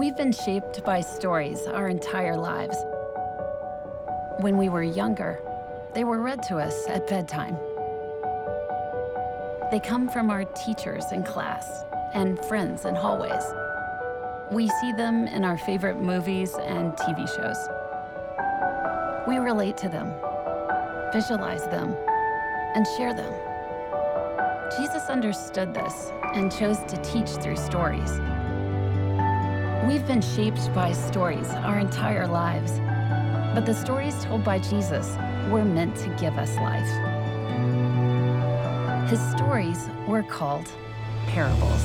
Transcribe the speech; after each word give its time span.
We've 0.00 0.16
been 0.16 0.32
shaped 0.32 0.82
by 0.82 1.02
stories 1.02 1.66
our 1.66 1.90
entire 1.90 2.34
lives. 2.34 2.74
When 4.38 4.56
we 4.56 4.70
were 4.70 4.82
younger, 4.82 5.42
they 5.92 6.04
were 6.04 6.22
read 6.22 6.42
to 6.44 6.56
us 6.56 6.86
at 6.88 7.06
bedtime. 7.06 7.58
They 9.70 9.78
come 9.78 10.08
from 10.08 10.30
our 10.30 10.44
teachers 10.44 11.12
in 11.12 11.22
class 11.22 11.84
and 12.14 12.42
friends 12.46 12.86
in 12.86 12.94
hallways. 12.94 13.44
We 14.50 14.68
see 14.80 14.92
them 14.92 15.26
in 15.26 15.44
our 15.44 15.58
favorite 15.58 16.00
movies 16.00 16.54
and 16.54 16.94
TV 16.94 17.28
shows. 17.36 17.58
We 19.28 19.36
relate 19.36 19.76
to 19.76 19.90
them, 19.90 20.14
visualize 21.12 21.64
them, 21.64 21.94
and 22.74 22.86
share 22.96 23.12
them. 23.12 23.34
Jesus 24.78 25.10
understood 25.10 25.74
this 25.74 26.10
and 26.32 26.50
chose 26.50 26.78
to 26.88 26.96
teach 27.02 27.28
through 27.42 27.56
stories. 27.56 28.18
We've 29.86 30.06
been 30.06 30.20
shaped 30.20 30.72
by 30.74 30.92
stories 30.92 31.48
our 31.48 31.78
entire 31.78 32.28
lives, 32.28 32.72
but 33.54 33.64
the 33.64 33.72
stories 33.72 34.14
told 34.22 34.44
by 34.44 34.58
Jesus 34.58 35.16
were 35.50 35.64
meant 35.64 35.96
to 35.96 36.10
give 36.20 36.36
us 36.36 36.54
life. 36.56 36.86
His 39.08 39.18
stories 39.32 39.88
were 40.06 40.22
called 40.22 40.70
parables. 41.28 41.82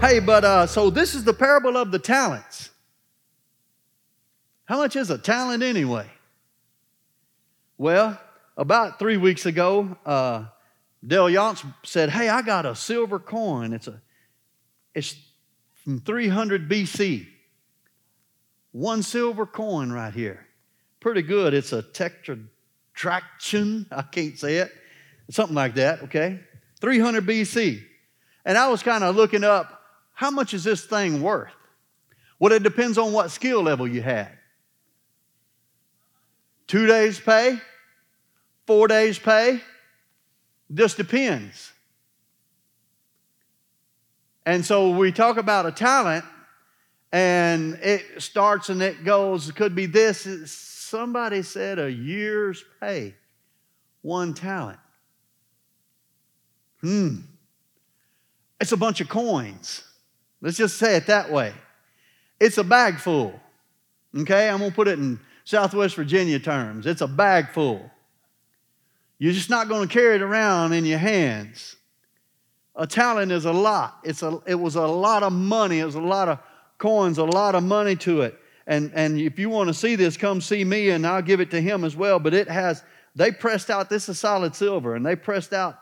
Hey, 0.00 0.18
but 0.18 0.44
uh, 0.44 0.66
so 0.66 0.90
this 0.90 1.14
is 1.14 1.22
the 1.22 1.32
parable 1.32 1.76
of 1.76 1.92
the 1.92 1.98
talents. 2.00 2.70
How 4.64 4.78
much 4.78 4.96
is 4.96 5.10
a 5.10 5.18
talent 5.18 5.62
anyway? 5.62 6.10
Well, 7.78 8.20
about 8.58 8.98
three 8.98 9.16
weeks 9.16 9.46
ago, 9.46 9.96
uh, 10.04 10.44
Dale 11.06 11.28
Yance 11.28 11.64
said, 11.84 12.10
"Hey, 12.10 12.28
I 12.28 12.42
got 12.42 12.66
a 12.66 12.74
silver 12.74 13.20
coin. 13.20 13.72
It's 13.72 13.86
a, 13.86 14.02
it's 14.94 15.16
from 15.84 16.00
300 16.00 16.68
BC. 16.68 17.26
One 18.72 19.02
silver 19.02 19.46
coin 19.46 19.90
right 19.90 20.12
here. 20.12 20.46
Pretty 21.00 21.22
good. 21.22 21.54
It's 21.54 21.72
a 21.72 21.82
tetradrachin. 21.82 23.86
I 23.90 24.02
can't 24.02 24.38
say 24.38 24.56
it. 24.56 24.70
Something 25.30 25.54
like 25.54 25.76
that. 25.76 26.02
Okay, 26.02 26.40
300 26.80 27.24
BC. 27.24 27.82
And 28.44 28.58
I 28.58 28.68
was 28.68 28.82
kind 28.82 29.04
of 29.04 29.14
looking 29.14 29.44
up 29.44 29.76
how 30.14 30.32
much 30.32 30.52
is 30.52 30.64
this 30.64 30.84
thing 30.84 31.22
worth? 31.22 31.52
Well, 32.40 32.52
it 32.52 32.64
depends 32.64 32.98
on 32.98 33.12
what 33.12 33.30
skill 33.30 33.62
level 33.62 33.86
you 33.86 34.02
had. 34.02 34.32
Two 36.66 36.86
days' 36.86 37.20
pay, 37.20 37.60
four 38.68 38.86
days' 38.86 39.18
pay, 39.18 39.62
just 40.74 40.98
depends. 40.98 41.72
And 44.44 44.62
so 44.62 44.90
we 44.90 45.10
talk 45.10 45.38
about 45.38 45.64
a 45.64 45.72
talent, 45.72 46.22
and 47.10 47.78
it 47.82 48.20
starts 48.20 48.68
and 48.68 48.82
it 48.82 49.04
goes, 49.04 49.48
it 49.48 49.56
could 49.56 49.74
be 49.74 49.86
this. 49.86 50.52
Somebody 50.52 51.40
said 51.40 51.78
a 51.78 51.90
year's 51.90 52.62
pay, 52.78 53.14
one 54.02 54.34
talent. 54.34 54.78
Hmm. 56.82 57.20
It's 58.60 58.72
a 58.72 58.76
bunch 58.76 59.00
of 59.00 59.08
coins. 59.08 59.82
Let's 60.42 60.58
just 60.58 60.76
say 60.76 60.96
it 60.96 61.06
that 61.06 61.32
way. 61.32 61.54
It's 62.38 62.58
a 62.58 62.64
bag 62.64 62.98
full. 62.98 63.32
Okay, 64.14 64.50
I'm 64.50 64.58
gonna 64.58 64.72
put 64.72 64.88
it 64.88 64.98
in 64.98 65.18
Southwest 65.44 65.94
Virginia 65.96 66.38
terms. 66.38 66.86
It's 66.86 67.00
a 67.00 67.08
bag 67.08 67.48
full. 67.52 67.90
You're 69.18 69.32
just 69.32 69.50
not 69.50 69.68
gonna 69.68 69.86
carry 69.86 70.16
it 70.16 70.22
around 70.22 70.72
in 70.72 70.84
your 70.84 70.98
hands. 70.98 71.76
A 72.76 72.86
talent 72.86 73.32
is 73.32 73.44
a 73.44 73.52
lot. 73.52 73.98
It's 74.04 74.22
a, 74.22 74.40
it 74.46 74.54
was 74.54 74.76
a 74.76 74.86
lot 74.86 75.22
of 75.22 75.32
money. 75.32 75.80
It 75.80 75.84
was 75.84 75.96
a 75.96 76.00
lot 76.00 76.28
of 76.28 76.38
coins, 76.78 77.18
a 77.18 77.24
lot 77.24 77.54
of 77.54 77.64
money 77.64 77.96
to 77.96 78.22
it. 78.22 78.38
And, 78.68 78.92
and 78.94 79.18
if 79.18 79.38
you 79.38 79.48
want 79.48 79.68
to 79.68 79.74
see 79.74 79.96
this, 79.96 80.16
come 80.16 80.40
see 80.40 80.64
me 80.64 80.90
and 80.90 81.06
I'll 81.06 81.22
give 81.22 81.40
it 81.40 81.50
to 81.50 81.60
him 81.60 81.84
as 81.84 81.96
well. 81.96 82.20
But 82.20 82.34
it 82.34 82.48
has, 82.48 82.84
they 83.16 83.32
pressed 83.32 83.70
out, 83.70 83.90
this 83.90 84.08
is 84.08 84.20
solid 84.20 84.54
silver, 84.54 84.94
and 84.94 85.04
they 85.04 85.16
pressed 85.16 85.52
out 85.52 85.78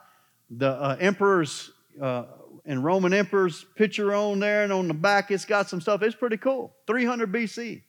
the 0.49 0.71
uh, 0.71 0.97
emperor's 0.99 1.71
uh, 2.01 2.25
and 2.67 2.83
Roman 2.83 3.15
emperor's 3.15 3.65
picture 3.77 4.15
on 4.15 4.41
there, 4.41 4.65
and 4.65 4.73
on 4.73 4.89
the 4.89 4.95
back 4.95 5.31
it's 5.31 5.45
got 5.45 5.69
some 5.69 5.81
stuff. 5.81 6.03
It's 6.03 6.17
pretty 6.17 6.37
cool. 6.37 6.75
300 6.87 7.33
BC. 7.33 7.83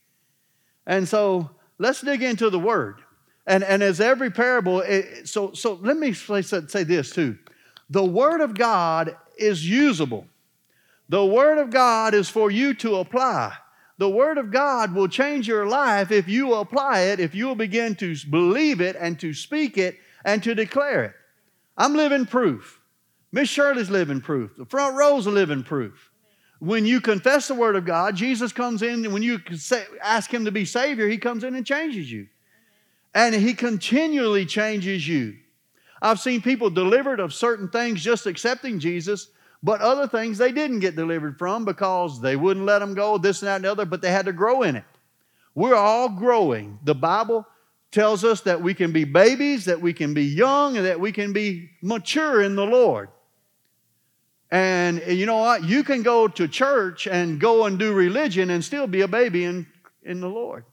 And 0.85 1.07
so 1.07 1.49
let's 1.79 2.01
dig 2.01 2.21
into 2.21 2.49
the 2.49 2.59
word. 2.59 3.01
And, 3.47 3.63
and 3.63 3.81
as 3.81 4.01
every 4.01 4.29
parable, 4.29 4.81
it, 4.81 5.27
so, 5.27 5.53
so 5.53 5.79
let 5.81 5.97
me 5.97 6.11
say, 6.11 6.41
this 6.83 7.11
too. 7.11 7.37
The 7.89 8.03
word 8.03 8.41
of 8.41 8.53
God 8.53 9.15
is 9.37 9.67
usable. 9.67 10.27
The 11.07 11.25
word 11.25 11.57
of 11.57 11.69
God 11.69 12.13
is 12.13 12.29
for 12.29 12.51
you 12.51 12.73
to 12.75 12.97
apply. 12.97 13.53
The 13.97 14.09
word 14.09 14.37
of 14.37 14.51
God 14.51 14.93
will 14.93 15.07
change 15.07 15.47
your 15.47 15.65
life 15.65 16.11
if 16.11 16.27
you 16.27 16.53
apply 16.55 16.99
it, 16.99 17.21
if 17.21 17.33
you 17.33 17.47
will 17.47 17.55
begin 17.55 17.95
to 17.95 18.15
believe 18.29 18.81
it 18.81 18.97
and 18.99 19.17
to 19.21 19.33
speak 19.33 19.77
it 19.77 19.97
and 20.25 20.43
to 20.43 20.53
declare 20.53 21.05
it. 21.05 21.13
I'm 21.77 21.95
living 21.95 22.25
proof. 22.25 22.81
Miss 23.31 23.49
Shirley's 23.49 23.89
living 23.89 24.19
proof. 24.19 24.51
The 24.57 24.65
front 24.65 24.97
row's 24.97 25.25
a 25.25 25.31
living 25.31 25.63
proof. 25.63 26.11
When 26.59 26.85
you 26.85 26.99
confess 26.99 27.47
the 27.47 27.55
Word 27.55 27.75
of 27.75 27.85
God, 27.85 28.15
Jesus 28.15 28.51
comes 28.51 28.81
in, 28.81 29.05
and 29.05 29.13
when 29.13 29.21
you 29.21 29.39
ask 30.01 30.33
Him 30.33 30.45
to 30.45 30.51
be 30.51 30.65
Savior, 30.65 31.07
He 31.07 31.17
comes 31.17 31.43
in 31.43 31.55
and 31.55 31.65
changes 31.65 32.11
you. 32.11 32.27
And 33.17 33.33
He 33.33 33.55
continually 33.55 34.45
changes 34.45 35.07
you. 35.07 35.37
I've 36.03 36.19
seen 36.19 36.39
people 36.39 36.69
delivered 36.69 37.19
of 37.19 37.33
certain 37.33 37.67
things 37.67 38.03
just 38.03 38.27
accepting 38.27 38.77
Jesus, 38.77 39.29
but 39.63 39.81
other 39.81 40.07
things 40.07 40.37
they 40.37 40.51
didn't 40.51 40.81
get 40.81 40.95
delivered 40.95 41.39
from 41.39 41.65
because 41.65 42.21
they 42.21 42.35
wouldn't 42.35 42.67
let 42.67 42.77
them 42.77 42.93
go, 42.93 43.17
this 43.17 43.41
and 43.41 43.47
that 43.47 43.55
and 43.55 43.65
the 43.65 43.71
other, 43.71 43.85
but 43.85 44.03
they 44.03 44.11
had 44.11 44.27
to 44.27 44.33
grow 44.33 44.61
in 44.61 44.75
it. 44.75 44.83
We're 45.55 45.73
all 45.73 46.09
growing. 46.09 46.77
The 46.83 46.93
Bible 46.93 47.47
tells 47.89 48.23
us 48.23 48.41
that 48.41 48.61
we 48.61 48.75
can 48.75 48.91
be 48.91 49.03
babies, 49.03 49.65
that 49.65 49.81
we 49.81 49.93
can 49.93 50.13
be 50.13 50.25
young, 50.25 50.77
and 50.77 50.85
that 50.85 50.99
we 50.99 51.11
can 51.11 51.33
be 51.33 51.71
mature 51.81 52.43
in 52.43 52.55
the 52.55 52.67
Lord. 52.67 53.09
And 54.51 55.01
you 55.07 55.25
know 55.25 55.37
what? 55.37 55.63
You 55.63 55.83
can 55.83 56.03
go 56.03 56.27
to 56.27 56.47
church 56.47 57.07
and 57.07 57.39
go 57.39 57.65
and 57.65 57.79
do 57.79 57.93
religion 57.93 58.51
and 58.51 58.63
still 58.63 58.85
be 58.85 59.01
a 59.01 59.07
baby 59.07 59.45
in, 59.45 59.65
in 60.03 60.21
the 60.21 60.29
Lord. 60.29 60.65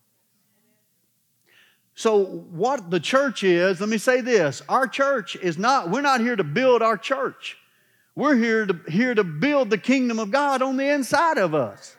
So, 1.95 2.25
what 2.25 2.91
the 2.91 2.99
church 2.99 3.45
is, 3.45 3.81
let 3.81 3.89
me 3.89 3.99
say 3.99 4.21
this 4.21 4.63
our 4.69 4.87
church 4.87 5.37
is 5.37 5.57
not, 5.59 5.91
we're 5.91 6.01
not 6.01 6.21
here 6.21 6.37
to 6.37 6.45
build 6.45 6.83
our 6.83 6.97
church. 6.97 7.57
We're 8.17 8.37
here 8.37 8.67
to, 8.67 8.79
here 8.89 9.15
to 9.15 9.25
build 9.25 9.71
the 9.71 9.79
kingdom 9.79 10.19
of 10.19 10.31
God 10.31 10.63
on 10.63 10.77
the 10.77 10.89
inside 10.89 11.39
of 11.39 11.55
us. 11.55 11.97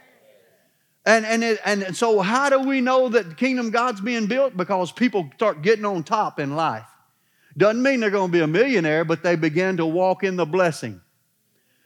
And, 1.05 1.25
and, 1.25 1.43
it, 1.43 1.59
and 1.63 1.95
so, 1.95 2.19
how 2.19 2.49
do 2.49 2.59
we 2.59 2.81
know 2.81 3.09
that 3.09 3.29
the 3.29 3.35
kingdom 3.35 3.67
of 3.67 3.71
God's 3.71 4.01
being 4.01 4.27
built? 4.27 4.57
Because 4.57 4.91
people 4.91 5.29
start 5.35 5.61
getting 5.61 5.85
on 5.85 6.03
top 6.03 6.39
in 6.39 6.55
life. 6.55 6.87
Doesn't 7.57 7.81
mean 7.81 8.01
they're 8.01 8.09
going 8.09 8.31
to 8.31 8.37
be 8.37 8.41
a 8.41 8.47
millionaire, 8.47 9.05
but 9.05 9.23
they 9.23 9.35
begin 9.35 9.77
to 9.77 9.85
walk 9.85 10.23
in 10.23 10.35
the 10.35 10.45
blessing. 10.45 10.99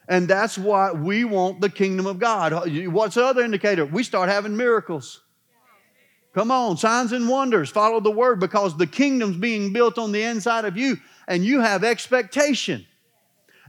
And 0.08 0.26
that's 0.26 0.58
why 0.58 0.90
we 0.90 1.22
want 1.24 1.60
the 1.60 1.70
kingdom 1.70 2.06
of 2.06 2.18
God. 2.18 2.52
What's 2.88 3.14
the 3.14 3.24
other 3.24 3.44
indicator? 3.44 3.84
We 3.84 4.02
start 4.02 4.28
having 4.28 4.56
miracles. 4.56 5.20
Come 6.32 6.50
on, 6.50 6.76
signs 6.76 7.12
and 7.12 7.28
wonders. 7.28 7.70
Follow 7.70 8.00
the 8.00 8.10
word 8.10 8.38
because 8.38 8.76
the 8.76 8.86
kingdom's 8.86 9.36
being 9.36 9.72
built 9.72 9.98
on 9.98 10.12
the 10.12 10.22
inside 10.22 10.64
of 10.64 10.76
you 10.76 10.96
and 11.26 11.44
you 11.44 11.60
have 11.60 11.82
expectation. 11.82 12.86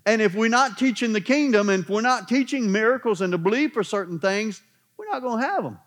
And 0.05 0.21
if 0.21 0.35
we're 0.35 0.49
not 0.49 0.77
teaching 0.77 1.13
the 1.13 1.21
kingdom 1.21 1.69
and 1.69 1.83
if 1.83 1.89
we're 1.89 2.01
not 2.01 2.27
teaching 2.27 2.71
miracles 2.71 3.21
and 3.21 3.31
to 3.31 3.37
believe 3.37 3.73
for 3.73 3.83
certain 3.83 4.19
things, 4.19 4.61
we're 4.97 5.09
not 5.09 5.21
going 5.21 5.41
to 5.41 5.47
have 5.47 5.63
them. 5.63 5.79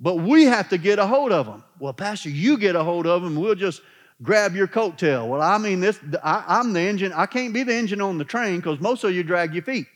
But 0.00 0.16
we 0.16 0.44
have 0.44 0.68
to 0.70 0.78
get 0.78 0.98
a 0.98 1.06
hold 1.06 1.32
of 1.32 1.46
them. 1.46 1.62
Well, 1.78 1.92
Pastor, 1.92 2.28
you 2.30 2.56
get 2.58 2.74
a 2.74 2.82
hold 2.82 3.06
of 3.06 3.22
them. 3.22 3.36
We'll 3.36 3.54
just 3.54 3.82
grab 4.22 4.54
your 4.54 4.66
coattail. 4.66 5.28
Well, 5.28 5.40
I 5.42 5.58
mean, 5.58 5.80
this, 5.80 5.98
I, 6.22 6.60
am 6.60 6.72
the 6.72 6.80
engine. 6.80 7.12
I 7.12 7.26
can't 7.26 7.54
be 7.54 7.62
the 7.62 7.74
engine 7.74 8.00
on 8.00 8.18
the 8.18 8.24
train 8.24 8.56
because 8.56 8.80
most 8.80 9.04
of 9.04 9.12
you 9.12 9.22
drag 9.22 9.54
your 9.54 9.62
feet. 9.62 9.86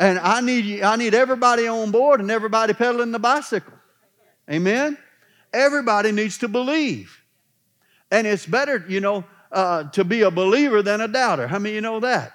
And 0.00 0.18
I 0.18 0.40
need, 0.40 0.82
I 0.82 0.96
need 0.96 1.14
everybody 1.14 1.66
on 1.66 1.90
board 1.90 2.20
and 2.20 2.30
everybody 2.30 2.72
pedaling 2.72 3.12
the 3.12 3.18
bicycle. 3.18 3.77
Amen? 4.50 4.96
Everybody 5.52 6.12
needs 6.12 6.38
to 6.38 6.48
believe. 6.48 7.22
And 8.10 8.26
it's 8.26 8.46
better, 8.46 8.84
you 8.88 9.00
know, 9.00 9.24
uh, 9.52 9.84
to 9.90 10.04
be 10.04 10.22
a 10.22 10.30
believer 10.30 10.82
than 10.82 11.00
a 11.00 11.08
doubter. 11.08 11.46
How 11.46 11.58
many 11.58 11.74
you 11.74 11.80
know 11.80 12.00
that? 12.00 12.32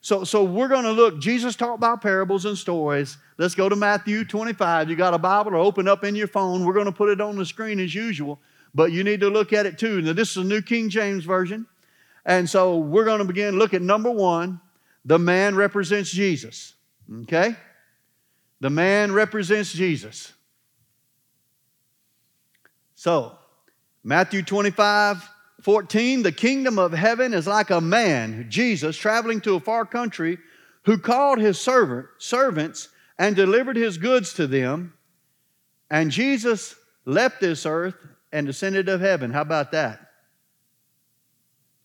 So, 0.00 0.24
so 0.24 0.44
we're 0.44 0.68
going 0.68 0.84
to 0.84 0.92
look. 0.92 1.20
Jesus 1.20 1.56
talked 1.56 1.78
about 1.78 2.00
parables 2.00 2.44
and 2.44 2.56
stories. 2.56 3.18
Let's 3.36 3.54
go 3.54 3.68
to 3.68 3.76
Matthew 3.76 4.24
25. 4.24 4.88
You 4.88 4.96
got 4.96 5.12
a 5.12 5.18
Bible 5.18 5.52
or 5.52 5.56
open 5.56 5.88
up 5.88 6.04
in 6.04 6.14
your 6.14 6.28
phone. 6.28 6.64
We're 6.64 6.74
going 6.74 6.86
to 6.86 6.92
put 6.92 7.08
it 7.10 7.20
on 7.20 7.36
the 7.36 7.44
screen 7.44 7.80
as 7.80 7.94
usual 7.94 8.38
but 8.74 8.92
you 8.92 9.04
need 9.04 9.20
to 9.20 9.28
look 9.28 9.52
at 9.52 9.66
it 9.66 9.78
too. 9.78 10.00
Now, 10.02 10.12
this 10.12 10.30
is 10.30 10.36
a 10.38 10.44
New 10.44 10.62
King 10.62 10.88
James 10.88 11.24
Version. 11.24 11.66
And 12.24 12.48
so 12.48 12.78
we're 12.78 13.04
going 13.04 13.18
to 13.18 13.24
begin. 13.24 13.58
Look 13.58 13.74
at 13.74 13.82
number 13.82 14.10
one 14.10 14.60
the 15.04 15.18
man 15.18 15.54
represents 15.54 16.10
Jesus. 16.10 16.74
Okay? 17.22 17.56
The 18.60 18.70
man 18.70 19.12
represents 19.12 19.72
Jesus. 19.72 20.32
So, 22.98 23.38
Matthew 24.02 24.42
25, 24.42 25.30
14, 25.62 26.24
the 26.24 26.32
kingdom 26.32 26.80
of 26.80 26.90
heaven 26.92 27.32
is 27.32 27.46
like 27.46 27.70
a 27.70 27.80
man, 27.80 28.46
Jesus, 28.48 28.96
traveling 28.96 29.40
to 29.42 29.54
a 29.54 29.60
far 29.60 29.86
country, 29.86 30.36
who 30.82 30.98
called 30.98 31.38
his 31.38 31.60
servant, 31.60 32.08
servants 32.18 32.88
and 33.16 33.36
delivered 33.36 33.76
his 33.76 33.98
goods 33.98 34.32
to 34.32 34.48
them. 34.48 34.94
And 35.88 36.10
Jesus 36.10 36.74
left 37.04 37.40
this 37.40 37.66
earth 37.66 37.94
and 38.32 38.48
descended 38.48 38.86
to 38.86 38.98
heaven. 38.98 39.30
How 39.30 39.42
about 39.42 39.70
that? 39.70 40.00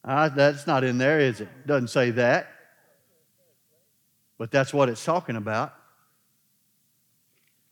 Uh, 0.03 0.29
that's 0.29 0.65
not 0.65 0.83
in 0.83 0.97
there, 0.97 1.19
is 1.19 1.41
it? 1.41 1.67
Doesn't 1.67 1.89
say 1.89 2.09
that. 2.09 2.47
But 4.39 4.49
that's 4.49 4.73
what 4.73 4.89
it's 4.89 5.05
talking 5.05 5.35
about. 5.35 5.75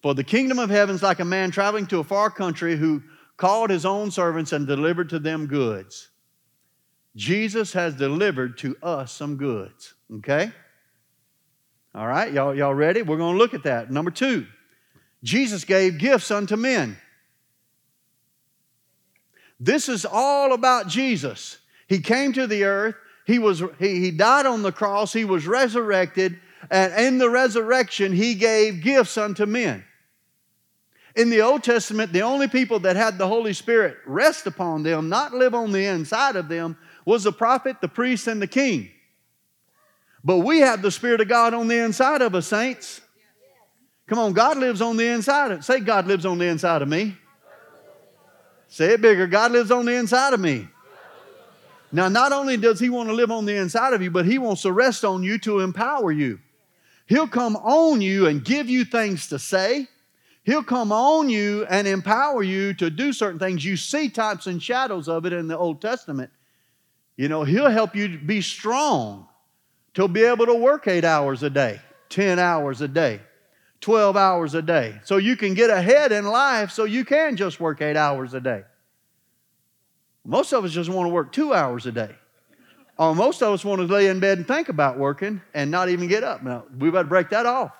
For 0.04 0.14
the 0.14 0.24
kingdom 0.24 0.60
of 0.60 0.70
heaven 0.70 0.94
is 0.94 1.02
like 1.02 1.20
a 1.20 1.26
man 1.26 1.50
traveling 1.50 1.88
to 1.88 1.98
a 1.98 2.04
far 2.04 2.30
country 2.30 2.76
who 2.76 3.02
called 3.42 3.72
his 3.72 3.88
own 3.88 4.12
servants 4.12 4.52
and 4.52 4.68
delivered 4.68 5.10
to 5.10 5.18
them 5.18 5.48
goods. 5.48 6.12
Jesus 7.16 7.74
has 7.74 7.96
delivered 7.96 8.56
to 8.60 8.78
us 8.84 9.12
some 9.12 9.36
goods. 9.36 9.96
Okay? 10.18 10.52
All 11.96 12.06
right, 12.06 12.32
y'all, 12.32 12.54
y'all 12.54 12.76
ready? 12.76 13.02
We're 13.02 13.18
going 13.18 13.34
to 13.34 13.40
look 13.40 13.56
at 13.56 13.64
that. 13.64 13.90
Number 13.90 14.12
two, 14.12 14.46
Jesus 15.24 15.66
gave 15.66 15.98
gifts 15.98 16.30
unto 16.30 16.56
men. 16.56 16.96
This 19.60 19.90
is 19.90 20.06
all 20.06 20.54
about 20.54 20.88
Jesus. 20.88 21.58
He 21.88 21.98
came 21.98 22.34
to 22.34 22.46
the 22.46 22.66
earth, 22.66 22.96
he, 23.26 23.40
was, 23.40 23.64
he, 23.80 24.02
he 24.02 24.12
died 24.12 24.46
on 24.46 24.62
the 24.62 24.72
cross, 24.72 25.14
he 25.14 25.26
was 25.26 25.48
resurrected, 25.48 26.40
and 26.70 26.94
in 26.94 27.18
the 27.18 27.30
resurrection, 27.30 28.14
he 28.14 28.36
gave 28.36 28.84
gifts 28.84 29.18
unto 29.18 29.48
men. 29.48 29.84
In 31.16 31.30
the 31.30 31.42
Old 31.42 31.64
Testament, 31.64 32.14
the 32.14 32.22
only 32.22 32.48
people 32.48 32.80
that 32.80 32.96
had 32.96 33.18
the 33.18 33.28
Holy 33.28 33.54
Spirit 33.54 33.98
rest 34.06 34.48
upon 34.48 34.84
them, 34.84 35.10
not 35.10 35.34
live 35.34 35.54
on 35.54 35.72
the 35.72 35.86
inside 35.86 36.36
of 36.36 36.48
them, 36.48 36.78
was 37.06 37.24
the 37.24 37.32
prophet, 37.32 37.78
the 37.82 37.88
priest, 37.88 38.28
and 38.28 38.42
the 38.42 38.48
king. 38.48 38.90
But 40.24 40.38
we 40.38 40.60
have 40.60 40.82
the 40.82 40.92
Spirit 40.92 41.20
of 41.20 41.28
God 41.28 41.54
on 41.54 41.68
the 41.68 41.84
inside 41.84 42.22
of 42.22 42.36
us, 42.36 42.48
saints. 42.48 43.02
Come 44.08 44.20
on, 44.20 44.34
God 44.34 44.58
lives 44.58 44.82
on 44.82 44.98
the 44.98 45.08
inside 45.08 45.52
of 45.52 45.66
Say, 45.66 45.80
God 45.80 46.06
lives 46.06 46.26
on 46.26 46.38
the 46.38 46.46
inside 46.46 46.82
of 46.82 46.88
me. 46.88 47.18
Say 48.68 48.94
it 48.94 49.02
bigger. 49.02 49.28
God 49.28 49.52
lives 49.52 49.72
on 49.72 49.86
the 49.86 49.96
inside 49.96 50.34
of 50.34 50.40
me. 50.40 50.68
Now, 51.92 52.08
not 52.08 52.32
only 52.32 52.56
does 52.56 52.80
He 52.80 52.90
want 52.90 53.10
to 53.10 53.16
live 53.16 53.32
on 53.32 53.46
the 53.46 53.58
inside 53.58 53.94
of 53.94 54.02
you, 54.02 54.12
but 54.12 54.26
He 54.26 54.38
wants 54.38 54.62
to 54.62 54.72
rest 54.72 55.04
on 55.04 55.24
you 55.24 55.38
to 55.40 55.60
empower 55.60 56.12
you. 56.12 56.40
He'll 57.06 57.28
come 57.28 57.58
on 57.58 58.00
you 58.00 58.28
and 58.28 58.44
give 58.44 58.70
you 58.70 58.86
things 58.86 59.28
to 59.28 59.40
say. 59.40 59.88
He'll 60.44 60.64
come 60.64 60.92
on 60.92 61.30
you 61.30 61.66
and 61.70 61.88
empower 61.88 62.42
you 62.42 62.74
to 62.76 62.90
do 62.90 63.14
certain 63.14 63.40
things. 63.40 63.64
You 63.64 63.78
see 63.78 64.10
types 64.10 64.48
and 64.48 64.62
shadows 64.62 65.08
of 65.08 65.26
it 65.26 65.34
in 65.34 65.48
the 65.48 65.58
Old 65.58 65.82
Testament. 65.82 66.32
You 67.16 67.30
know, 67.30 67.44
He'll 67.44 67.70
help 67.70 67.96
you 67.96 68.18
be 68.18 68.42
strong 68.42 69.28
to 69.94 70.08
be 70.08 70.24
able 70.24 70.48
to 70.48 70.56
work 70.56 70.88
eight 70.88 71.06
hours 71.06 71.44
a 71.44 71.50
day, 71.50 71.80
10 72.10 72.40
hours 72.40 72.82
a 72.82 72.88
day, 72.88 73.22
12 73.82 74.18
hours 74.18 74.56
a 74.56 74.62
day. 74.62 75.00
So 75.04 75.18
you 75.18 75.36
can 75.36 75.54
get 75.54 75.70
ahead 75.70 76.12
in 76.12 76.26
life 76.26 76.72
so 76.72 76.86
you 76.86 77.06
can 77.06 77.36
just 77.36 77.60
work 77.60 77.82
eight 77.82 77.98
hours 77.98 78.34
a 78.34 78.40
day. 78.40 78.64
Most 80.26 80.54
of 80.54 80.64
us 80.64 80.72
just 80.72 80.90
want 80.90 81.08
to 81.08 81.14
work 81.14 81.32
two 81.32 81.54
hours 81.54 81.86
a 81.86 81.92
day. 81.92 82.16
Or 82.98 83.16
most 83.16 83.42
of 83.42 83.54
us 83.54 83.66
want 83.66 83.82
to 83.82 83.88
lay 83.88 84.08
in 84.08 84.20
bed 84.20 84.38
and 84.38 84.48
think 84.48 84.70
about 84.70 84.98
working 84.98 85.42
and 85.54 85.72
not 85.72 85.90
even 85.90 86.08
get 86.08 86.24
up. 86.24 86.44
Now, 86.44 86.66
we 86.78 86.90
better 86.90 87.08
break 87.08 87.30
that 87.30 87.46
off 87.46 87.72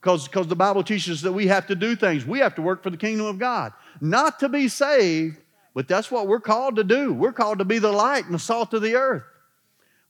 because 0.00 0.28
the 0.46 0.56
Bible 0.56 0.82
teaches 0.82 1.22
that 1.22 1.32
we 1.32 1.46
have 1.48 1.66
to 1.66 1.74
do 1.74 1.96
things. 1.96 2.24
We 2.24 2.38
have 2.38 2.54
to 2.54 2.62
work 2.62 2.82
for 2.82 2.90
the 2.90 2.96
kingdom 2.96 3.26
of 3.26 3.38
God, 3.38 3.72
not 4.00 4.38
to 4.40 4.48
be 4.48 4.68
saved, 4.68 5.38
but 5.74 5.88
that's 5.88 6.10
what 6.10 6.26
we're 6.26 6.40
called 6.40 6.76
to 6.76 6.84
do. 6.84 7.12
We're 7.12 7.32
called 7.32 7.58
to 7.58 7.64
be 7.64 7.78
the 7.78 7.92
light 7.92 8.24
and 8.24 8.34
the 8.34 8.38
salt 8.38 8.74
of 8.74 8.82
the 8.82 8.94
earth. 8.94 9.24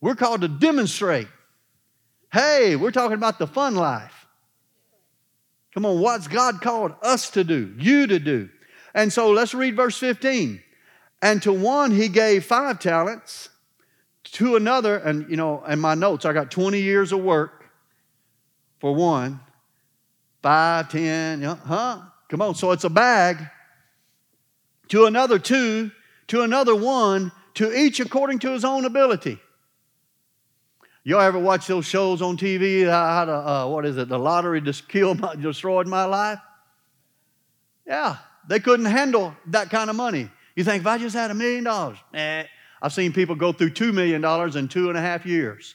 We're 0.01 0.15
called 0.15 0.43
to 0.43 0.49
demonstrate. 0.49 1.29
Hey, 2.33 2.77
we're 2.77 2.91
talking 2.91 3.17
about 3.17 3.39
the 3.39 3.47
fun 3.47 3.75
life. 3.75 4.27
Come 5.75 5.87
on, 5.87 6.01
what's 6.01 6.29
God 6.29 6.61
called 6.61 6.95
us 7.03 7.31
to 7.31 7.45
do, 7.45 7.75
you 7.79 8.07
to 8.07 8.19
do? 8.19 8.49
And 8.95 9.13
so 9.13 9.31
let's 9.31 9.55
read 9.55 9.77
verse 9.77 9.99
15. 9.99 10.63
And 11.21 11.43
to 11.43 11.53
one 11.53 11.91
he 11.91 12.09
gave 12.09 12.45
five 12.45 12.79
talents, 12.79 13.49
to 14.33 14.57
another, 14.57 14.97
and 14.97 15.29
you 15.31 15.37
know, 15.37 15.65
in 15.65 15.79
my 15.79 15.95
notes, 15.95 16.25
I 16.25 16.33
got 16.33 16.51
20 16.51 16.81
years 16.81 17.13
of 17.13 17.21
work 17.21 17.65
for 18.79 18.95
one, 18.95 19.41
five, 20.43 20.89
ten, 20.91 21.43
huh? 21.43 22.03
Come 22.29 22.43
on, 22.43 22.55
so 22.55 22.73
it's 22.73 22.85
a 22.85 22.91
bag 22.91 23.39
to 24.89 25.07
another 25.07 25.39
two, 25.39 25.91
to 26.29 26.43
another 26.43 26.75
one, 26.75 27.33
to 27.55 27.77
each 27.77 28.01
according 28.01 28.39
to 28.41 28.51
his 28.51 28.65
own 28.65 28.85
ability. 28.85 29.39
Y'all 31.05 31.21
ever 31.21 31.39
watch 31.39 31.67
those 31.67 31.87
shows 31.87 32.21
on 32.21 32.37
TV? 32.37 32.89
How, 32.89 33.25
to, 33.25 33.33
uh, 33.33 33.67
what 33.69 33.87
is 33.87 33.97
it? 33.97 34.09
The 34.09 34.19
lottery 34.19 34.61
just 34.61 34.89
killed, 34.89 35.21
my, 35.21 35.35
destroyed 35.35 35.87
my 35.87 36.05
life. 36.05 36.39
Yeah, 37.87 38.17
they 38.47 38.61
couldn't 38.61 38.87
handle 38.87 39.35
that 39.47 39.71
kind 39.71 39.89
of 39.89 39.97
money. 39.97 40.31
You 40.55 40.65
think 40.65 40.83
if 40.83 40.87
I 40.87 40.99
just 40.99 41.15
had 41.15 41.31
a 41.31 41.35
million 41.35 41.65
dollars? 41.65 41.97
Eh. 42.13 42.45
I've 42.83 42.93
seen 42.93 43.13
people 43.13 43.35
go 43.35 43.53
through 43.53 43.71
two 43.71 43.93
million 43.93 44.21
dollars 44.21 44.57
in 44.57 44.69
two 44.69 44.89
and 44.89 44.99
a 44.99 45.01
half 45.01 45.25
years. 45.25 45.75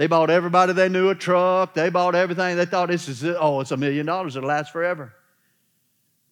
They 0.00 0.06
bought 0.06 0.30
everybody 0.30 0.72
they 0.72 0.88
knew 0.88 1.10
a 1.10 1.14
truck. 1.14 1.74
They 1.74 1.90
bought 1.90 2.14
everything. 2.14 2.56
They 2.56 2.64
thought 2.64 2.88
this 2.88 3.06
is. 3.06 3.22
Oh, 3.22 3.60
it's 3.60 3.70
a 3.70 3.76
million 3.76 4.06
dollars. 4.06 4.34
It'll 4.34 4.48
last 4.48 4.72
forever. 4.72 5.12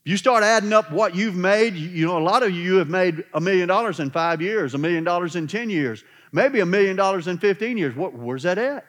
You 0.04 0.16
start 0.16 0.42
adding 0.42 0.72
up 0.72 0.90
what 0.90 1.14
you've 1.14 1.34
made, 1.34 1.74
you 1.74 2.06
know, 2.06 2.16
a 2.16 2.18
lot 2.18 2.42
of 2.42 2.50
you 2.50 2.76
have 2.76 2.88
made 2.88 3.26
a 3.34 3.42
million 3.42 3.68
dollars 3.68 4.00
in 4.00 4.08
five 4.08 4.40
years, 4.40 4.72
a 4.72 4.78
million 4.78 5.04
dollars 5.04 5.36
in 5.36 5.48
10 5.48 5.68
years, 5.68 6.02
maybe 6.32 6.60
a 6.60 6.64
million 6.64 6.96
dollars 6.96 7.28
in 7.28 7.36
15 7.36 7.76
years. 7.76 7.94
What, 7.94 8.14
where's 8.14 8.44
that 8.44 8.56
at? 8.56 8.86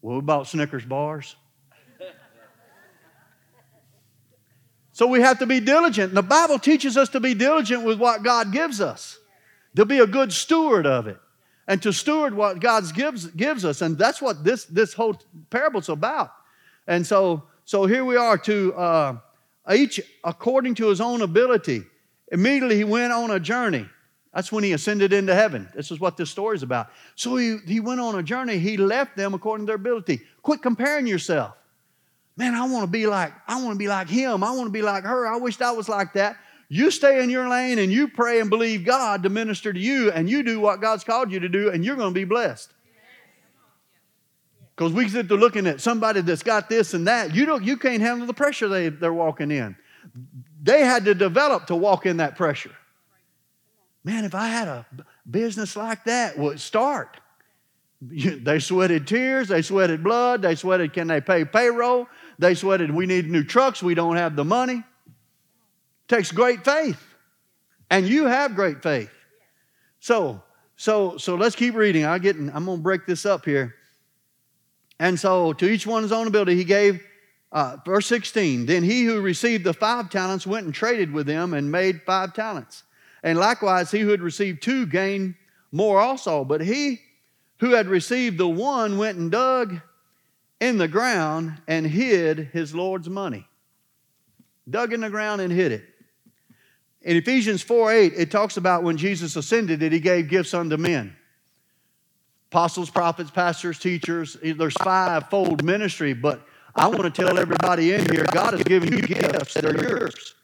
Well, 0.00 0.18
we 0.18 0.22
bought 0.22 0.46
Snickers 0.46 0.84
bars. 0.84 1.34
so 4.92 5.08
we 5.08 5.22
have 5.22 5.40
to 5.40 5.46
be 5.46 5.58
diligent. 5.58 6.14
The 6.14 6.22
Bible 6.22 6.60
teaches 6.60 6.96
us 6.96 7.08
to 7.08 7.18
be 7.18 7.34
diligent 7.34 7.82
with 7.82 7.98
what 7.98 8.22
God 8.22 8.52
gives 8.52 8.80
us, 8.80 9.18
to 9.74 9.84
be 9.84 9.98
a 9.98 10.06
good 10.06 10.32
steward 10.32 10.86
of 10.86 11.08
it, 11.08 11.18
and 11.66 11.82
to 11.82 11.92
steward 11.92 12.34
what 12.34 12.60
God 12.60 12.84
gives, 12.94 13.26
gives 13.26 13.64
us. 13.64 13.82
And 13.82 13.96
that's 13.96 14.20
what 14.20 14.44
this, 14.44 14.64
this 14.64 14.92
whole 14.92 15.20
parable's 15.50 15.88
about. 15.88 16.32
And 16.86 17.06
so, 17.06 17.44
so 17.64 17.86
here 17.86 18.04
we 18.04 18.16
are 18.16 18.38
to. 18.38 18.74
Uh, 18.74 19.16
each 19.72 20.00
according 20.24 20.74
to 20.76 20.88
his 20.88 21.00
own 21.00 21.22
ability. 21.22 21.84
Immediately 22.32 22.76
he 22.76 22.84
went 22.84 23.12
on 23.12 23.30
a 23.30 23.40
journey. 23.40 23.88
That's 24.34 24.52
when 24.52 24.62
he 24.62 24.72
ascended 24.72 25.12
into 25.12 25.34
heaven. 25.34 25.68
This 25.74 25.90
is 25.90 25.98
what 25.98 26.16
this 26.16 26.30
story 26.30 26.54
is 26.56 26.62
about. 26.62 26.90
So 27.16 27.36
he, 27.36 27.58
he 27.66 27.80
went 27.80 28.00
on 28.00 28.16
a 28.16 28.22
journey. 28.22 28.58
He 28.58 28.76
left 28.76 29.16
them 29.16 29.34
according 29.34 29.66
to 29.66 29.70
their 29.70 29.76
ability. 29.76 30.22
Quit 30.42 30.62
comparing 30.62 31.06
yourself. 31.06 31.54
Man, 32.36 32.54
I 32.54 32.66
want 32.66 32.84
to 32.84 32.90
be 32.90 33.06
like, 33.06 33.32
I 33.48 33.60
want 33.60 33.74
to 33.74 33.78
be 33.78 33.88
like 33.88 34.08
him. 34.08 34.44
I 34.44 34.52
want 34.52 34.66
to 34.66 34.70
be 34.70 34.82
like 34.82 35.02
her. 35.04 35.26
I 35.26 35.36
wished 35.36 35.60
I 35.60 35.72
was 35.72 35.88
like 35.88 36.12
that. 36.12 36.36
You 36.72 36.92
stay 36.92 37.20
in 37.22 37.30
your 37.30 37.48
lane 37.48 37.80
and 37.80 37.90
you 37.90 38.06
pray 38.06 38.40
and 38.40 38.48
believe 38.48 38.84
God 38.84 39.24
to 39.24 39.28
minister 39.28 39.72
to 39.72 39.78
you, 39.78 40.12
and 40.12 40.30
you 40.30 40.44
do 40.44 40.60
what 40.60 40.80
God's 40.80 41.02
called 41.02 41.32
you 41.32 41.40
to 41.40 41.48
do, 41.48 41.70
and 41.70 41.84
you're 41.84 41.96
going 41.96 42.14
to 42.14 42.14
be 42.14 42.24
blessed. 42.24 42.72
Because 44.76 44.92
we 44.92 45.08
sit 45.08 45.28
there 45.28 45.36
looking 45.36 45.66
at 45.66 45.80
somebody 45.80 46.20
that's 46.20 46.44
got 46.44 46.68
this 46.68 46.94
and 46.94 47.08
that. 47.08 47.34
You 47.34 47.44
don't, 47.44 47.64
you 47.64 47.76
can't 47.76 48.00
handle 48.00 48.24
the 48.24 48.32
pressure 48.32 48.68
they, 48.68 48.88
they're 48.88 49.12
walking 49.12 49.50
in. 49.50 49.74
They 50.62 50.84
had 50.84 51.04
to 51.06 51.14
develop 51.14 51.66
to 51.66 51.76
walk 51.76 52.06
in 52.06 52.18
that 52.18 52.36
pressure. 52.36 52.74
Man, 54.04 54.24
if 54.24 54.34
I 54.36 54.46
had 54.46 54.68
a 54.68 54.86
business 55.28 55.74
like 55.74 56.04
that, 56.04 56.38
well, 56.38 56.56
start. 56.56 57.16
They 58.00 58.60
sweated 58.60 59.08
tears, 59.08 59.48
they 59.48 59.60
sweated 59.60 60.04
blood, 60.04 60.40
they 60.40 60.54
sweated, 60.54 60.92
can 60.92 61.08
they 61.08 61.20
pay 61.20 61.44
payroll? 61.44 62.06
They 62.38 62.54
sweated, 62.54 62.90
we 62.90 63.06
need 63.06 63.28
new 63.28 63.42
trucks, 63.42 63.82
we 63.82 63.94
don't 63.94 64.16
have 64.16 64.36
the 64.36 64.44
money. 64.44 64.84
Takes 66.10 66.32
great 66.32 66.64
faith. 66.64 67.00
And 67.88 68.04
you 68.04 68.26
have 68.26 68.56
great 68.56 68.82
faith. 68.82 69.12
So, 70.00 70.42
so, 70.74 71.16
so 71.18 71.36
let's 71.36 71.54
keep 71.54 71.76
reading. 71.76 72.04
I 72.04 72.18
get, 72.18 72.34
I'm 72.34 72.64
gonna 72.64 72.78
break 72.78 73.06
this 73.06 73.24
up 73.24 73.44
here. 73.44 73.76
And 74.98 75.20
so 75.20 75.52
to 75.52 75.70
each 75.70 75.86
one 75.86 76.02
his 76.02 76.10
own 76.10 76.26
ability, 76.26 76.56
he 76.56 76.64
gave, 76.64 77.00
uh, 77.52 77.76
verse 77.86 78.06
16, 78.08 78.66
then 78.66 78.82
he 78.82 79.04
who 79.04 79.20
received 79.20 79.62
the 79.62 79.72
five 79.72 80.10
talents 80.10 80.44
went 80.48 80.64
and 80.64 80.74
traded 80.74 81.12
with 81.12 81.26
them 81.26 81.54
and 81.54 81.70
made 81.70 82.02
five 82.02 82.34
talents. 82.34 82.82
And 83.22 83.38
likewise, 83.38 83.92
he 83.92 84.00
who 84.00 84.08
had 84.08 84.20
received 84.20 84.64
two 84.64 84.86
gained 84.86 85.36
more 85.70 86.00
also. 86.00 86.44
But 86.44 86.60
he 86.60 87.02
who 87.58 87.70
had 87.70 87.86
received 87.86 88.36
the 88.36 88.48
one 88.48 88.98
went 88.98 89.16
and 89.16 89.30
dug 89.30 89.80
in 90.58 90.76
the 90.76 90.88
ground 90.88 91.62
and 91.68 91.86
hid 91.86 92.50
his 92.52 92.74
Lord's 92.74 93.08
money. 93.08 93.46
Dug 94.68 94.92
in 94.92 95.02
the 95.02 95.10
ground 95.10 95.40
and 95.40 95.52
hid 95.52 95.70
it. 95.70 95.84
In 97.02 97.16
Ephesians 97.16 97.62
4 97.62 97.92
8, 97.92 98.12
it 98.16 98.30
talks 98.30 98.56
about 98.56 98.82
when 98.82 98.96
Jesus 98.96 99.36
ascended 99.36 99.80
that 99.80 99.92
he 99.92 100.00
gave 100.00 100.28
gifts 100.28 100.54
unto 100.54 100.76
men 100.76 101.16
apostles, 102.50 102.90
prophets, 102.90 103.30
pastors, 103.30 103.78
teachers. 103.78 104.36
Eh, 104.42 104.52
there's 104.56 104.74
five-fold 104.74 105.64
ministry, 105.64 106.12
but 106.12 106.44
I 106.74 106.88
want 106.88 107.02
to 107.02 107.10
tell 107.10 107.38
everybody 107.38 107.94
in 107.94 108.12
here, 108.12 108.24
God 108.32 108.54
has 108.54 108.64
given 108.64 108.92
you 108.92 109.02
gifts 109.02 109.54
that 109.54 109.64
are 109.64 109.80
yours. 109.80 110.34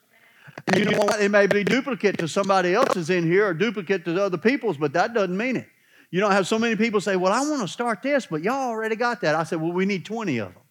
And 0.69 0.79
you 0.79 0.91
know 0.91 0.99
what? 0.99 1.21
It 1.21 1.31
may 1.31 1.47
be 1.47 1.65
duplicate 1.65 2.19
to 2.19 2.29
somebody 2.29 2.75
else's 2.75 3.11
in 3.11 3.25
here 3.25 3.47
or 3.47 3.55
duplicate 3.55 4.05
to 4.05 4.23
other 4.23 4.39
people's, 4.39 4.77
but 4.77 4.93
that 4.95 5.15
doesn't 5.15 5.37
mean 5.37 5.57
it. 5.57 5.69
You 6.11 6.21
don't 6.21 6.33
have 6.33 6.47
so 6.47 6.59
many 6.59 6.77
people 6.77 7.01
say, 7.01 7.17
Well, 7.17 7.33
I 7.33 7.41
want 7.41 7.63
to 7.63 7.69
start 7.69 8.03
this, 8.03 8.27
but 8.27 8.43
y'all 8.43 8.71
already 8.71 8.97
got 8.97 9.21
that. 9.21 9.35
I 9.35 9.45
said, 9.45 9.61
Well, 9.61 9.73
we 9.73 9.85
need 9.85 10.05
20 10.05 10.39
of 10.39 10.55
them. 10.55 10.63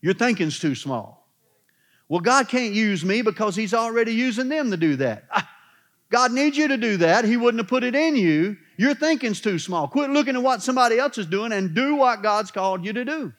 Your 0.00 0.14
thinking's 0.14 0.58
too 0.58 0.74
small. 0.74 1.25
Well, 2.08 2.20
God 2.20 2.48
can't 2.48 2.72
use 2.72 3.04
me 3.04 3.22
because 3.22 3.56
He's 3.56 3.74
already 3.74 4.12
using 4.12 4.48
them 4.48 4.70
to 4.70 4.76
do 4.76 4.96
that. 4.96 5.24
Ah, 5.30 5.50
God 6.10 6.32
needs 6.32 6.56
you 6.56 6.68
to 6.68 6.76
do 6.76 6.98
that. 6.98 7.24
He 7.24 7.36
wouldn't 7.36 7.60
have 7.60 7.68
put 7.68 7.82
it 7.82 7.94
in 7.94 8.14
you. 8.14 8.56
Your 8.76 8.94
thinking's 8.94 9.40
too 9.40 9.58
small. 9.58 9.88
Quit 9.88 10.10
looking 10.10 10.36
at 10.36 10.42
what 10.42 10.62
somebody 10.62 10.98
else 10.98 11.18
is 11.18 11.26
doing 11.26 11.52
and 11.52 11.74
do 11.74 11.96
what 11.96 12.22
God's 12.22 12.50
called 12.50 12.84
you 12.84 12.92
to 12.92 13.04
do. 13.04 13.32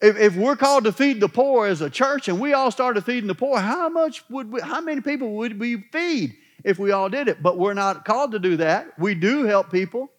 If, 0.00 0.16
if 0.18 0.36
we're 0.36 0.56
called 0.56 0.84
to 0.84 0.92
feed 0.92 1.20
the 1.20 1.28
poor 1.28 1.66
as 1.66 1.80
a 1.80 1.90
church 1.90 2.28
and 2.28 2.38
we 2.38 2.52
all 2.52 2.70
started 2.70 3.04
feeding 3.04 3.28
the 3.28 3.34
poor, 3.34 3.58
how 3.58 3.88
much 3.88 4.24
would 4.30 4.50
we, 4.52 4.60
how 4.60 4.80
many 4.80 5.00
people 5.00 5.34
would 5.36 5.58
we 5.58 5.82
feed 5.90 6.36
if 6.64 6.78
we 6.78 6.92
all 6.92 7.08
did 7.08 7.28
it? 7.28 7.42
But 7.42 7.58
we're 7.58 7.74
not 7.74 8.04
called 8.04 8.32
to 8.32 8.38
do 8.38 8.56
that. 8.58 8.98
We 8.98 9.14
do 9.14 9.44
help 9.44 9.70
people, 9.70 10.10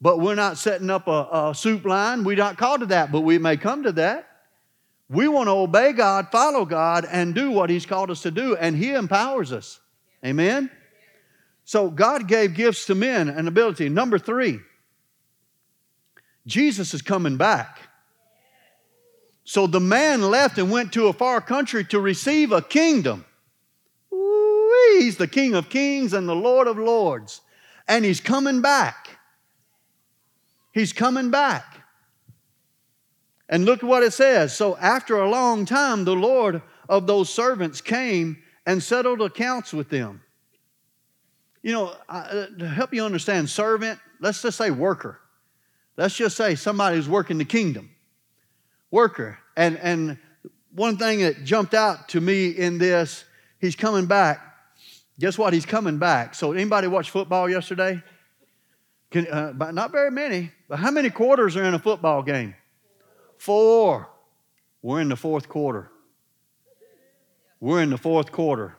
but 0.00 0.20
we're 0.20 0.34
not 0.34 0.58
setting 0.58 0.90
up 0.90 1.06
a, 1.06 1.28
a 1.32 1.54
soup 1.54 1.84
line. 1.84 2.24
We're 2.24 2.36
not 2.36 2.58
called 2.58 2.80
to 2.80 2.86
that, 2.86 3.12
but 3.12 3.20
we 3.20 3.38
may 3.38 3.56
come 3.56 3.84
to 3.84 3.92
that. 3.92 4.27
We 5.10 5.26
want 5.26 5.46
to 5.46 5.52
obey 5.52 5.92
God, 5.92 6.28
follow 6.30 6.64
God, 6.64 7.06
and 7.10 7.34
do 7.34 7.50
what 7.50 7.70
He's 7.70 7.86
called 7.86 8.10
us 8.10 8.22
to 8.22 8.30
do, 8.30 8.56
and 8.56 8.76
He 8.76 8.92
empowers 8.92 9.52
us. 9.52 9.80
Amen? 10.24 10.70
So 11.64 11.90
God 11.90 12.28
gave 12.28 12.54
gifts 12.54 12.86
to 12.86 12.94
men 12.94 13.28
and 13.28 13.48
ability. 13.48 13.88
Number 13.88 14.18
three, 14.18 14.60
Jesus 16.46 16.94
is 16.94 17.02
coming 17.02 17.36
back. 17.36 17.80
So 19.44 19.66
the 19.66 19.80
man 19.80 20.22
left 20.22 20.58
and 20.58 20.70
went 20.70 20.92
to 20.92 21.06
a 21.06 21.12
far 21.12 21.40
country 21.40 21.84
to 21.86 22.00
receive 22.00 22.52
a 22.52 22.60
kingdom. 22.60 23.24
Ooh, 24.12 24.98
he's 24.98 25.16
the 25.16 25.28
King 25.28 25.54
of 25.54 25.70
kings 25.70 26.12
and 26.12 26.28
the 26.28 26.34
Lord 26.34 26.66
of 26.66 26.78
lords. 26.78 27.40
And 27.86 28.04
he's 28.04 28.20
coming 28.20 28.60
back. 28.60 29.18
He's 30.72 30.92
coming 30.92 31.30
back. 31.30 31.77
And 33.48 33.64
look 33.64 33.82
what 33.82 34.02
it 34.02 34.12
says. 34.12 34.54
So 34.54 34.76
after 34.76 35.16
a 35.16 35.28
long 35.28 35.64
time, 35.64 36.04
the 36.04 36.14
Lord 36.14 36.62
of 36.88 37.06
those 37.06 37.32
servants 37.32 37.80
came 37.80 38.42
and 38.66 38.82
settled 38.82 39.22
accounts 39.22 39.72
with 39.72 39.88
them. 39.88 40.22
You 41.62 41.72
know, 41.72 41.94
uh, 42.08 42.46
to 42.58 42.68
help 42.68 42.92
you 42.92 43.04
understand, 43.04 43.48
servant, 43.48 43.98
let's 44.20 44.42
just 44.42 44.58
say 44.58 44.70
worker. 44.70 45.18
Let's 45.96 46.14
just 46.14 46.36
say 46.36 46.54
somebody 46.54 46.96
who's 46.96 47.08
working 47.08 47.38
the 47.38 47.44
kingdom 47.44 47.90
worker. 48.90 49.38
And, 49.56 49.78
and 49.78 50.18
one 50.72 50.96
thing 50.96 51.20
that 51.20 51.44
jumped 51.44 51.74
out 51.74 52.10
to 52.10 52.20
me 52.20 52.50
in 52.50 52.78
this, 52.78 53.24
he's 53.60 53.74
coming 53.74 54.06
back. 54.06 54.40
Guess 55.18 55.36
what? 55.36 55.52
He's 55.52 55.66
coming 55.66 55.98
back. 55.98 56.34
So, 56.34 56.52
anybody 56.52 56.86
watch 56.86 57.10
football 57.10 57.50
yesterday? 57.50 58.00
Can, 59.10 59.26
uh, 59.26 59.72
not 59.72 59.90
very 59.90 60.12
many. 60.12 60.52
But 60.68 60.78
how 60.78 60.90
many 60.90 61.10
quarters 61.10 61.56
are 61.56 61.64
in 61.64 61.74
a 61.74 61.78
football 61.78 62.22
game? 62.22 62.54
Four. 63.38 64.08
We're 64.82 65.00
in 65.00 65.08
the 65.08 65.16
fourth 65.16 65.48
quarter. 65.48 65.90
We're 67.60 67.82
in 67.82 67.90
the 67.90 67.98
fourth 67.98 68.30
quarter. 68.30 68.76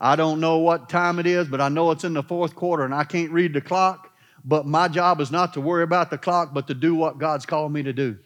I 0.00 0.16
don't 0.16 0.40
know 0.40 0.58
what 0.58 0.88
time 0.88 1.18
it 1.18 1.26
is, 1.26 1.48
but 1.48 1.60
I 1.60 1.68
know 1.68 1.90
it's 1.90 2.04
in 2.04 2.14
the 2.14 2.22
fourth 2.22 2.54
quarter, 2.54 2.84
and 2.84 2.94
I 2.94 3.04
can't 3.04 3.32
read 3.32 3.52
the 3.52 3.60
clock. 3.60 4.10
But 4.44 4.66
my 4.66 4.88
job 4.88 5.20
is 5.20 5.30
not 5.30 5.54
to 5.54 5.60
worry 5.60 5.82
about 5.82 6.10
the 6.10 6.16
clock, 6.16 6.54
but 6.54 6.68
to 6.68 6.74
do 6.74 6.94
what 6.94 7.18
God's 7.18 7.44
called 7.44 7.72
me 7.72 7.82
to 7.82 7.92
do 7.92 8.18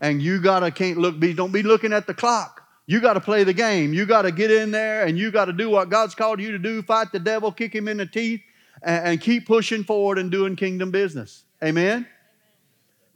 and 0.00 0.22
you 0.22 0.40
gotta 0.40 0.70
can't 0.70 0.98
look 0.98 1.18
be 1.18 1.32
don't 1.32 1.52
be 1.52 1.62
looking 1.62 1.92
at 1.92 2.06
the 2.06 2.14
clock. 2.14 2.62
You 2.86 3.00
got 3.00 3.14
to 3.14 3.20
play 3.20 3.44
the 3.44 3.52
game. 3.52 3.92
You 3.92 4.06
got 4.06 4.22
to 4.22 4.32
get 4.32 4.50
in 4.50 4.70
there 4.70 5.04
and 5.04 5.18
you 5.18 5.30
got 5.30 5.44
to 5.44 5.52
do 5.52 5.68
what 5.68 5.90
God's 5.90 6.14
called 6.14 6.40
you 6.40 6.52
to 6.52 6.58
do 6.58 6.80
fight 6.80 7.12
the 7.12 7.18
devil, 7.18 7.52
kick 7.52 7.74
him 7.74 7.86
in 7.86 7.98
the 7.98 8.06
teeth, 8.06 8.40
and, 8.82 9.06
and 9.08 9.20
keep 9.20 9.46
pushing 9.46 9.84
forward 9.84 10.16
and 10.16 10.30
doing 10.30 10.56
kingdom 10.56 10.90
business. 10.90 11.44
Amen? 11.62 12.06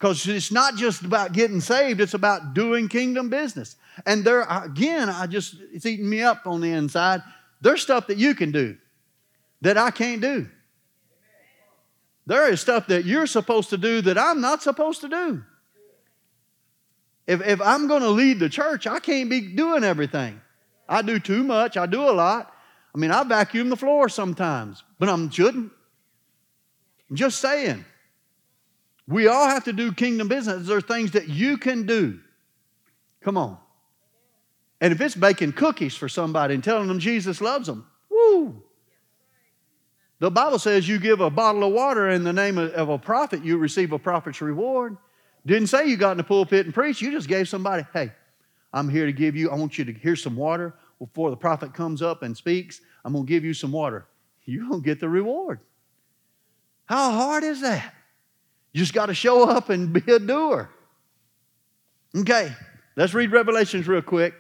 Because 0.03 0.27
it's 0.27 0.51
not 0.51 0.75
just 0.75 1.03
about 1.03 1.33
getting 1.33 1.61
saved, 1.61 2.01
it's 2.01 2.15
about 2.15 2.55
doing 2.55 2.89
kingdom 2.89 3.31
business. 3.31 3.77
And 4.05 4.25
there, 4.25 4.43
again, 4.51 5.09
I 5.09 5.29
just, 5.29 5.55
it's 5.73 5.87
eating 5.87 6.11
me 6.11 6.23
up 6.23 6.45
on 6.45 6.61
the 6.61 6.73
inside. 6.73 7.23
There's 7.61 7.83
stuff 7.83 8.09
that 8.09 8.19
you 8.19 8.35
can 8.35 8.51
do 8.51 8.77
that 9.61 9.79
I 9.79 9.93
can't 9.93 10.21
do. 10.21 10.49
There 12.27 12.51
is 12.51 12.61
stuff 12.61 12.89
that 12.89 13.05
you're 13.05 13.29
supposed 13.29 13.71
to 13.71 13.79
do 13.79 14.01
that 14.01 14.19
I'm 14.19 14.41
not 14.41 14.61
supposed 14.61 15.03
to 15.03 15.09
do. 15.09 15.45
If, 17.29 17.41
if 17.47 17.61
I'm 17.61 17.87
going 17.87 18.03
to 18.03 18.11
lead 18.11 18.41
the 18.41 18.49
church, 18.49 18.89
I 18.89 18.99
can't 18.99 19.31
be 19.31 19.41
doing 19.55 19.85
everything. 19.85 20.41
I 20.89 21.03
do 21.03 21.21
too 21.21 21.45
much. 21.45 21.77
I 21.77 21.87
do 21.87 22.03
a 22.03 22.11
lot. 22.11 22.53
I 22.93 22.99
mean, 22.99 23.13
I 23.13 23.23
vacuum 23.23 23.69
the 23.69 23.77
floor 23.77 24.09
sometimes, 24.09 24.83
but 24.99 25.09
I 25.09 25.29
shouldn't. 25.29 25.71
I'm 27.09 27.15
just 27.15 27.41
saying. 27.41 27.85
We 29.09 29.27
all 29.27 29.49
have 29.49 29.65
to 29.65 29.73
do 29.73 29.93
kingdom 29.93 30.29
business. 30.29 30.67
There 30.67 30.77
are 30.77 30.81
things 30.81 31.13
that 31.13 31.29
you 31.29 31.57
can 31.57 31.87
do. 31.87 32.21
Come 33.23 33.37
on. 33.37 33.59
And 34.81 34.93
if 34.93 35.01
it's 35.01 35.15
baking 35.15 35.53
cookies 35.53 35.95
for 35.95 36.09
somebody 36.09 36.55
and 36.55 36.65
telling 36.65 36.89
them 36.89 36.99
Jesus 36.99 37.41
loves 37.41 37.67
them, 37.67 37.87
woo. 38.11 38.63
The 40.19 40.31
Bible 40.31 40.59
says 40.59 40.89
you 40.89 40.99
give 40.99 41.21
a 41.21 41.31
bottle 41.31 41.65
of 41.65 41.73
water 41.73 42.11
in 42.11 42.25
the 42.25 42.33
name 42.33 42.59
of, 42.59 42.89
a 42.89 42.99
prophet, 42.99 43.45
you 43.45 43.59
receive 43.59 43.93
a 43.93 43.99
prophet's 43.99 44.41
reward. 44.41 44.97
Didn't 45.45 45.69
say 45.69 45.89
you 45.89 45.97
got 45.97 46.13
in 46.13 46.17
the 46.19 46.25
pulpit 46.25 46.67
and 46.67 46.75
preached. 46.75 47.01
You 47.01 47.11
just 47.11 47.29
gave 47.29 47.49
somebody, 47.49 47.85
hey, 47.93 48.13
I'm 48.73 48.89
here 48.89 49.07
to 49.07 49.13
give 49.13 49.35
you, 49.35 49.51
I 49.51 49.57
want 49.57 49.79
you 49.79 49.85
to 49.85 49.93
hear 49.93 50.15
some 50.15 50.37
water 50.37 50.75
before 50.99 51.31
the 51.31 51.37
prophet 51.37 51.75
comes 51.75 52.03
up 52.03 52.23
and 52.23 52.37
speaks. 52.37 52.81
I'm 53.05 53.13
going 53.13 53.27
to 53.27 53.29
give 53.29 53.45
you 53.45 53.55
some 53.55 53.73
water. 53.73 54.07
You're 54.45 54.69
going 54.69 54.83
to 54.83 54.85
get 54.85 55.01
the 55.01 55.09
reward. 55.09 55.61
How 56.87 57.11
hard 57.11 57.45
is 57.45 57.61
that? 57.63 57.95
You 58.73 58.81
just 58.81 58.95
got 58.95 59.07
to 59.07 59.15
show 59.15 59.49
up 59.49 59.69
and 59.69 59.93
be 59.93 60.03
a 60.11 60.19
doer. 60.19 60.71
Okay, 62.17 62.53
let's 62.97 63.15
read 63.15 63.33
Revelations 63.33 63.87
real 63.87 64.03
quick. 64.03 64.35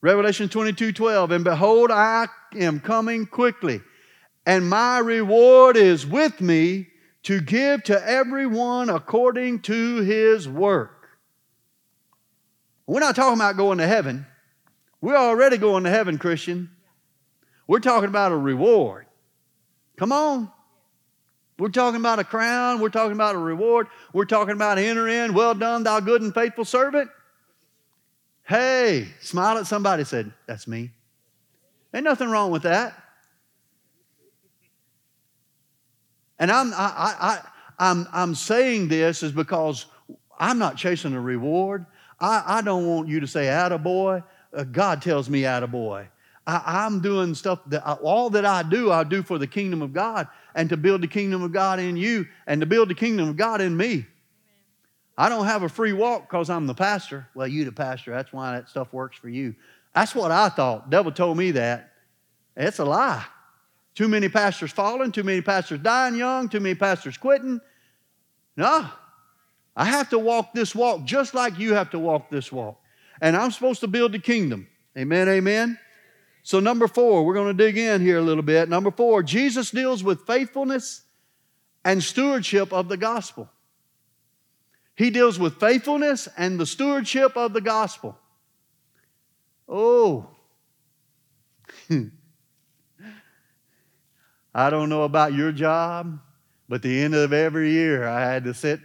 Revelation 0.00 0.48
22 0.48 0.92
12. 0.92 1.30
And 1.30 1.44
behold, 1.44 1.90
I 1.90 2.26
am 2.56 2.80
coming 2.80 3.26
quickly, 3.26 3.80
and 4.44 4.68
my 4.68 4.98
reward 4.98 5.76
is 5.76 6.06
with 6.06 6.40
me 6.40 6.88
to 7.24 7.40
give 7.40 7.84
to 7.84 8.08
everyone 8.08 8.90
according 8.90 9.60
to 9.62 10.02
his 10.02 10.48
work. 10.48 11.08
We're 12.86 13.00
not 13.00 13.14
talking 13.14 13.38
about 13.38 13.56
going 13.56 13.78
to 13.78 13.86
heaven. 13.86 14.26
We're 15.00 15.16
already 15.16 15.56
going 15.56 15.84
to 15.84 15.90
heaven, 15.90 16.18
Christian. 16.18 16.70
We're 17.66 17.78
talking 17.78 18.08
about 18.08 18.32
a 18.32 18.36
reward. 18.36 19.06
Come 19.96 20.12
on. 20.12 20.50
We're 21.62 21.68
talking 21.68 22.00
about 22.00 22.18
a 22.18 22.24
crown. 22.24 22.80
We're 22.80 22.88
talking 22.88 23.12
about 23.12 23.36
a 23.36 23.38
reward. 23.38 23.86
We're 24.12 24.24
talking 24.24 24.54
about 24.54 24.78
enter 24.78 25.06
in. 25.06 25.32
Well 25.32 25.54
done, 25.54 25.84
thou 25.84 26.00
good 26.00 26.20
and 26.20 26.34
faithful 26.34 26.64
servant. 26.64 27.08
Hey, 28.42 29.06
smile 29.20 29.58
at 29.58 29.68
somebody, 29.68 30.02
said, 30.02 30.32
That's 30.48 30.66
me. 30.66 30.90
Ain't 31.94 32.02
nothing 32.02 32.30
wrong 32.30 32.50
with 32.50 32.64
that. 32.64 33.00
And 36.40 36.50
I'm, 36.50 36.72
I, 36.72 36.74
I, 36.76 37.40
I'm, 37.78 38.08
I'm 38.12 38.34
saying 38.34 38.88
this 38.88 39.22
is 39.22 39.30
because 39.30 39.86
I'm 40.36 40.58
not 40.58 40.76
chasing 40.76 41.14
a 41.14 41.20
reward. 41.20 41.86
I, 42.18 42.42
I 42.44 42.62
don't 42.62 42.88
want 42.88 43.06
you 43.06 43.20
to 43.20 43.28
say, 43.28 43.44
attaboy. 43.44 44.24
Uh, 44.52 44.64
God 44.64 45.00
tells 45.00 45.30
me, 45.30 45.42
attaboy. 45.42 46.08
I, 46.46 46.84
I'm 46.84 47.00
doing 47.00 47.34
stuff 47.34 47.60
that 47.66 47.86
I, 47.86 47.92
all 47.94 48.30
that 48.30 48.44
I 48.44 48.62
do, 48.62 48.90
I 48.90 49.04
do 49.04 49.22
for 49.22 49.38
the 49.38 49.46
kingdom 49.46 49.82
of 49.82 49.92
God 49.92 50.28
and 50.54 50.68
to 50.70 50.76
build 50.76 51.02
the 51.02 51.08
kingdom 51.08 51.42
of 51.42 51.52
God 51.52 51.78
in 51.78 51.96
you 51.96 52.26
and 52.46 52.60
to 52.60 52.66
build 52.66 52.90
the 52.90 52.94
kingdom 52.94 53.28
of 53.28 53.36
God 53.36 53.60
in 53.60 53.76
me. 53.76 54.06
I 55.16 55.28
don't 55.28 55.46
have 55.46 55.62
a 55.62 55.68
free 55.68 55.92
walk 55.92 56.28
because 56.28 56.50
I'm 56.50 56.66
the 56.66 56.74
pastor. 56.74 57.28
Well, 57.34 57.46
you 57.46 57.64
the 57.64 57.72
pastor. 57.72 58.10
That's 58.12 58.32
why 58.32 58.52
that 58.52 58.68
stuff 58.68 58.92
works 58.92 59.16
for 59.16 59.28
you. 59.28 59.54
That's 59.94 60.14
what 60.14 60.30
I 60.30 60.48
thought. 60.48 60.90
Devil 60.90 61.12
told 61.12 61.36
me 61.36 61.52
that. 61.52 61.92
It's 62.56 62.78
a 62.78 62.84
lie. 62.84 63.24
Too 63.94 64.08
many 64.08 64.28
pastors 64.28 64.72
falling, 64.72 65.12
too 65.12 65.22
many 65.22 65.42
pastors 65.42 65.78
dying 65.80 66.14
young, 66.14 66.48
too 66.48 66.60
many 66.60 66.74
pastors 66.74 67.18
quitting. 67.18 67.60
No. 68.56 68.88
I 69.76 69.84
have 69.84 70.10
to 70.10 70.18
walk 70.18 70.54
this 70.54 70.74
walk 70.74 71.04
just 71.04 71.34
like 71.34 71.58
you 71.58 71.74
have 71.74 71.90
to 71.90 71.98
walk 71.98 72.30
this 72.30 72.50
walk. 72.50 72.80
And 73.20 73.36
I'm 73.36 73.50
supposed 73.50 73.80
to 73.80 73.86
build 73.86 74.12
the 74.12 74.18
kingdom. 74.18 74.66
Amen, 74.96 75.28
amen. 75.28 75.78
So, 76.42 76.58
number 76.58 76.88
four, 76.88 77.24
we're 77.24 77.34
going 77.34 77.56
to 77.56 77.64
dig 77.64 77.78
in 77.78 78.00
here 78.00 78.18
a 78.18 78.22
little 78.22 78.42
bit. 78.42 78.68
Number 78.68 78.90
four, 78.90 79.22
Jesus 79.22 79.70
deals 79.70 80.02
with 80.02 80.26
faithfulness 80.26 81.02
and 81.84 82.02
stewardship 82.02 82.72
of 82.72 82.88
the 82.88 82.96
gospel. 82.96 83.48
He 84.94 85.10
deals 85.10 85.38
with 85.38 85.60
faithfulness 85.60 86.28
and 86.36 86.58
the 86.58 86.66
stewardship 86.66 87.36
of 87.36 87.52
the 87.52 87.60
gospel. 87.60 88.18
Oh, 89.68 90.26
I 94.54 94.70
don't 94.70 94.88
know 94.88 95.02
about 95.04 95.32
your 95.32 95.52
job, 95.52 96.18
but 96.68 96.82
the 96.82 97.02
end 97.02 97.14
of 97.14 97.32
every 97.32 97.70
year 97.70 98.06
I 98.06 98.20
had 98.20 98.44
to 98.44 98.52
sit 98.52 98.80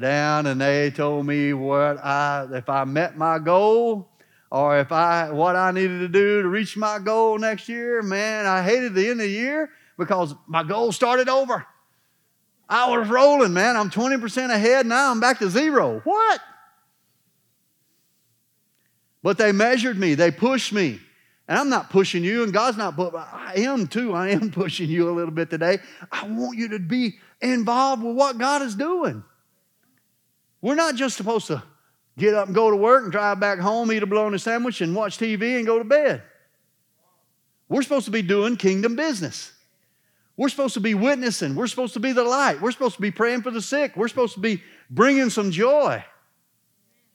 down 0.00 0.46
and 0.46 0.60
they 0.60 0.90
told 0.90 1.26
me 1.26 1.52
what 1.52 2.04
I 2.04 2.48
if 2.52 2.68
I 2.68 2.84
met 2.84 3.16
my 3.16 3.38
goal, 3.38 4.08
or 4.50 4.78
if 4.78 4.92
I 4.92 5.30
what 5.30 5.56
I 5.56 5.70
needed 5.70 6.00
to 6.00 6.08
do 6.08 6.42
to 6.42 6.48
reach 6.48 6.76
my 6.76 6.98
goal 6.98 7.38
next 7.38 7.68
year, 7.68 8.02
man, 8.02 8.46
I 8.46 8.62
hated 8.62 8.94
the 8.94 9.08
end 9.08 9.20
of 9.20 9.26
the 9.26 9.28
year 9.28 9.70
because 9.98 10.34
my 10.46 10.62
goal 10.62 10.92
started 10.92 11.28
over. 11.28 11.66
I 12.68 12.96
was 12.96 13.08
rolling, 13.08 13.52
man. 13.52 13.76
I'm 13.76 13.90
20% 13.90 14.50
ahead. 14.50 14.86
Now 14.86 15.10
I'm 15.10 15.20
back 15.20 15.38
to 15.38 15.48
zero. 15.48 16.00
What? 16.04 16.40
But 19.22 19.38
they 19.38 19.52
measured 19.52 19.98
me, 19.98 20.14
they 20.14 20.30
pushed 20.30 20.72
me. 20.72 21.00
And 21.48 21.58
I'm 21.58 21.68
not 21.68 21.90
pushing 21.90 22.24
you, 22.24 22.42
and 22.42 22.52
God's 22.52 22.76
not, 22.76 22.96
but 22.96 23.14
I 23.14 23.54
am 23.58 23.86
too. 23.86 24.12
I 24.12 24.30
am 24.30 24.50
pushing 24.52 24.90
you 24.90 25.08
a 25.08 25.12
little 25.12 25.30
bit 25.30 25.48
today. 25.48 25.78
I 26.10 26.26
want 26.26 26.58
you 26.58 26.68
to 26.70 26.80
be 26.80 27.18
involved 27.40 28.02
with 28.02 28.16
what 28.16 28.38
God 28.38 28.62
is 28.62 28.74
doing. 28.74 29.22
We're 30.60 30.74
not 30.74 30.96
just 30.96 31.16
supposed 31.16 31.46
to 31.46 31.62
get 32.18 32.34
up 32.34 32.46
and 32.46 32.54
go 32.54 32.70
to 32.70 32.76
work 32.76 33.04
and 33.04 33.12
drive 33.12 33.40
back 33.40 33.58
home, 33.58 33.92
eat 33.92 34.02
a 34.02 34.06
bologna 34.06 34.38
sandwich, 34.38 34.80
and 34.80 34.94
watch 34.94 35.18
TV 35.18 35.56
and 35.56 35.66
go 35.66 35.78
to 35.78 35.84
bed. 35.84 36.22
We're 37.68 37.82
supposed 37.82 38.06
to 38.06 38.10
be 38.10 38.22
doing 38.22 38.56
kingdom 38.56 38.96
business. 38.96 39.52
We're 40.36 40.48
supposed 40.50 40.74
to 40.74 40.80
be 40.80 40.94
witnessing. 40.94 41.54
We're 41.54 41.66
supposed 41.66 41.94
to 41.94 42.00
be 42.00 42.12
the 42.12 42.24
light. 42.24 42.60
We're 42.60 42.72
supposed 42.72 42.96
to 42.96 43.02
be 43.02 43.10
praying 43.10 43.42
for 43.42 43.50
the 43.50 43.62
sick. 43.62 43.96
We're 43.96 44.08
supposed 44.08 44.34
to 44.34 44.40
be 44.40 44.62
bringing 44.90 45.30
some 45.30 45.50
joy. 45.50 46.04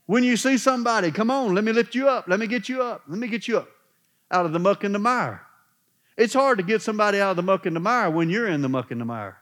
When 0.07 0.23
you 0.23 0.35
see 0.37 0.57
somebody, 0.57 1.11
come 1.11 1.29
on, 1.29 1.53
let 1.53 1.63
me 1.63 1.71
lift 1.71 1.95
you 1.95 2.09
up. 2.09 2.27
Let 2.27 2.39
me 2.39 2.47
get 2.47 2.67
you 2.67 2.81
up. 2.81 3.03
Let 3.07 3.19
me 3.19 3.27
get 3.27 3.47
you 3.47 3.59
up 3.59 3.69
out 4.31 4.45
of 4.45 4.53
the 4.53 4.59
muck 4.59 4.83
and 4.83 4.95
the 4.95 4.99
mire. 4.99 5.41
It's 6.17 6.33
hard 6.33 6.57
to 6.57 6.63
get 6.63 6.81
somebody 6.81 7.19
out 7.19 7.31
of 7.31 7.35
the 7.35 7.43
muck 7.43 7.65
and 7.65 7.75
the 7.75 7.79
mire 7.79 8.09
when 8.09 8.29
you're 8.29 8.47
in 8.47 8.61
the 8.61 8.69
muck 8.69 8.91
and 8.91 8.99
the 8.99 9.05
mire. 9.05 9.40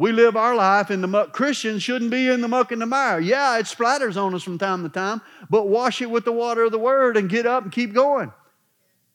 We 0.00 0.12
live 0.12 0.34
our 0.34 0.56
life 0.56 0.90
in 0.90 1.02
the 1.02 1.06
muck. 1.06 1.34
Christians 1.34 1.82
shouldn't 1.82 2.10
be 2.10 2.26
in 2.26 2.40
the 2.40 2.48
muck 2.48 2.72
and 2.72 2.80
the 2.80 2.86
mire. 2.86 3.20
Yeah, 3.20 3.58
it 3.58 3.66
splatters 3.66 4.16
on 4.16 4.34
us 4.34 4.42
from 4.42 4.56
time 4.56 4.82
to 4.82 4.88
time, 4.88 5.20
but 5.50 5.68
wash 5.68 6.00
it 6.00 6.10
with 6.10 6.24
the 6.24 6.32
water 6.32 6.64
of 6.64 6.72
the 6.72 6.78
word 6.78 7.18
and 7.18 7.28
get 7.28 7.44
up 7.44 7.64
and 7.64 7.70
keep 7.70 7.92
going. 7.92 8.32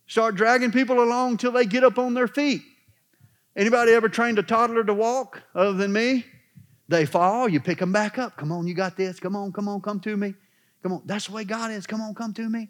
Start 0.05 0.35
dragging 0.35 0.71
people 0.71 1.01
along 1.01 1.37
till 1.37 1.51
they 1.51 1.65
get 1.65 1.83
up 1.83 1.97
on 1.97 2.13
their 2.13 2.27
feet. 2.27 2.61
Anybody 3.55 3.93
ever 3.93 4.09
trained 4.09 4.37
a 4.37 4.43
toddler 4.43 4.83
to 4.83 4.93
walk 4.93 5.41
other 5.55 5.73
than 5.73 5.91
me? 5.91 6.23
They 6.87 7.07
fall, 7.07 7.49
you 7.49 7.59
pick 7.59 7.79
them 7.79 7.91
back 7.91 8.19
up. 8.19 8.37
Come 8.37 8.51
on, 8.51 8.67
you 8.67 8.75
got 8.75 8.95
this. 8.95 9.19
Come 9.19 9.35
on, 9.35 9.53
come 9.53 9.67
on, 9.67 9.81
come 9.81 9.99
to 10.01 10.15
me. 10.15 10.35
Come 10.83 10.93
on. 10.93 11.01
That's 11.05 11.25
the 11.25 11.33
way 11.33 11.45
God 11.45 11.71
is. 11.71 11.87
Come 11.87 12.01
on, 12.01 12.13
come 12.13 12.31
to 12.35 12.47
me. 12.47 12.69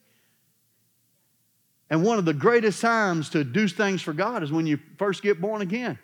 And 1.89 2.01
one 2.01 2.17
of 2.17 2.23
the 2.23 2.33
greatest 2.33 2.79
times 2.79 3.29
to 3.31 3.43
do 3.43 3.67
things 3.67 4.01
for 4.01 4.13
God 4.13 4.41
is 4.41 4.53
when 4.53 4.67
you 4.67 4.79
first 4.97 5.21
get 5.21 5.41
born 5.41 5.61
again 5.61 5.99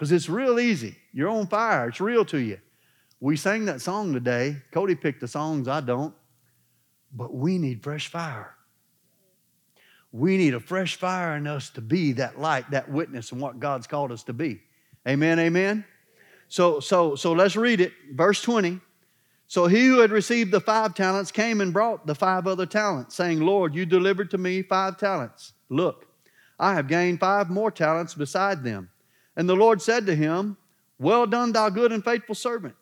because 0.00 0.12
it's 0.12 0.30
real 0.30 0.58
easy. 0.58 0.96
You're 1.12 1.28
on 1.28 1.46
fire, 1.46 1.90
it's 1.90 2.00
real 2.00 2.24
to 2.24 2.38
you. 2.38 2.58
We 3.20 3.36
sang 3.36 3.66
that 3.66 3.82
song 3.82 4.14
today. 4.14 4.56
Cody 4.72 4.94
picked 4.94 5.20
the 5.20 5.28
songs, 5.28 5.68
I 5.68 5.82
don't. 5.82 6.14
But 7.12 7.34
we 7.34 7.58
need 7.58 7.82
fresh 7.82 8.08
fire. 8.08 8.54
We 10.10 10.38
need 10.38 10.54
a 10.54 10.60
fresh 10.60 10.96
fire 10.96 11.36
in 11.36 11.46
us 11.46 11.68
to 11.70 11.82
be 11.82 12.12
that 12.12 12.40
light, 12.40 12.70
that 12.70 12.90
witness, 12.90 13.30
and 13.30 13.42
what 13.42 13.60
God's 13.60 13.86
called 13.86 14.10
us 14.10 14.22
to 14.22 14.32
be. 14.32 14.62
Amen, 15.06 15.38
amen. 15.38 15.84
So, 16.48 16.80
so, 16.80 17.14
so 17.14 17.32
let's 17.32 17.54
read 17.54 17.82
it. 17.82 17.92
Verse 18.14 18.40
20. 18.40 18.80
So 19.48 19.66
he 19.66 19.86
who 19.86 19.98
had 20.00 20.12
received 20.12 20.50
the 20.50 20.62
five 20.62 20.94
talents 20.94 21.30
came 21.30 21.60
and 21.60 21.74
brought 21.74 22.06
the 22.06 22.14
five 22.14 22.46
other 22.46 22.64
talents, 22.64 23.16
saying, 23.16 23.40
Lord, 23.40 23.74
you 23.74 23.84
delivered 23.84 24.30
to 24.30 24.38
me 24.38 24.62
five 24.62 24.96
talents. 24.96 25.52
Look, 25.68 26.06
I 26.58 26.72
have 26.72 26.88
gained 26.88 27.20
five 27.20 27.50
more 27.50 27.70
talents 27.70 28.14
beside 28.14 28.64
them. 28.64 28.88
And 29.40 29.48
the 29.48 29.56
Lord 29.56 29.80
said 29.80 30.04
to 30.04 30.14
him, 30.14 30.58
Well 30.98 31.26
done, 31.26 31.52
thou 31.52 31.70
good 31.70 31.92
and 31.92 32.04
faithful 32.04 32.34
servant. 32.34 32.74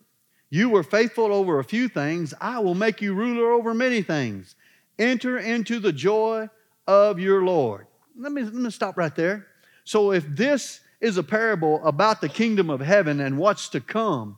You 0.50 0.70
were 0.70 0.82
faithful 0.82 1.32
over 1.32 1.60
a 1.60 1.64
few 1.64 1.88
things. 1.88 2.34
I 2.40 2.58
will 2.58 2.74
make 2.74 3.00
you 3.00 3.14
ruler 3.14 3.52
over 3.52 3.74
many 3.74 4.02
things. 4.02 4.56
Enter 4.98 5.38
into 5.38 5.78
the 5.78 5.92
joy 5.92 6.48
of 6.88 7.20
your 7.20 7.44
Lord. 7.44 7.86
Let 8.18 8.32
me, 8.32 8.42
let 8.42 8.54
me 8.54 8.70
stop 8.70 8.96
right 8.96 9.14
there. 9.14 9.46
So, 9.84 10.10
if 10.10 10.26
this 10.26 10.80
is 11.00 11.16
a 11.16 11.22
parable 11.22 11.80
about 11.86 12.20
the 12.20 12.28
kingdom 12.28 12.70
of 12.70 12.80
heaven 12.80 13.20
and 13.20 13.38
what's 13.38 13.68
to 13.68 13.80
come, 13.80 14.36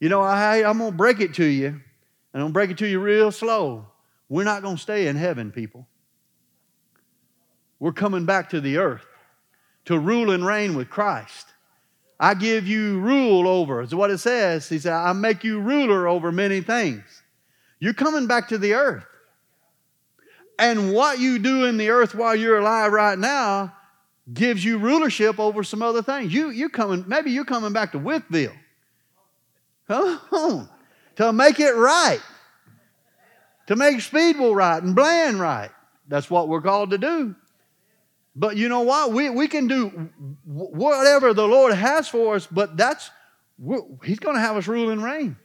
you 0.00 0.08
know, 0.08 0.22
I, 0.22 0.68
I'm 0.68 0.78
going 0.78 0.90
to 0.90 0.96
break 0.96 1.20
it 1.20 1.34
to 1.34 1.44
you, 1.44 1.68
and 1.68 1.78
I'm 2.34 2.40
going 2.40 2.48
to 2.48 2.54
break 2.54 2.70
it 2.72 2.78
to 2.78 2.88
you 2.88 2.98
real 2.98 3.30
slow. 3.30 3.86
We're 4.28 4.42
not 4.42 4.62
going 4.62 4.74
to 4.74 4.82
stay 4.82 5.06
in 5.06 5.14
heaven, 5.14 5.52
people. 5.52 5.86
We're 7.78 7.92
coming 7.92 8.26
back 8.26 8.50
to 8.50 8.60
the 8.60 8.78
earth 8.78 9.06
to 9.86 9.98
rule 9.98 10.30
and 10.30 10.44
reign 10.44 10.76
with 10.76 10.90
Christ. 10.90 11.46
I 12.18 12.34
give 12.34 12.66
you 12.66 13.00
rule 13.00 13.46
over, 13.46 13.82
is 13.82 13.94
what 13.94 14.10
it 14.10 14.18
says. 14.18 14.68
He 14.68 14.78
said, 14.78 14.92
I 14.92 15.12
make 15.12 15.44
you 15.44 15.60
ruler 15.60 16.08
over 16.08 16.32
many 16.32 16.60
things. 16.60 17.04
You're 17.78 17.94
coming 17.94 18.26
back 18.26 18.48
to 18.48 18.58
the 18.58 18.74
earth. 18.74 19.04
And 20.58 20.92
what 20.94 21.18
you 21.18 21.38
do 21.38 21.66
in 21.66 21.76
the 21.76 21.90
earth 21.90 22.14
while 22.14 22.34
you're 22.34 22.58
alive 22.58 22.92
right 22.92 23.18
now 23.18 23.74
gives 24.32 24.64
you 24.64 24.78
rulership 24.78 25.38
over 25.38 25.62
some 25.62 25.82
other 25.82 26.02
things. 26.02 26.32
You, 26.32 26.50
you 26.50 26.68
coming, 26.68 27.04
maybe 27.06 27.30
you're 27.30 27.44
coming 27.44 27.72
back 27.74 27.92
to 27.92 27.98
Wytheville. 27.98 28.56
Huh? 29.88 30.64
To 31.16 31.32
make 31.32 31.60
it 31.60 31.74
right. 31.74 32.20
To 33.66 33.76
make 33.76 34.00
Speedwell 34.00 34.54
right 34.54 34.82
and 34.82 34.94
Bland 34.94 35.38
right. 35.38 35.70
That's 36.08 36.30
what 36.30 36.48
we're 36.48 36.62
called 36.62 36.90
to 36.90 36.98
do. 36.98 37.34
But 38.38 38.58
you 38.58 38.68
know 38.68 38.82
what? 38.82 39.12
We, 39.12 39.30
we 39.30 39.48
can 39.48 39.66
do 39.66 40.10
whatever 40.44 41.32
the 41.32 41.48
Lord 41.48 41.72
has 41.72 42.06
for 42.06 42.36
us, 42.36 42.46
but 42.46 42.76
that's, 42.76 43.10
He's 44.04 44.18
going 44.18 44.36
to 44.36 44.40
have 44.40 44.56
us 44.56 44.68
rule 44.68 44.90
and 44.90 45.02
reign. 45.02 45.36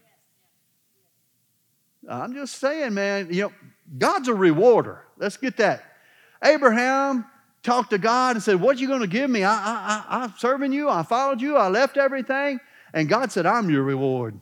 I'm 2.08 2.34
just 2.34 2.56
saying, 2.56 2.94
man, 2.94 3.30
you 3.32 3.44
know, 3.44 3.54
God's 3.98 4.28
a 4.28 4.34
rewarder. 4.34 5.06
Let's 5.18 5.38
get 5.38 5.56
that. 5.58 5.84
Abraham 6.44 7.26
talked 7.64 7.92
to 7.92 7.98
God 7.98 8.36
and 8.36 8.44
said, 8.44 8.60
What 8.60 8.76
are 8.76 8.80
you 8.80 8.88
going 8.88 9.02
to 9.02 9.08
give 9.08 9.30
me? 9.30 9.44
I, 9.44 9.54
I, 9.54 10.06
I, 10.10 10.24
I'm 10.24 10.34
serving 10.38 10.74
you. 10.74 10.90
I 10.90 11.04
followed 11.04 11.42
you. 11.42 11.56
I 11.56 11.70
left 11.70 11.96
everything. 11.96 12.60
And 12.94 13.08
God 13.08 13.32
said, 13.32 13.46
I'm 13.46 13.70
your 13.70 13.84
reward. 13.84 14.40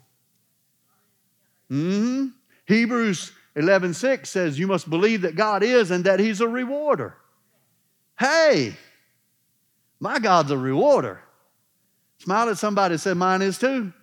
Mm-hmm. 1.70 2.28
Hebrews 2.66 3.32
11 3.56 3.94
6 3.94 4.30
says, 4.30 4.58
You 4.58 4.66
must 4.66 4.90
believe 4.90 5.22
that 5.22 5.36
God 5.36 5.62
is 5.62 5.92
and 5.92 6.06
that 6.06 6.20
He's 6.20 6.42
a 6.42 6.48
rewarder. 6.48 7.16
Hey, 8.20 8.76
my 10.00 10.20
God's 10.20 10.52
a 10.52 10.58
rewarder. 10.58 11.22
Smile 12.18 12.50
at 12.50 12.58
somebody 12.58 12.98
and 13.06 13.20
Mine 13.20 13.42
is 13.42 13.58
too. 13.58 13.94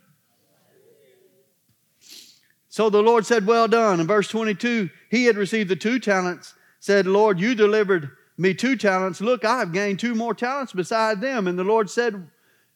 So 2.67 2.89
the 2.89 3.03
Lord 3.03 3.27
said, 3.27 3.45
Well 3.45 3.67
done. 3.67 3.99
In 3.99 4.07
verse 4.07 4.27
22, 4.27 4.89
he 5.11 5.25
had 5.25 5.37
received 5.37 5.69
the 5.69 5.75
two 5.75 5.99
talents, 5.99 6.55
said, 6.79 7.05
Lord, 7.05 7.39
you 7.39 7.53
delivered 7.53 8.09
me 8.37 8.55
two 8.55 8.75
talents. 8.75 9.21
Look, 9.21 9.45
I 9.45 9.59
have 9.59 9.71
gained 9.71 9.99
two 9.99 10.15
more 10.15 10.33
talents 10.33 10.73
beside 10.73 11.21
them. 11.21 11.47
And 11.47 11.57
the 11.57 11.63
Lord 11.63 11.87
said 11.87 12.27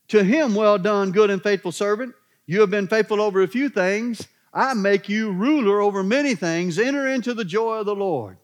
to 0.09 0.23
him, 0.23 0.53
Well 0.53 0.77
done, 0.77 1.11
good 1.11 1.31
and 1.31 1.41
faithful 1.41 1.71
servant. 1.71 2.13
You 2.45 2.61
have 2.61 2.69
been 2.69 2.87
faithful 2.87 3.19
over 3.19 3.41
a 3.41 3.47
few 3.47 3.67
things. 3.69 4.27
I 4.53 4.75
make 4.75 5.09
you 5.09 5.31
ruler 5.31 5.81
over 5.81 6.03
many 6.03 6.35
things. 6.35 6.77
Enter 6.77 7.07
into 7.07 7.33
the 7.33 7.45
joy 7.45 7.77
of 7.77 7.87
the 7.87 7.95
Lord. 7.95 8.37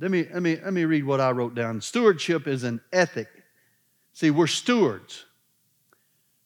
Let 0.00 0.10
me, 0.10 0.26
let, 0.32 0.42
me, 0.42 0.58
let 0.62 0.72
me 0.72 0.84
read 0.84 1.04
what 1.04 1.20
I 1.20 1.30
wrote 1.30 1.54
down. 1.54 1.80
Stewardship 1.80 2.46
is 2.46 2.64
an 2.64 2.80
ethic. 2.92 3.28
See, 4.12 4.30
we're 4.30 4.46
stewards. 4.46 5.24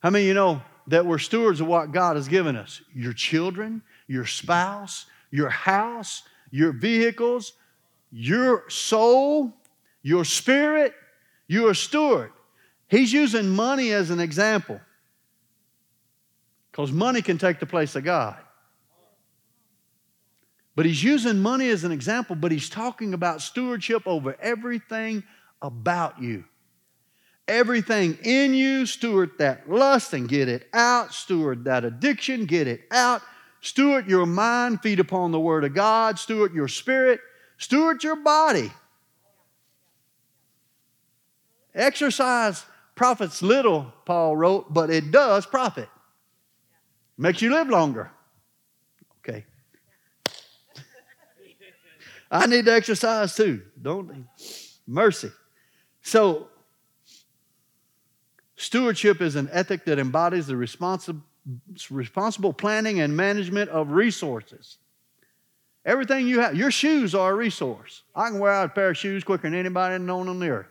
How 0.01 0.11
many 0.11 0.27
you 0.27 0.35
know 0.35 0.63
that 0.87 1.07
we're 1.07 1.19
stewards 1.19 1.61
of 1.61 1.67
what 1.67 1.93
God 1.93 2.17
has 2.17 2.29
given 2.29 2.57
us? 2.57 2.81
Your 2.95 3.13
children, 3.13 3.83
your 4.07 4.27
spouse, 4.27 5.07
your 5.31 5.51
house, 5.51 6.23
your 6.51 6.73
vehicles, 6.73 7.53
your 8.11 8.69
soul, 8.69 9.53
your 10.03 10.25
spirit. 10.25 10.95
You're 11.47 11.71
a 11.71 11.75
steward. 11.75 12.33
He's 12.89 13.13
using 13.13 13.49
money 13.49 13.93
as 13.93 14.11
an 14.11 14.21
example 14.21 14.81
because 16.71 16.93
money 16.93 17.23
can 17.23 17.39
take 17.39 17.61
the 17.61 17.67
place 17.67 17.95
of 17.97 18.05
God. 18.05 18.37
But 20.81 20.87
he's 20.87 21.05
using 21.05 21.41
money 21.41 21.69
as 21.69 21.85
an 21.85 21.93
example, 21.93 22.35
but 22.35 22.51
he's 22.51 22.71
talking 22.71 23.13
about 23.13 23.43
stewardship 23.43 24.05
over 24.07 24.35
everything 24.41 25.25
about 25.61 26.23
you. 26.23 26.45
Everything 27.47 28.17
in 28.23 28.55
you, 28.55 28.87
steward 28.87 29.33
that 29.41 29.69
lust 29.69 30.15
and 30.15 30.27
get 30.27 30.49
it 30.49 30.69
out, 30.73 31.13
steward 31.13 31.65
that 31.65 31.85
addiction, 31.85 32.47
get 32.47 32.67
it 32.67 32.81
out. 32.91 33.21
Steward 33.61 34.09
your 34.09 34.25
mind, 34.25 34.81
feed 34.81 35.01
upon 35.01 35.33
the 35.33 35.39
Word 35.39 35.65
of 35.65 35.75
God, 35.75 36.19
steward 36.19 36.55
your 36.55 36.67
spirit, 36.67 37.21
steward 37.59 38.03
your 38.03 38.17
body. 38.17 38.73
Exercise 41.75 42.65
profits 42.95 43.43
little, 43.43 43.93
Paul 44.07 44.35
wrote, 44.35 44.73
but 44.73 44.89
it 44.89 45.11
does 45.11 45.45
profit. 45.45 45.91
Makes 47.19 47.43
you 47.43 47.51
live 47.51 47.69
longer. 47.69 48.11
Okay. 49.19 49.45
I 52.31 52.47
need 52.47 52.67
to 52.67 52.73
exercise 52.73 53.35
too, 53.35 53.63
don't? 53.81 54.27
Mercy. 54.87 55.31
So, 56.03 56.49
stewardship 58.57 59.21
is 59.21 59.37
an 59.37 59.49
ethic 59.53 59.85
that 59.87 59.99
embodies 59.99 60.47
the 60.47 60.57
responsible 60.57 62.53
planning 62.53 63.01
and 63.01 63.17
management 63.17 63.71
of 63.71 63.91
resources. 63.91 64.79
Everything 65.85 66.29
you 66.29 66.41
have, 66.41 66.55
your 66.55 66.71
shoes 66.71 67.15
are 67.15 67.33
a 67.33 67.35
resource. 67.35 68.03
I 68.15 68.29
can 68.29 68.39
wear 68.39 68.53
out 68.53 68.67
a 68.67 68.69
pair 68.69 68.91
of 68.91 68.99
shoes 68.99 69.25
quicker 69.25 69.49
than 69.49 69.59
anybody 69.59 70.03
known 70.03 70.29
on 70.29 70.39
the 70.39 70.49
earth. 70.49 70.67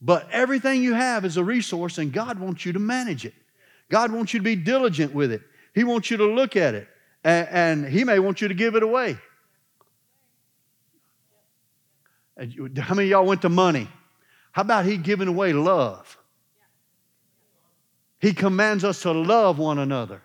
But 0.00 0.28
everything 0.30 0.82
you 0.82 0.94
have 0.94 1.24
is 1.24 1.36
a 1.36 1.44
resource, 1.44 1.98
and 1.98 2.12
God 2.12 2.38
wants 2.38 2.64
you 2.64 2.72
to 2.72 2.78
manage 2.78 3.24
it. 3.24 3.34
God 3.88 4.10
wants 4.10 4.32
you 4.32 4.40
to 4.40 4.44
be 4.44 4.56
diligent 4.56 5.12
with 5.14 5.32
it. 5.32 5.42
He 5.74 5.84
wants 5.84 6.10
you 6.10 6.16
to 6.16 6.26
look 6.26 6.56
at 6.56 6.74
it, 6.74 6.88
and, 7.24 7.48
and 7.50 7.86
He 7.86 8.04
may 8.04 8.18
want 8.18 8.40
you 8.40 8.48
to 8.48 8.54
give 8.54 8.74
it 8.74 8.82
away. 8.82 9.18
How 12.78 12.94
many 12.94 13.08
y'all 13.08 13.26
went 13.26 13.42
to 13.42 13.48
money? 13.48 13.88
How 14.52 14.62
about 14.62 14.84
He 14.84 14.96
giving 14.96 15.28
away 15.28 15.52
love? 15.52 16.18
He 18.20 18.32
commands 18.32 18.84
us 18.84 19.02
to 19.02 19.12
love 19.12 19.58
one 19.58 19.78
another. 19.78 20.22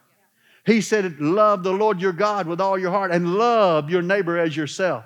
He 0.66 0.82
said, 0.82 1.20
Love 1.20 1.64
the 1.64 1.72
Lord 1.72 2.02
your 2.02 2.14
God 2.14 2.48
with 2.48 2.62
all 2.62 2.78
your 2.78 2.92
heart 2.92 3.12
and 3.12 3.36
love 3.36 3.90
your 3.90 4.02
neighbor 4.02 4.38
as 4.38 4.56
yourself. 4.56 5.06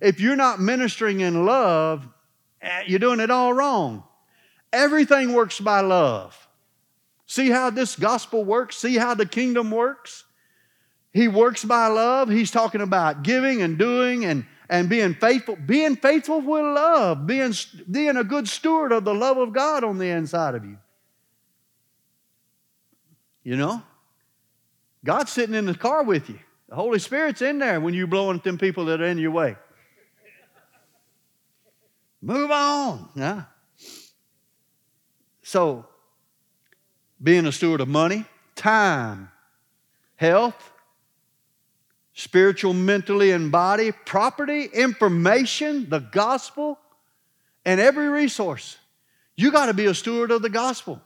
If 0.00 0.20
you're 0.20 0.36
not 0.36 0.60
ministering 0.60 1.20
in 1.20 1.46
love, 1.46 2.06
Eh, 2.62 2.82
you're 2.86 2.98
doing 2.98 3.20
it 3.20 3.30
all 3.30 3.52
wrong. 3.52 4.04
Everything 4.72 5.32
works 5.32 5.60
by 5.60 5.80
love. 5.80 6.48
See 7.26 7.48
how 7.48 7.70
this 7.70 7.96
gospel 7.96 8.44
works? 8.44 8.76
See 8.76 8.96
how 8.96 9.14
the 9.14 9.26
kingdom 9.26 9.70
works? 9.70 10.24
He 11.12 11.26
works 11.28 11.64
by 11.64 11.86
love. 11.88 12.28
He's 12.28 12.50
talking 12.50 12.80
about 12.80 13.22
giving 13.22 13.62
and 13.62 13.78
doing 13.78 14.24
and, 14.24 14.44
and 14.70 14.88
being 14.88 15.14
faithful. 15.14 15.56
Being 15.56 15.96
faithful 15.96 16.40
with 16.40 16.62
love, 16.62 17.26
being, 17.26 17.52
being 17.90 18.16
a 18.16 18.24
good 18.24 18.48
steward 18.48 18.92
of 18.92 19.04
the 19.04 19.12
love 19.12 19.36
of 19.36 19.52
God 19.52 19.84
on 19.84 19.98
the 19.98 20.06
inside 20.06 20.54
of 20.54 20.64
you. 20.64 20.78
You 23.42 23.56
know? 23.56 23.82
God's 25.04 25.32
sitting 25.32 25.56
in 25.56 25.66
the 25.66 25.74
car 25.74 26.04
with 26.04 26.30
you. 26.30 26.38
The 26.68 26.76
Holy 26.76 27.00
Spirit's 27.00 27.42
in 27.42 27.58
there 27.58 27.80
when 27.80 27.94
you're 27.94 28.06
blowing 28.06 28.36
at 28.36 28.44
them 28.44 28.58
people 28.58 28.84
that 28.86 29.00
are 29.00 29.06
in 29.06 29.18
your 29.18 29.32
way. 29.32 29.56
Move 32.22 32.50
on. 32.50 33.08
Yeah. 33.16 33.44
So, 35.42 35.86
being 37.20 37.46
a 37.46 37.50
steward 37.50 37.80
of 37.80 37.88
money, 37.88 38.24
time, 38.54 39.30
health, 40.14 40.69
spiritual, 42.20 42.74
mentally, 42.74 43.30
and 43.30 43.50
body, 43.50 43.92
property, 43.92 44.64
information, 44.64 45.88
the 45.88 46.00
gospel, 46.00 46.78
and 47.64 47.80
every 47.80 48.08
resource. 48.08 48.76
You 49.36 49.50
got 49.50 49.66
to 49.66 49.74
be 49.74 49.86
a 49.86 49.94
steward 49.94 50.30
of 50.30 50.42
the 50.42 50.50
gospel. 50.50 51.00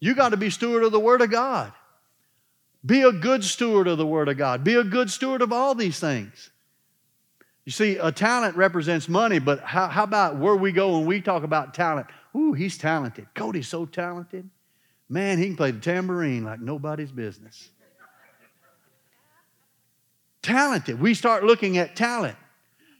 You 0.00 0.14
got 0.14 0.30
to 0.30 0.38
be 0.38 0.48
steward 0.48 0.82
of 0.82 0.90
the 0.90 1.00
Word 1.00 1.20
of 1.20 1.30
God. 1.30 1.72
Be 2.84 3.02
a 3.02 3.12
good 3.12 3.44
steward 3.44 3.86
of 3.88 3.98
the 3.98 4.06
Word 4.06 4.28
of 4.28 4.38
God. 4.38 4.64
Be 4.64 4.74
a 4.74 4.84
good 4.84 5.10
steward 5.10 5.42
of 5.42 5.52
all 5.52 5.74
these 5.74 6.00
things. 6.00 6.50
You 7.66 7.72
see, 7.72 7.96
a 7.96 8.10
talent 8.10 8.56
represents 8.56 9.06
money, 9.06 9.38
but 9.38 9.60
how, 9.60 9.88
how 9.88 10.04
about 10.04 10.38
where 10.38 10.56
we 10.56 10.72
go 10.72 10.98
when 10.98 11.06
we 11.06 11.20
talk 11.20 11.42
about 11.42 11.74
talent? 11.74 12.06
Ooh, 12.34 12.54
he's 12.54 12.78
talented. 12.78 13.26
Cody's 13.34 13.68
so 13.68 13.84
talented. 13.84 14.48
Man, 15.10 15.36
he 15.36 15.46
can 15.46 15.56
play 15.56 15.72
the 15.72 15.80
tambourine 15.80 16.44
like 16.44 16.60
nobody's 16.60 17.12
business. 17.12 17.70
Talented. 20.44 21.00
We 21.00 21.14
start 21.14 21.42
looking 21.42 21.78
at 21.78 21.96
talent. 21.96 22.36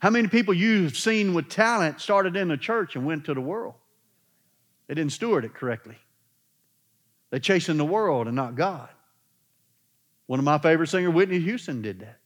How 0.00 0.10
many 0.10 0.26
people 0.28 0.52
you've 0.52 0.96
seen 0.96 1.34
with 1.34 1.48
talent 1.48 2.00
started 2.00 2.34
in 2.34 2.48
the 2.48 2.56
church 2.56 2.96
and 2.96 3.06
went 3.06 3.26
to 3.26 3.34
the 3.34 3.40
world? 3.40 3.74
They 4.88 4.94
didn't 4.94 5.12
steward 5.12 5.44
it 5.44 5.54
correctly. 5.54 5.96
They're 7.30 7.38
chasing 7.40 7.76
the 7.76 7.84
world 7.84 8.26
and 8.26 8.34
not 8.34 8.54
God. 8.54 8.88
One 10.26 10.38
of 10.38 10.44
my 10.44 10.58
favorite 10.58 10.88
singers, 10.88 11.14
Whitney 11.14 11.38
Houston, 11.40 11.82
did 11.82 12.00
that. 12.00 12.18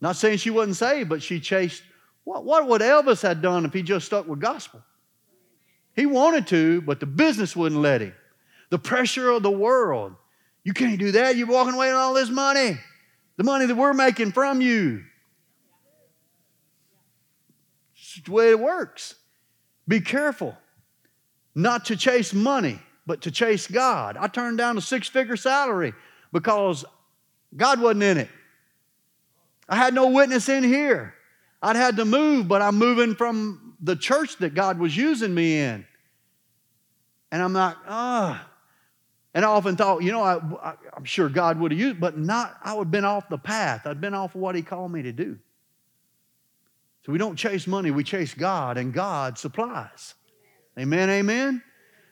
Not 0.00 0.16
saying 0.16 0.38
she 0.38 0.50
wasn't 0.50 0.76
saved, 0.76 1.08
but 1.08 1.22
she 1.22 1.40
chased. 1.40 1.82
What, 2.24 2.44
what 2.44 2.66
would 2.66 2.80
Elvis 2.80 3.22
have 3.22 3.42
done 3.42 3.64
if 3.64 3.72
he 3.72 3.82
just 3.82 4.06
stuck 4.06 4.26
with 4.26 4.40
gospel? 4.40 4.82
He 5.94 6.06
wanted 6.06 6.46
to, 6.48 6.80
but 6.82 7.00
the 7.00 7.06
business 7.06 7.54
wouldn't 7.54 7.80
let 7.80 8.00
him. 8.00 8.14
The 8.70 8.78
pressure 8.78 9.30
of 9.30 9.42
the 9.42 9.50
world. 9.50 10.14
You 10.64 10.72
can't 10.72 10.98
do 10.98 11.12
that. 11.12 11.36
You're 11.36 11.46
walking 11.46 11.74
away 11.74 11.88
with 11.88 11.96
all 11.96 12.14
this 12.14 12.30
money, 12.30 12.78
the 13.40 13.44
money 13.44 13.64
that 13.64 13.74
we're 13.74 13.94
making 13.94 14.32
from 14.32 14.60
you. 14.60 15.02
It's 17.96 18.20
the 18.22 18.30
way 18.30 18.50
it 18.50 18.60
works. 18.60 19.14
Be 19.88 20.02
careful 20.02 20.58
not 21.54 21.86
to 21.86 21.96
chase 21.96 22.34
money, 22.34 22.78
but 23.06 23.22
to 23.22 23.30
chase 23.30 23.66
God. 23.66 24.18
I 24.18 24.26
turned 24.26 24.58
down 24.58 24.76
a 24.76 24.82
six 24.82 25.08
figure 25.08 25.38
salary 25.38 25.94
because 26.32 26.84
God 27.56 27.80
wasn't 27.80 28.02
in 28.02 28.18
it. 28.18 28.28
I 29.70 29.76
had 29.76 29.94
no 29.94 30.08
witness 30.08 30.50
in 30.50 30.62
here. 30.62 31.14
I'd 31.62 31.76
had 31.76 31.96
to 31.96 32.04
move, 32.04 32.46
but 32.46 32.60
I'm 32.60 32.76
moving 32.76 33.14
from 33.14 33.74
the 33.80 33.96
church 33.96 34.36
that 34.40 34.52
God 34.52 34.78
was 34.78 34.94
using 34.94 35.32
me 35.32 35.60
in. 35.60 35.86
And 37.32 37.42
I'm 37.42 37.54
like, 37.54 37.76
ah. 37.88 38.44
Oh. 38.44 38.49
And 39.32 39.44
I 39.44 39.48
often 39.48 39.76
thought, 39.76 40.02
you 40.02 40.10
know, 40.10 40.22
I, 40.22 40.38
I, 40.62 40.74
am 40.96 41.04
sure 41.04 41.28
God 41.28 41.60
would 41.60 41.70
have 41.70 41.80
used, 41.80 42.00
but 42.00 42.18
not, 42.18 42.56
I 42.64 42.74
would 42.74 42.86
have 42.86 42.90
been 42.90 43.04
off 43.04 43.28
the 43.28 43.38
path. 43.38 43.86
I'd 43.86 44.00
been 44.00 44.14
off 44.14 44.34
of 44.34 44.40
what 44.40 44.54
He 44.54 44.62
called 44.62 44.90
me 44.90 45.02
to 45.02 45.12
do. 45.12 45.38
So 47.06 47.12
we 47.12 47.18
don't 47.18 47.36
chase 47.36 47.66
money, 47.66 47.90
we 47.90 48.04
chase 48.04 48.34
God, 48.34 48.76
and 48.76 48.92
God 48.92 49.38
supplies. 49.38 50.14
Amen, 50.78 51.08
amen. 51.08 51.62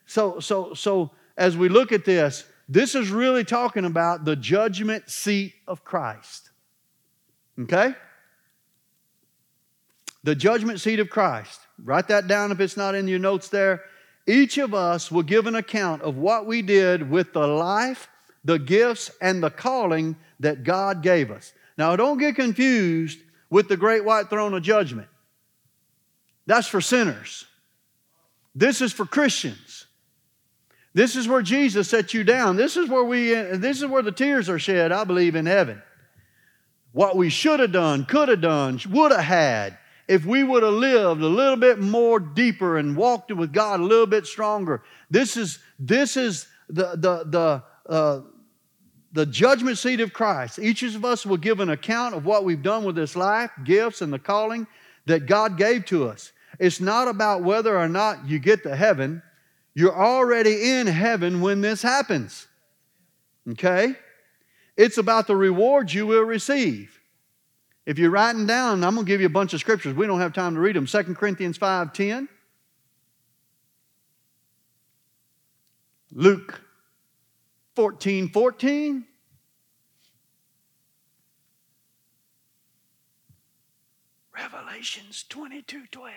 So, 0.06 0.40
so, 0.40 0.74
so 0.74 1.10
as 1.36 1.56
we 1.56 1.68
look 1.68 1.92
at 1.92 2.04
this, 2.04 2.44
this 2.68 2.94
is 2.94 3.10
really 3.10 3.44
talking 3.44 3.84
about 3.84 4.24
the 4.24 4.36
judgment 4.36 5.10
seat 5.10 5.54
of 5.66 5.84
Christ. 5.84 6.50
Okay? 7.58 7.94
The 10.22 10.34
judgment 10.34 10.80
seat 10.80 11.00
of 11.00 11.10
Christ. 11.10 11.60
Write 11.82 12.08
that 12.08 12.26
down 12.26 12.52
if 12.52 12.60
it's 12.60 12.76
not 12.76 12.94
in 12.94 13.08
your 13.08 13.18
notes 13.18 13.48
there. 13.48 13.84
Each 14.28 14.58
of 14.58 14.74
us 14.74 15.10
will 15.10 15.22
give 15.22 15.46
an 15.46 15.56
account 15.56 16.02
of 16.02 16.16
what 16.16 16.46
we 16.46 16.62
did 16.62 17.10
with 17.10 17.32
the 17.32 17.46
life, 17.46 18.08
the 18.44 18.58
gifts, 18.58 19.10
and 19.20 19.42
the 19.42 19.50
calling 19.50 20.16
that 20.38 20.62
God 20.62 21.02
gave 21.02 21.30
us. 21.30 21.52
Now, 21.76 21.96
don't 21.96 22.18
get 22.18 22.36
confused 22.36 23.18
with 23.50 23.68
the 23.68 23.76
great 23.76 24.04
white 24.04 24.28
throne 24.28 24.52
of 24.52 24.62
judgment. 24.62 25.08
That's 26.46 26.68
for 26.68 26.80
sinners. 26.80 27.46
This 28.54 28.82
is 28.82 28.92
for 28.92 29.06
Christians. 29.06 29.86
This 30.92 31.16
is 31.16 31.26
where 31.26 31.42
Jesus 31.42 31.88
set 31.88 32.12
you 32.12 32.22
down. 32.22 32.56
This 32.56 32.76
is 32.76 32.88
where 32.88 33.04
we 33.04 33.32
this 33.32 33.82
is 33.82 33.86
where 33.86 34.02
the 34.02 34.12
tears 34.12 34.48
are 34.48 34.58
shed, 34.58 34.92
I 34.92 35.04
believe 35.04 35.36
in 35.36 35.46
heaven 35.46 35.82
what 36.92 37.16
we 37.16 37.28
should 37.28 37.60
have 37.60 37.72
done, 37.72 38.04
could 38.04 38.28
have 38.28 38.40
done, 38.40 38.80
would 38.90 39.12
have 39.12 39.20
had, 39.20 39.78
if 40.08 40.24
we 40.24 40.42
would 40.42 40.62
have 40.62 40.72
lived 40.72 41.20
a 41.20 41.26
little 41.26 41.56
bit 41.56 41.78
more 41.78 42.18
deeper 42.18 42.78
and 42.78 42.96
walked 42.96 43.32
with 43.32 43.52
God 43.52 43.80
a 43.80 43.84
little 43.84 44.06
bit 44.06 44.26
stronger. 44.26 44.82
This 45.10 45.36
is, 45.36 45.58
this 45.78 46.16
is 46.16 46.48
the, 46.68 46.96
the, 46.96 47.24
the, 47.26 47.92
uh, 47.92 48.20
the 49.12 49.26
judgment 49.26 49.76
seat 49.76 50.00
of 50.00 50.14
Christ. 50.14 50.58
Each 50.58 50.82
of 50.82 51.04
us 51.04 51.26
will 51.26 51.36
give 51.36 51.60
an 51.60 51.68
account 51.68 52.14
of 52.14 52.24
what 52.24 52.44
we've 52.44 52.62
done 52.62 52.84
with 52.84 52.96
this 52.96 53.16
life, 53.16 53.50
gifts, 53.64 54.00
and 54.00 54.12
the 54.12 54.18
calling 54.18 54.66
that 55.06 55.26
God 55.26 55.58
gave 55.58 55.84
to 55.86 56.08
us. 56.08 56.32
It's 56.58 56.80
not 56.80 57.06
about 57.06 57.42
whether 57.42 57.78
or 57.78 57.88
not 57.88 58.26
you 58.26 58.38
get 58.38 58.62
to 58.62 58.74
heaven. 58.74 59.22
You're 59.74 59.96
already 59.96 60.72
in 60.72 60.86
heaven 60.86 61.40
when 61.42 61.60
this 61.60 61.82
happens. 61.82 62.46
Okay? 63.50 63.94
It's 64.76 64.98
about 64.98 65.26
the 65.26 65.36
rewards 65.36 65.94
you 65.94 66.06
will 66.06 66.22
receive. 66.22 66.97
If 67.88 67.98
you're 67.98 68.10
writing 68.10 68.44
down, 68.44 68.84
I'm 68.84 68.94
going 68.96 69.06
to 69.06 69.10
give 69.10 69.22
you 69.22 69.28
a 69.28 69.30
bunch 69.30 69.54
of 69.54 69.60
scriptures. 69.60 69.94
We 69.94 70.06
don't 70.06 70.20
have 70.20 70.34
time 70.34 70.52
to 70.52 70.60
read 70.60 70.76
them. 70.76 70.84
2 70.84 71.14
Corinthians 71.14 71.58
5:10. 71.58 72.28
Luke 76.12 76.60
14, 77.76 78.28
14. 78.28 79.06
Revelations 84.36 85.24
22, 85.26 85.84
12. 85.90 86.14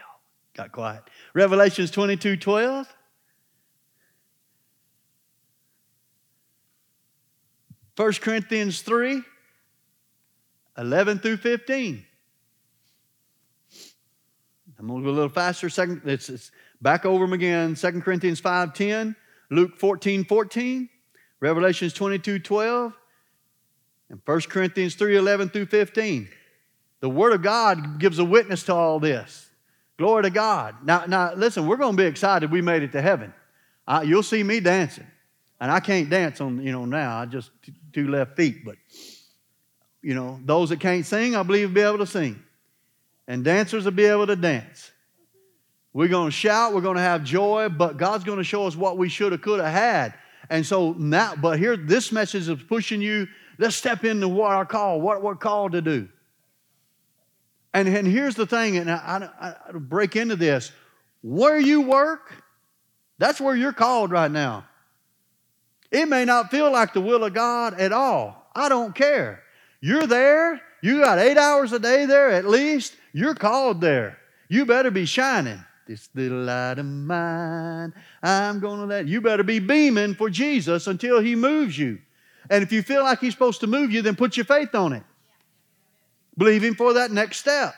Got 0.54 0.74
quiet. 0.74 1.04
Revelations 1.34 1.90
22, 1.90 2.36
12. 2.36 2.86
1 7.96 8.14
Corinthians 8.16 8.82
3 8.82 9.24
11 10.82 11.20
through 11.20 11.38
15. 11.38 12.06
I'm 14.80 14.88
going 14.88 15.02
to 15.02 15.06
go 15.06 15.12
a 15.12 15.14
little 15.14 15.30
faster. 15.30 15.70
Second, 15.70 16.02
it's, 16.06 16.28
it's 16.28 16.52
back 16.82 17.06
over 17.06 17.24
them 17.24 17.34
again. 17.34 17.76
2 17.76 18.02
Corinthians 18.02 18.40
5 18.40 18.74
10, 18.74 19.16
Luke 19.52 19.78
14 19.78 20.26
14, 20.26 20.90
Revelations 21.40 21.94
22 21.94 22.40
12, 22.40 22.94
and 24.10 24.22
1 24.26 24.42
Corinthians 24.42 24.96
3 24.96 25.18
11 25.18 25.50
through 25.50 25.68
15. 25.68 26.28
The 27.00 27.10
Word 27.10 27.34
of 27.34 27.44
God 27.44 28.00
gives 28.00 28.18
a 28.18 28.26
witness 28.26 28.64
to 28.64 28.74
all 28.74 29.00
this. 29.00 29.50
Glory 29.98 30.24
to 30.24 30.30
God. 30.32 30.76
Now, 30.84 31.06
now 31.06 31.36
listen, 31.36 31.68
we're 31.68 31.78
going 31.78 31.96
to 31.96 32.02
be 32.02 32.08
excited 32.08 32.52
we 32.52 32.62
made 32.62 32.82
it 32.82 32.92
to 32.94 33.02
heaven. 33.02 33.34
You'll 34.04 34.24
see 34.24 34.42
me 34.42 34.60
dancing. 34.60 35.08
And 35.60 35.70
I 35.70 35.80
can't 35.80 36.10
dance 36.10 36.42
on, 36.42 36.64
you 36.64 36.72
know, 36.72 36.86
now. 36.86 37.20
I 37.20 37.28
just 37.28 37.52
t- 37.62 37.74
two 37.94 38.08
left 38.08 38.36
feet. 38.36 38.66
But, 38.66 38.78
you 40.02 40.16
know, 40.16 40.40
those 40.46 40.70
that 40.70 40.80
can't 40.80 41.06
sing, 41.06 41.36
I 41.36 41.44
believe, 41.44 41.70
will 41.70 41.76
be 41.76 41.82
able 41.82 42.00
to 42.00 42.08
sing. 42.08 42.42
And 43.28 43.44
dancers 43.44 43.86
will 43.86 43.92
be 43.92 44.06
able 44.06 44.28
to 44.28 44.36
dance. 44.36 44.92
We're 45.94 46.08
going 46.08 46.28
to 46.28 46.32
shout, 46.32 46.74
we're 46.74 46.82
going 46.82 46.96
to 46.96 47.02
have 47.02 47.24
joy, 47.24 47.70
but 47.70 47.98
God's 47.98 48.24
going 48.24 48.38
to 48.38 48.44
show 48.44 48.66
us 48.66 48.76
what 48.76 48.98
we 48.98 49.10
should 49.10 49.32
have, 49.34 49.42
could 49.42 49.60
have 49.60 49.74
had. 49.74 50.14
And 50.50 50.66
so 50.66 50.94
now, 50.94 51.36
but 51.36 51.60
here, 51.60 51.78
this 51.78 52.12
message 52.12 52.48
is 52.48 52.64
pushing 52.64 53.02
you. 53.02 53.28
Let's 53.58 53.76
step 53.76 54.04
into 54.06 54.28
what 54.28 54.52
our 54.52 54.66
call, 54.66 55.02
what 55.02 55.22
we're 55.22 55.36
called 55.36 55.74
to 55.74 55.82
do. 55.82 56.10
And, 57.74 57.88
and 57.88 58.08
here's 58.08 58.36
the 58.36 58.46
thing, 58.46 58.78
and 58.78 58.90
I, 58.90 59.30
I, 59.40 59.56
I 59.70 59.72
break 59.74 60.16
into 60.16 60.36
this. 60.36 60.72
Where 61.22 61.60
you 61.60 61.82
work, 61.82 62.34
that's 63.18 63.40
where 63.40 63.56
you're 63.56 63.72
called 63.72 64.12
right 64.12 64.32
now. 64.32 64.66
It 65.92 66.08
may 66.08 66.26
not 66.26 66.52
feel 66.52 66.72
like 66.72 66.94
the 66.94 67.02
will 67.02 67.24
of 67.24 67.34
God 67.34 67.80
at 67.80 67.94
all. 67.94 68.50
I 68.56 68.70
don't 68.70 68.96
care. 68.96 69.44
You're 69.82 70.08
there. 70.08 70.62
You 70.82 71.02
got 71.02 71.20
eight 71.20 71.38
hours 71.38 71.74
a 71.74 71.80
day 71.80 72.06
there 72.06 72.30
at 72.32 72.48
least. 72.48 72.96
You're 73.14 73.36
called 73.36 73.82
there. 73.82 74.18
You 74.48 74.66
better 74.66 74.92
be 74.92 75.06
shining. 75.06 75.64
This 75.88 76.10
little 76.14 76.44
light 76.44 76.78
of 76.78 76.86
mine, 76.86 77.94
I'm 78.24 78.60
going 78.60 78.80
to 78.80 78.86
let 78.86 79.08
you 79.08 79.20
better 79.20 79.44
be 79.44 79.60
beaming 79.60 80.16
for 80.16 80.30
Jesus 80.30 80.88
until 80.88 81.20
He 81.20 81.36
moves 81.36 81.78
you. 81.78 82.00
And 82.50 82.64
if 82.64 82.72
you 82.72 82.82
feel 82.82 83.04
like 83.04 83.20
He's 83.20 83.34
supposed 83.34 83.60
to 83.62 83.68
move 83.68 83.92
you, 83.92 84.02
then 84.02 84.16
put 84.16 84.38
your 84.38 84.46
faith 84.46 84.74
on 84.76 84.94
it. 84.94 85.04
Believe 86.38 86.64
Him 86.64 86.76
for 86.76 86.94
that 86.94 87.12
next 87.12 87.38
step. 87.38 87.74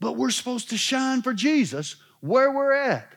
But 0.00 0.16
we're 0.16 0.30
supposed 0.30 0.70
to 0.70 0.78
shine 0.78 1.22
for 1.22 1.34
Jesus 1.34 1.96
where 2.20 2.50
we're 2.50 2.72
at. 2.72 3.12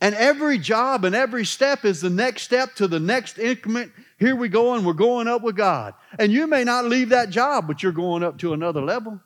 And 0.00 0.14
every 0.14 0.58
job 0.58 1.04
and 1.04 1.14
every 1.14 1.44
step 1.44 1.84
is 1.84 2.00
the 2.00 2.10
next 2.10 2.42
step 2.42 2.74
to 2.76 2.88
the 2.88 3.00
next 3.00 3.38
increment. 3.38 3.92
Here 4.20 4.36
we 4.36 4.50
go, 4.50 4.74
and 4.74 4.86
we're 4.86 4.92
going 4.92 5.26
up 5.26 5.42
with 5.42 5.56
God. 5.56 5.94
And 6.18 6.30
you 6.30 6.46
may 6.46 6.62
not 6.62 6.84
leave 6.84 7.08
that 7.08 7.30
job, 7.30 7.66
but 7.66 7.82
you're 7.82 7.90
going 7.90 8.22
up 8.22 8.38
to 8.38 8.52
another 8.52 8.82
level. 8.82 9.18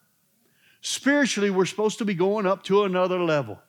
Spiritually, 0.81 1.51
we're 1.51 1.65
supposed 1.67 1.99
to 1.99 2.05
be 2.05 2.15
going 2.15 2.47
up 2.47 2.63
to 2.65 2.85
another 2.85 3.19
level. 3.19 3.61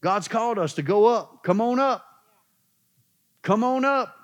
God's 0.00 0.26
called 0.26 0.58
us 0.58 0.74
to 0.74 0.82
go 0.82 1.06
up. 1.06 1.44
Come 1.44 1.60
on 1.60 1.78
up. 1.78 2.04
Come 3.42 3.62
on 3.62 3.84
up. 3.84 4.16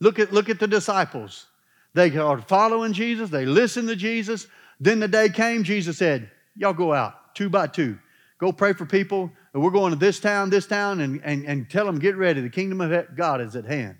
Look 0.00 0.18
at, 0.18 0.32
look 0.32 0.48
at 0.48 0.58
the 0.58 0.66
disciples. 0.66 1.46
They 1.94 2.16
are 2.16 2.40
following 2.40 2.94
Jesus, 2.94 3.28
they 3.28 3.44
listen 3.44 3.86
to 3.88 3.94
Jesus. 3.94 4.46
Then 4.80 4.98
the 4.98 5.06
day 5.06 5.28
came, 5.28 5.62
Jesus 5.62 5.98
said, 5.98 6.30
Y'all 6.56 6.72
go 6.72 6.92
out 6.92 7.34
two 7.34 7.50
by 7.50 7.66
two. 7.66 7.98
Go 8.38 8.52
pray 8.52 8.72
for 8.72 8.86
people. 8.86 9.30
And 9.52 9.62
we're 9.62 9.70
going 9.70 9.92
to 9.92 9.98
this 9.98 10.18
town, 10.18 10.48
this 10.48 10.66
town, 10.66 11.00
and, 11.00 11.20
and, 11.22 11.44
and 11.44 11.68
tell 11.68 11.84
them, 11.84 11.98
get 11.98 12.16
ready. 12.16 12.40
The 12.40 12.48
kingdom 12.48 12.80
of 12.80 13.14
God 13.14 13.40
is 13.42 13.54
at 13.54 13.66
hand. 13.66 13.96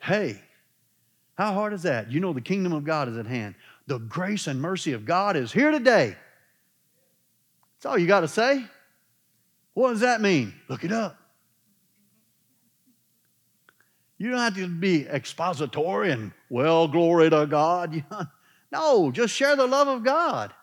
Hey, 0.00 0.40
how 1.36 1.52
hard 1.52 1.72
is 1.72 1.82
that? 1.84 2.10
You 2.10 2.20
know, 2.20 2.32
the 2.32 2.40
kingdom 2.40 2.72
of 2.72 2.84
God 2.84 3.08
is 3.08 3.16
at 3.16 3.26
hand. 3.26 3.54
The 3.86 3.98
grace 3.98 4.46
and 4.46 4.60
mercy 4.60 4.92
of 4.92 5.04
God 5.04 5.36
is 5.36 5.52
here 5.52 5.70
today. 5.70 6.16
That's 7.76 7.86
all 7.86 7.98
you 7.98 8.06
got 8.06 8.20
to 8.20 8.28
say. 8.28 8.64
What 9.74 9.90
does 9.90 10.00
that 10.00 10.20
mean? 10.20 10.54
Look 10.68 10.84
it 10.84 10.92
up. 10.92 11.16
You 14.18 14.30
don't 14.30 14.40
have 14.40 14.54
to 14.56 14.68
be 14.68 15.06
expository 15.06 16.12
and, 16.12 16.32
well, 16.50 16.88
glory 16.88 17.30
to 17.30 17.46
God. 17.46 18.04
No, 18.72 19.10
just 19.10 19.34
share 19.34 19.56
the 19.56 19.66
love 19.66 19.88
of 19.88 20.04
God. 20.04 20.54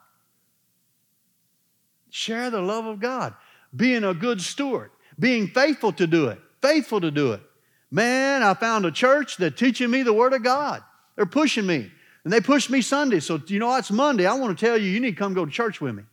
Share 2.10 2.50
the 2.50 2.62
love 2.62 2.86
of 2.86 3.02
God. 3.02 3.34
Being 3.76 4.06
a 4.06 4.14
good 4.14 4.40
steward, 4.40 4.92
being 5.20 5.50
faithful 5.50 5.92
to 5.92 6.08
do 6.08 6.28
it, 6.30 6.40
faithful 6.62 7.02
to 7.02 7.12
do 7.12 7.34
it. 7.34 7.42
Man, 7.90 8.44
I 8.44 8.54
found 8.54 8.86
a 8.86 8.92
church 8.92 9.38
that's 9.38 9.58
teaching 9.58 9.90
me 9.90 10.04
the 10.04 10.14
Word 10.14 10.34
of 10.34 10.44
God. 10.44 10.84
They're 11.16 11.26
pushing 11.26 11.66
me. 11.66 11.92
And 12.24 12.34
they 12.34 12.42
push 12.42 12.70
me 12.70 12.82
Sunday. 12.82 13.22
So, 13.22 13.42
you 13.48 13.60
know, 13.60 13.74
it's 13.78 13.92
Monday. 13.92 14.26
I 14.26 14.34
want 14.34 14.58
to 14.58 14.66
tell 14.66 14.78
you, 14.78 14.90
you 14.90 15.00
need 15.00 15.12
to 15.12 15.18
come 15.18 15.34
go 15.34 15.46
to 15.46 15.52
church 15.52 15.80
with 15.80 15.96
me. 15.96 16.04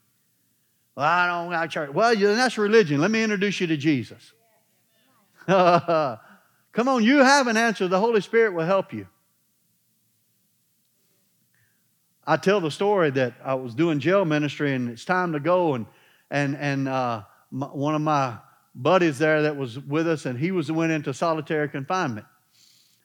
Well, 0.95 1.05
I 1.05 1.27
don't 1.27 1.51
got 1.51 1.71
church. 1.71 1.91
Well, 1.91 2.15
that's 2.15 2.57
religion. 2.57 3.01
Let 3.01 3.11
me 3.11 3.23
introduce 3.23 3.61
you 3.61 3.67
to 3.67 3.77
Jesus. 3.77 4.33
Come 5.47 6.89
on, 6.89 7.05
you 7.05 7.19
have 7.19 7.49
an 7.49 7.57
answer. 7.57 7.89
The 7.89 8.01
Holy 8.01 8.21
Spirit 8.21 8.55
will 8.55 8.65
help 8.65 8.93
you. 8.93 9.07
I 12.27 12.37
tell 12.37 12.61
the 12.61 12.71
story 12.71 13.11
that 13.11 13.35
I 13.45 13.55
was 13.55 13.75
doing 13.75 14.01
jail 14.01 14.25
ministry 14.25 14.73
and 14.75 14.89
it's 14.89 15.05
time 15.05 15.33
to 15.33 15.41
go, 15.41 15.75
and 15.75 15.87
and 16.31 16.57
and 16.57 16.89
uh, 16.89 17.23
my, 17.51 17.67
one 17.67 17.95
of 17.95 18.01
my 18.01 18.39
buddies 18.75 19.19
there 19.19 19.43
that 19.43 19.57
was 19.57 19.79
with 19.79 20.09
us, 20.09 20.27
and 20.27 20.39
he 20.39 20.51
was 20.51 20.71
went 20.71 20.93
into 20.93 21.15
solitary 21.15 21.69
confinement. 21.69 22.27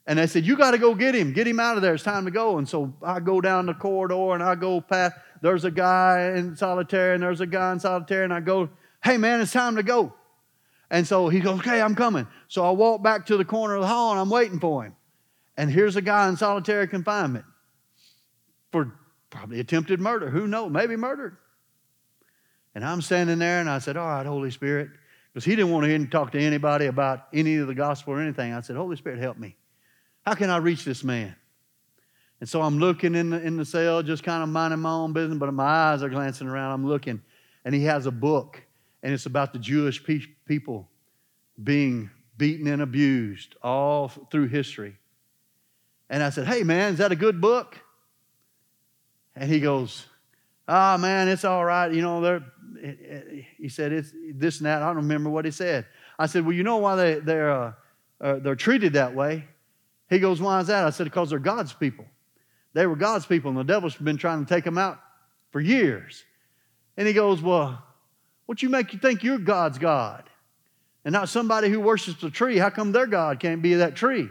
And 0.06 0.18
they 0.18 0.26
said, 0.26 0.44
You 0.44 0.56
got 0.56 0.72
to 0.72 0.78
go 0.78 0.94
get 0.94 1.14
him. 1.14 1.32
Get 1.32 1.46
him 1.46 1.60
out 1.60 1.76
of 1.76 1.82
there. 1.82 1.94
It's 1.94 2.02
time 2.02 2.24
to 2.24 2.30
go. 2.30 2.58
And 2.58 2.68
so 2.68 2.92
I 3.02 3.20
go 3.20 3.40
down 3.40 3.66
the 3.66 3.74
corridor 3.74 4.34
and 4.34 4.42
I 4.42 4.54
go 4.54 4.80
past. 4.80 5.14
There's 5.40 5.64
a 5.64 5.70
guy 5.70 6.32
in 6.34 6.56
solitary 6.56 7.14
and 7.14 7.22
there's 7.22 7.40
a 7.40 7.46
guy 7.46 7.72
in 7.72 7.80
solitary. 7.80 8.24
And 8.24 8.32
I 8.32 8.40
go, 8.40 8.70
Hey, 9.04 9.16
man, 9.16 9.40
it's 9.40 9.52
time 9.52 9.76
to 9.76 9.82
go. 9.82 10.12
And 10.90 11.06
so 11.06 11.28
he 11.28 11.38
goes, 11.38 11.60
Okay, 11.60 11.80
I'm 11.80 11.94
coming. 11.94 12.26
So 12.48 12.64
I 12.64 12.70
walk 12.70 13.02
back 13.02 13.26
to 13.26 13.36
the 13.36 13.44
corner 13.44 13.76
of 13.76 13.82
the 13.82 13.86
hall 13.86 14.10
and 14.10 14.20
I'm 14.20 14.30
waiting 14.30 14.58
for 14.58 14.84
him. 14.84 14.96
And 15.56 15.70
here's 15.70 15.96
a 15.96 16.02
guy 16.02 16.28
in 16.28 16.36
solitary 16.36 16.88
confinement 16.88 17.44
for 18.72 18.92
probably 19.28 19.60
attempted 19.60 20.00
murder. 20.00 20.30
Who 20.30 20.46
knows? 20.46 20.72
Maybe 20.72 20.96
murdered. 20.96 21.36
And 22.74 22.84
I'm 22.84 23.02
standing 23.02 23.38
there 23.38 23.60
and 23.60 23.68
I 23.68 23.78
said, 23.78 23.96
All 23.96 24.08
right, 24.08 24.26
Holy 24.26 24.50
Spirit. 24.50 24.88
Because 25.32 25.44
he 25.44 25.54
didn't 25.54 25.70
want 25.70 25.86
to 25.86 26.06
talk 26.06 26.32
to 26.32 26.40
anybody 26.40 26.86
about 26.86 27.28
any 27.32 27.56
of 27.56 27.68
the 27.68 27.74
gospel 27.74 28.14
or 28.14 28.20
anything. 28.20 28.52
I 28.52 28.60
said, 28.62 28.76
Holy 28.76 28.96
Spirit, 28.96 29.20
help 29.20 29.38
me. 29.38 29.56
How 30.26 30.34
can 30.34 30.50
I 30.50 30.56
reach 30.56 30.84
this 30.84 31.04
man? 31.04 31.36
And 32.40 32.48
so 32.48 32.62
I'm 32.62 32.78
looking 32.78 33.14
in 33.14 33.30
the, 33.30 33.40
in 33.40 33.56
the 33.56 33.64
cell, 33.64 34.02
just 34.02 34.22
kind 34.22 34.42
of 34.42 34.48
minding 34.48 34.80
my 34.80 34.90
own 34.90 35.12
business, 35.12 35.38
but 35.38 35.52
my 35.52 35.64
eyes 35.64 36.02
are 36.02 36.08
glancing 36.08 36.48
around. 36.48 36.72
I'm 36.72 36.86
looking, 36.86 37.22
and 37.64 37.74
he 37.74 37.84
has 37.84 38.06
a 38.06 38.10
book, 38.10 38.62
and 39.02 39.12
it's 39.12 39.26
about 39.26 39.52
the 39.52 39.58
Jewish 39.58 40.02
pe- 40.02 40.20
people 40.46 40.88
being 41.62 42.10
beaten 42.38 42.66
and 42.66 42.80
abused 42.80 43.54
all 43.62 44.08
through 44.08 44.48
history. 44.48 44.96
And 46.08 46.22
I 46.22 46.30
said, 46.30 46.46
Hey, 46.46 46.62
man, 46.62 46.94
is 46.94 46.98
that 46.98 47.12
a 47.12 47.16
good 47.16 47.40
book? 47.40 47.78
And 49.36 49.50
he 49.50 49.60
goes, 49.60 50.06
Ah, 50.72 50.94
oh, 50.94 50.98
man, 50.98 51.26
it's 51.26 51.44
all 51.44 51.64
right. 51.64 51.92
You 51.92 52.00
know, 52.00 52.20
they're, 52.20 52.44
he 53.58 53.68
said, 53.68 53.92
It's 53.92 54.12
this 54.34 54.58
and 54.58 54.66
that. 54.66 54.82
I 54.82 54.86
don't 54.86 54.98
remember 54.98 55.28
what 55.28 55.44
he 55.44 55.50
said. 55.50 55.84
I 56.16 56.26
said, 56.26 56.46
Well, 56.46 56.54
you 56.54 56.62
know 56.62 56.76
why 56.76 56.94
they, 56.94 57.14
they're, 57.18 57.50
uh, 57.50 57.72
uh, 58.20 58.36
they're 58.36 58.54
treated 58.54 58.92
that 58.92 59.12
way? 59.12 59.46
He 60.08 60.20
goes, 60.20 60.40
Why 60.40 60.60
is 60.60 60.68
that? 60.68 60.84
I 60.84 60.90
said, 60.90 61.04
Because 61.04 61.30
they're 61.30 61.40
God's 61.40 61.72
people. 61.72 62.04
They 62.72 62.86
were 62.86 62.94
God's 62.94 63.26
people, 63.26 63.50
and 63.50 63.58
the 63.58 63.64
devil's 63.64 63.96
been 63.96 64.16
trying 64.16 64.44
to 64.44 64.48
take 64.48 64.62
them 64.62 64.78
out 64.78 65.00
for 65.50 65.60
years. 65.60 66.22
And 66.96 67.08
he 67.08 67.14
goes, 67.14 67.42
Well, 67.42 67.82
what 68.46 68.62
you 68.62 68.68
make 68.68 68.92
you 68.92 69.00
think 69.00 69.24
you're 69.24 69.38
God's 69.38 69.78
God? 69.78 70.22
And 71.04 71.12
not 71.12 71.28
somebody 71.28 71.68
who 71.68 71.80
worships 71.80 72.22
a 72.22 72.30
tree. 72.30 72.58
How 72.58 72.70
come 72.70 72.92
their 72.92 73.08
God 73.08 73.40
can't 73.40 73.60
be 73.60 73.74
that 73.74 73.96
tree? 73.96 74.28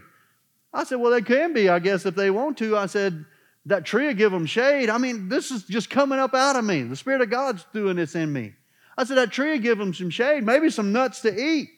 I 0.73 0.85
said, 0.85 1.01
Well, 1.01 1.11
they 1.11 1.21
can 1.21 1.51
be, 1.51 1.67
I 1.67 1.79
guess, 1.79 2.05
if 2.05 2.15
they 2.15 2.31
want 2.31 2.57
to. 2.59 2.77
I 2.77 2.85
said, 2.85 3.25
That 3.69 3.85
tree 3.85 4.07
will 4.07 4.15
give 4.15 4.31
them 4.31 4.47
shade. 4.47 4.89
I 4.89 4.97
mean, 4.97 5.29
this 5.29 5.51
is 5.51 5.63
just 5.63 5.91
coming 5.91 6.17
up 6.17 6.33
out 6.33 6.55
of 6.55 6.65
me. 6.65 6.81
The 6.81 6.95
Spirit 6.95 7.21
of 7.21 7.29
God's 7.29 7.65
doing 7.71 7.97
this 7.97 8.15
in 8.15 8.33
me. 8.33 8.53
I 8.97 9.03
said, 9.03 9.17
That 9.17 9.31
tree 9.31 9.51
will 9.51 9.59
give 9.59 9.77
them 9.77 9.93
some 9.93 10.09
shade, 10.09 10.43
maybe 10.43 10.71
some 10.71 10.91
nuts 10.91 11.21
to 11.21 11.39
eat, 11.39 11.69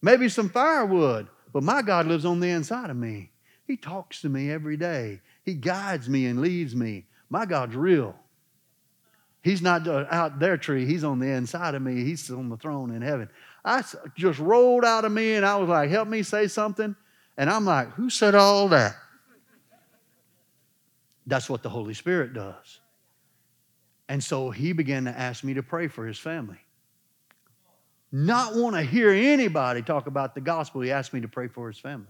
maybe 0.00 0.30
some 0.30 0.48
firewood. 0.48 1.28
But 1.52 1.64
my 1.64 1.82
God 1.82 2.06
lives 2.06 2.24
on 2.24 2.40
the 2.40 2.48
inside 2.48 2.88
of 2.88 2.96
me. 2.96 3.30
He 3.66 3.76
talks 3.76 4.22
to 4.22 4.30
me 4.30 4.50
every 4.50 4.78
day. 4.78 5.20
He 5.44 5.52
guides 5.52 6.08
me 6.08 6.26
and 6.26 6.40
leads 6.40 6.74
me. 6.74 7.04
My 7.28 7.44
God's 7.44 7.76
real. 7.76 8.16
He's 9.42 9.60
not 9.60 9.86
out 9.86 10.38
there 10.38 10.56
tree. 10.56 10.86
He's 10.86 11.04
on 11.04 11.18
the 11.18 11.28
inside 11.28 11.74
of 11.74 11.82
me. 11.82 12.04
He's 12.04 12.30
on 12.30 12.48
the 12.48 12.56
throne 12.56 12.90
in 12.90 13.02
heaven. 13.02 13.28
I 13.64 13.84
just 14.16 14.38
rolled 14.38 14.84
out 14.84 15.04
of 15.04 15.12
me 15.12 15.34
and 15.34 15.44
I 15.44 15.56
was 15.56 15.68
like, 15.68 15.90
help 15.90 16.08
me 16.08 16.22
say 16.22 16.48
something. 16.48 16.96
And 17.36 17.50
I'm 17.50 17.66
like, 17.66 17.90
who 17.92 18.08
said 18.08 18.34
all 18.34 18.68
that? 18.68 18.94
That's 21.26 21.48
what 21.48 21.62
the 21.62 21.68
Holy 21.68 21.94
Spirit 21.94 22.34
does. 22.34 22.80
And 24.08 24.22
so 24.22 24.50
he 24.50 24.72
began 24.72 25.04
to 25.04 25.10
ask 25.10 25.44
me 25.44 25.54
to 25.54 25.62
pray 25.62 25.88
for 25.88 26.06
his 26.06 26.18
family 26.18 26.58
not 28.12 28.54
want 28.54 28.76
to 28.76 28.82
hear 28.82 29.10
anybody 29.10 29.80
talk 29.80 30.06
about 30.06 30.34
the 30.34 30.40
gospel, 30.40 30.82
he 30.82 30.92
asked 30.92 31.14
me 31.14 31.22
to 31.22 31.28
pray 31.28 31.48
for 31.48 31.66
his 31.66 31.78
family. 31.78 32.06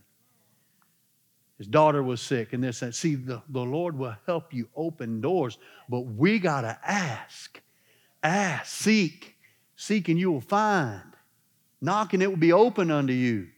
His 1.59 1.68
daughter 1.68 2.03
was 2.03 2.20
sick 2.20 2.53
and 2.53 2.64
this 2.64 2.83
and 2.83 2.92
see 2.92 3.14
the, 3.14 3.40
the 3.48 3.61
Lord 3.61 3.96
will 3.96 4.16
help 4.27 4.53
you 4.53 4.68
open 4.75 5.20
doors, 5.20 5.59
but 5.88 6.01
we 6.01 6.40
gotta 6.40 6.77
ask. 6.85 7.61
Ask, 8.25 8.66
seek, 8.66 9.37
seek, 9.77 10.09
and 10.09 10.18
you 10.18 10.33
will 10.33 10.40
find. 10.40 11.03
Knock 11.81 12.14
and 12.14 12.22
it 12.22 12.29
will 12.29 12.37
be 12.37 12.53
open 12.53 12.90
unto 12.90 13.12
you. 13.12 13.48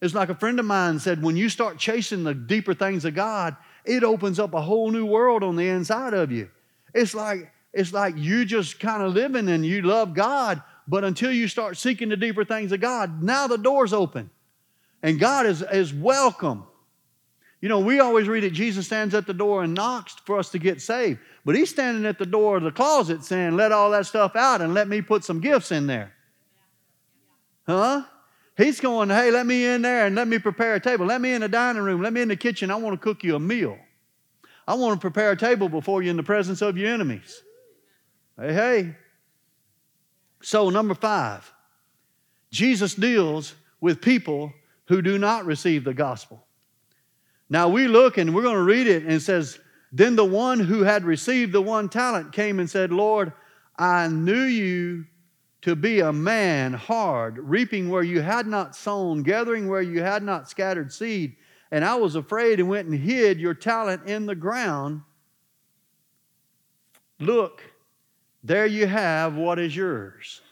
It's 0.00 0.14
like 0.14 0.30
a 0.30 0.34
friend 0.34 0.58
of 0.58 0.66
mine 0.66 0.98
said, 0.98 1.22
when 1.22 1.36
you 1.36 1.50
start 1.50 1.78
chasing 1.78 2.24
the 2.24 2.34
deeper 2.34 2.72
things 2.72 3.04
of 3.04 3.14
God, 3.14 3.56
it 3.84 4.02
opens 4.02 4.38
up 4.38 4.54
a 4.54 4.60
whole 4.60 4.90
new 4.90 5.06
world 5.06 5.42
on 5.42 5.56
the 5.56 5.68
inside 5.68 6.14
of 6.14 6.32
you. 6.32 6.50
It's 6.94 7.14
like 7.14 7.52
it's 7.72 7.92
like 7.92 8.14
you 8.16 8.44
just 8.44 8.78
kind 8.78 9.02
of 9.02 9.12
living 9.12 9.48
and 9.48 9.66
you 9.66 9.82
love 9.82 10.14
God, 10.14 10.62
but 10.86 11.02
until 11.02 11.32
you 11.32 11.48
start 11.48 11.76
seeking 11.76 12.08
the 12.08 12.16
deeper 12.16 12.44
things 12.44 12.70
of 12.70 12.80
God, 12.80 13.22
now 13.22 13.48
the 13.48 13.58
door's 13.58 13.92
open. 13.92 14.30
And 15.02 15.18
God 15.18 15.44
is, 15.44 15.60
is 15.60 15.92
welcome. 15.92 16.64
You 17.60 17.68
know, 17.68 17.80
we 17.80 17.98
always 17.98 18.28
read 18.28 18.44
it 18.44 18.52
Jesus 18.52 18.86
stands 18.86 19.14
at 19.14 19.26
the 19.26 19.34
door 19.34 19.64
and 19.64 19.74
knocks 19.74 20.14
for 20.24 20.38
us 20.38 20.50
to 20.50 20.58
get 20.58 20.80
saved. 20.80 21.18
But 21.44 21.56
he's 21.56 21.70
standing 21.70 22.06
at 22.06 22.18
the 22.18 22.26
door 22.26 22.58
of 22.58 22.62
the 22.62 22.70
closet 22.70 23.24
saying, 23.24 23.56
Let 23.56 23.72
all 23.72 23.90
that 23.90 24.06
stuff 24.06 24.36
out 24.36 24.60
and 24.60 24.72
let 24.72 24.86
me 24.86 25.02
put 25.02 25.24
some 25.24 25.40
gifts 25.40 25.72
in 25.72 25.86
there. 25.86 26.12
Huh? 27.66 28.04
He's 28.56 28.80
going, 28.80 29.10
Hey, 29.10 29.30
let 29.30 29.46
me 29.46 29.64
in 29.66 29.82
there 29.82 30.06
and 30.06 30.14
let 30.14 30.28
me 30.28 30.38
prepare 30.38 30.74
a 30.74 30.80
table. 30.80 31.06
Let 31.06 31.20
me 31.20 31.32
in 31.32 31.40
the 31.40 31.48
dining 31.48 31.82
room. 31.82 32.02
Let 32.02 32.12
me 32.12 32.22
in 32.22 32.28
the 32.28 32.36
kitchen. 32.36 32.70
I 32.70 32.76
want 32.76 33.00
to 33.00 33.02
cook 33.02 33.24
you 33.24 33.36
a 33.36 33.40
meal. 33.40 33.78
I 34.66 34.74
want 34.74 34.98
to 34.98 35.00
prepare 35.00 35.32
a 35.32 35.36
table 35.36 35.68
before 35.68 36.02
you 36.02 36.10
in 36.10 36.16
the 36.16 36.22
presence 36.22 36.62
of 36.62 36.76
your 36.76 36.92
enemies. 36.92 37.42
Hey, 38.38 38.52
hey. 38.52 38.96
So, 40.42 40.70
number 40.70 40.94
five, 40.94 41.52
Jesus 42.50 42.94
deals 42.94 43.54
with 43.80 44.00
people 44.00 44.52
who 44.86 45.02
do 45.02 45.18
not 45.18 45.44
receive 45.44 45.84
the 45.84 45.94
gospel. 45.94 46.46
Now 47.48 47.68
we 47.68 47.88
look 47.88 48.18
and 48.18 48.34
we're 48.34 48.42
going 48.42 48.54
to 48.54 48.62
read 48.62 48.86
it 48.86 49.02
and 49.02 49.12
it 49.12 49.20
says, 49.20 49.58
Then 49.92 50.16
the 50.16 50.24
one 50.24 50.60
who 50.60 50.82
had 50.82 51.04
received 51.04 51.52
the 51.52 51.60
one 51.60 51.88
talent 51.88 52.32
came 52.32 52.58
and 52.58 52.68
said, 52.68 52.92
Lord, 52.92 53.32
I 53.78 54.08
knew 54.08 54.42
you 54.42 55.06
to 55.64 55.74
be 55.74 56.00
a 56.00 56.12
man 56.12 56.74
hard, 56.74 57.38
reaping 57.38 57.88
where 57.88 58.02
you 58.02 58.20
had 58.20 58.46
not 58.46 58.76
sown, 58.76 59.22
gathering 59.22 59.66
where 59.66 59.80
you 59.80 60.02
had 60.02 60.22
not 60.22 60.46
scattered 60.46 60.92
seed. 60.92 61.36
And 61.70 61.82
I 61.82 61.94
was 61.94 62.16
afraid 62.16 62.60
and 62.60 62.68
went 62.68 62.86
and 62.86 63.00
hid 63.00 63.40
your 63.40 63.54
talent 63.54 64.06
in 64.06 64.26
the 64.26 64.34
ground. 64.34 65.00
Look, 67.18 67.62
there 68.42 68.66
you 68.66 68.86
have 68.86 69.36
what 69.36 69.58
is 69.58 69.74
yours. 69.74 70.42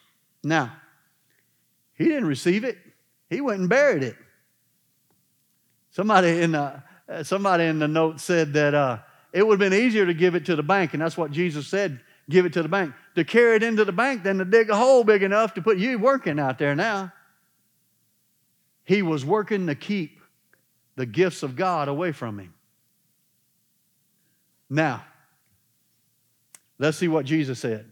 Now, 0.42 0.72
he 1.92 2.04
didn't 2.04 2.24
receive 2.24 2.64
it, 2.64 2.78
he 3.28 3.42
went 3.42 3.60
and 3.60 3.68
buried 3.68 4.02
it. 4.02 4.16
Somebody 5.90 6.40
in 6.40 6.52
the, 6.52 6.82
uh, 7.06 7.22
somebody 7.22 7.64
in 7.64 7.78
the 7.78 7.86
note 7.86 8.18
said 8.18 8.54
that 8.54 8.72
uh, 8.72 9.00
it 9.34 9.46
would 9.46 9.60
have 9.60 9.70
been 9.70 9.78
easier 9.78 10.06
to 10.06 10.14
give 10.14 10.34
it 10.34 10.46
to 10.46 10.56
the 10.56 10.62
bank, 10.62 10.94
and 10.94 11.02
that's 11.02 11.18
what 11.18 11.32
Jesus 11.32 11.68
said 11.68 12.00
give 12.28 12.46
it 12.46 12.52
to 12.54 12.62
the 12.62 12.68
bank. 12.68 12.94
To 13.16 13.24
carry 13.24 13.56
it 13.56 13.62
into 13.62 13.84
the 13.84 13.92
bank 13.92 14.22
than 14.22 14.38
to 14.38 14.44
dig 14.44 14.70
a 14.70 14.76
hole 14.76 15.04
big 15.04 15.22
enough 15.22 15.54
to 15.54 15.62
put 15.62 15.78
you 15.78 15.98
working 15.98 16.38
out 16.38 16.58
there 16.58 16.74
now. 16.74 17.12
He 18.84 19.02
was 19.02 19.24
working 19.24 19.66
to 19.66 19.74
keep 19.74 20.20
the 20.96 21.06
gifts 21.06 21.42
of 21.42 21.56
God 21.56 21.88
away 21.88 22.12
from 22.12 22.38
him. 22.38 22.54
Now, 24.68 25.04
let's 26.78 26.96
see 26.96 27.08
what 27.08 27.26
Jesus 27.26 27.58
said. 27.58 27.90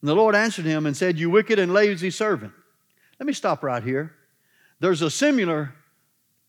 And 0.00 0.08
the 0.08 0.14
Lord 0.14 0.34
answered 0.34 0.64
him 0.64 0.86
and 0.86 0.96
said, 0.96 1.18
You 1.18 1.30
wicked 1.30 1.58
and 1.58 1.72
lazy 1.72 2.10
servant. 2.10 2.52
Let 3.18 3.26
me 3.26 3.32
stop 3.32 3.62
right 3.62 3.82
here. 3.82 4.12
There's 4.80 5.02
a 5.02 5.10
similar 5.10 5.72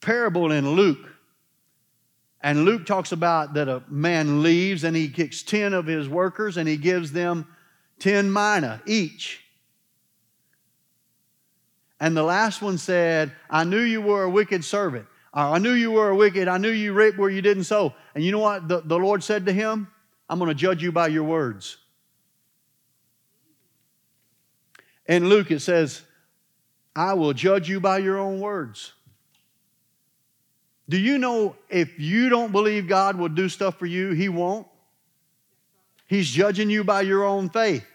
parable 0.01 0.51
in 0.51 0.71
Luke. 0.71 1.14
And 2.46 2.64
Luke 2.64 2.86
talks 2.86 3.12
about 3.12 3.56
that 3.56 3.68
a 3.68 3.82
man 3.90 4.44
leaves 4.44 4.84
and 4.84 4.96
he 4.96 5.10
kicks 5.10 5.42
10 5.42 5.74
of 5.74 5.88
his 5.88 6.08
workers 6.08 6.58
and 6.58 6.70
he 6.70 6.78
gives 6.78 7.12
them 7.12 7.48
10 7.98 8.32
mina 8.32 8.84
each. 8.86 9.44
And 12.00 12.16
the 12.16 12.22
last 12.22 12.62
one 12.62 12.78
said, 12.78 13.32
I 13.50 13.64
knew 13.64 13.80
you 13.80 14.00
were 14.00 14.22
a 14.22 14.30
wicked 14.30 14.64
servant. 14.64 15.08
I 15.34 15.58
knew 15.58 15.72
you 15.72 15.90
were 15.90 16.10
a 16.10 16.16
wicked. 16.16 16.48
I 16.48 16.60
knew 16.60 16.70
you 16.70 16.94
reaped 16.94 17.18
where 17.18 17.32
you 17.32 17.42
didn't 17.42 17.64
sow. 17.64 17.96
And 18.14 18.24
you 18.24 18.32
know 18.32 18.38
what 18.38 18.68
the, 18.68 18.82
the 18.82 19.00
Lord 19.00 19.24
said 19.24 19.48
to 19.48 19.52
him? 19.52 19.88
I'm 20.30 20.38
going 20.38 20.50
to 20.50 20.54
judge 20.54 20.84
you 20.84 20.92
by 20.92 21.08
your 21.08 21.24
words. 21.24 21.78
In 25.08 25.30
Luke, 25.30 25.50
it 25.50 25.62
says, 25.62 26.04
I 26.96 27.16
will 27.16 27.34
judge 27.34 27.68
you 27.68 27.80
by 27.80 27.98
your 27.98 28.20
own 28.20 28.40
words. 28.40 28.94
Do 30.88 30.98
you 30.98 31.17
know 31.17 31.56
if 31.69 32.00
you 32.00 32.30
don't 32.30 32.52
believe 32.52 32.88
God 32.88 33.17
will 33.17 33.30
do 33.30 33.50
stuff 33.50 33.80
for 33.80 33.86
you, 33.86 34.12
He 34.12 34.30
won't? 34.30 34.67
He's 36.08 36.30
judging 36.30 36.69
you 36.69 36.84
by 36.84 37.02
your 37.02 37.24
own 37.24 37.50
faith. 37.50 37.86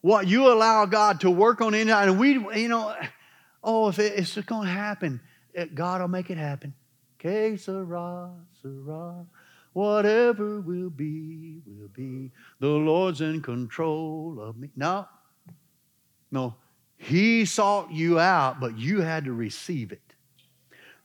What 0.00 0.26
you 0.26 0.52
allow 0.52 0.86
God 0.86 1.20
to 1.20 1.30
work 1.30 1.60
on 1.60 1.74
in 1.74 1.90
and 1.90 2.18
we, 2.18 2.32
you 2.32 2.68
know, 2.68 2.94
oh, 3.62 3.88
if 3.88 3.98
it, 3.98 4.14
it's 4.18 4.36
going 4.36 4.66
to 4.66 4.72
happen, 4.72 5.20
it, 5.52 5.74
God 5.74 6.00
will 6.00 6.08
make 6.08 6.30
it 6.30 6.38
happen. 6.38 6.74
Que 7.18 7.56
sera, 7.56 8.30
sera. 8.62 9.24
Whatever 9.72 10.60
will 10.60 10.90
be, 10.90 11.60
will 11.66 11.88
be. 11.88 12.30
The 12.60 12.68
Lord's 12.68 13.20
in 13.20 13.42
control 13.42 14.38
of 14.40 14.56
me. 14.56 14.70
No, 14.76 15.08
no. 16.30 16.54
He 16.96 17.44
sought 17.44 17.90
you 17.90 18.20
out, 18.20 18.60
but 18.60 18.78
you 18.78 19.00
had 19.00 19.24
to 19.24 19.32
receive 19.32 19.90
it. 19.90 20.03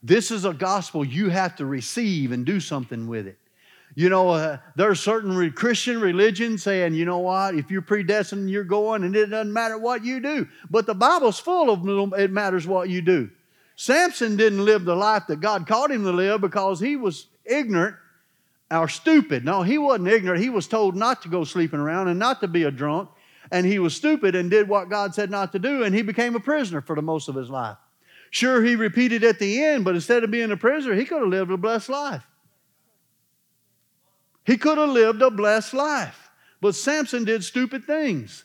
This 0.02 0.30
is 0.30 0.44
a 0.44 0.52
gospel 0.52 1.04
you 1.04 1.28
have 1.28 1.56
to 1.56 1.66
receive 1.66 2.32
and 2.32 2.46
do 2.46 2.60
something 2.60 3.06
with 3.06 3.26
it. 3.26 3.38
You 3.94 4.08
know, 4.08 4.30
uh, 4.30 4.58
there 4.76 4.88
are 4.88 4.94
certain 4.94 5.36
re- 5.36 5.50
Christian 5.50 6.00
religions 6.00 6.62
saying, 6.62 6.94
you 6.94 7.04
know 7.04 7.18
what, 7.18 7.54
if 7.54 7.70
you're 7.70 7.82
predestined, 7.82 8.48
you're 8.48 8.64
going, 8.64 9.02
and 9.02 9.14
it 9.16 9.26
doesn't 9.26 9.52
matter 9.52 9.76
what 9.76 10.04
you 10.04 10.20
do. 10.20 10.46
But 10.70 10.86
the 10.86 10.94
Bible's 10.94 11.40
full 11.40 11.70
of 11.70 12.12
it 12.18 12.30
matters 12.30 12.66
what 12.66 12.88
you 12.88 13.02
do. 13.02 13.30
Samson 13.74 14.36
didn't 14.36 14.64
live 14.64 14.84
the 14.84 14.94
life 14.94 15.24
that 15.28 15.40
God 15.40 15.66
called 15.66 15.90
him 15.90 16.04
to 16.04 16.12
live 16.12 16.40
because 16.40 16.78
he 16.78 16.96
was 16.96 17.26
ignorant 17.44 17.96
or 18.70 18.88
stupid. 18.88 19.44
No, 19.44 19.62
he 19.62 19.78
wasn't 19.78 20.08
ignorant. 20.08 20.42
He 20.42 20.50
was 20.50 20.68
told 20.68 20.94
not 20.94 21.22
to 21.22 21.28
go 21.28 21.44
sleeping 21.44 21.80
around 21.80 22.08
and 22.08 22.18
not 22.18 22.40
to 22.42 22.48
be 22.48 22.62
a 22.62 22.70
drunk. 22.70 23.10
And 23.50 23.66
he 23.66 23.80
was 23.80 23.96
stupid 23.96 24.36
and 24.36 24.48
did 24.50 24.68
what 24.68 24.88
God 24.88 25.14
said 25.14 25.30
not 25.30 25.50
to 25.52 25.58
do, 25.58 25.82
and 25.82 25.92
he 25.92 26.02
became 26.02 26.36
a 26.36 26.40
prisoner 26.40 26.80
for 26.80 26.94
the 26.94 27.02
most 27.02 27.28
of 27.28 27.34
his 27.34 27.50
life. 27.50 27.76
Sure, 28.30 28.62
he 28.62 28.76
repeated 28.76 29.24
at 29.24 29.38
the 29.38 29.62
end, 29.62 29.84
but 29.84 29.96
instead 29.96 30.22
of 30.22 30.30
being 30.30 30.52
a 30.52 30.56
prisoner, 30.56 30.94
he 30.94 31.04
could 31.04 31.20
have 31.20 31.28
lived 31.28 31.50
a 31.50 31.56
blessed 31.56 31.88
life. 31.88 32.24
He 34.44 34.56
could 34.56 34.78
have 34.78 34.88
lived 34.88 35.20
a 35.20 35.30
blessed 35.30 35.74
life. 35.74 36.30
But 36.60 36.74
Samson 36.74 37.24
did 37.24 37.42
stupid 37.42 37.84
things. 37.84 38.44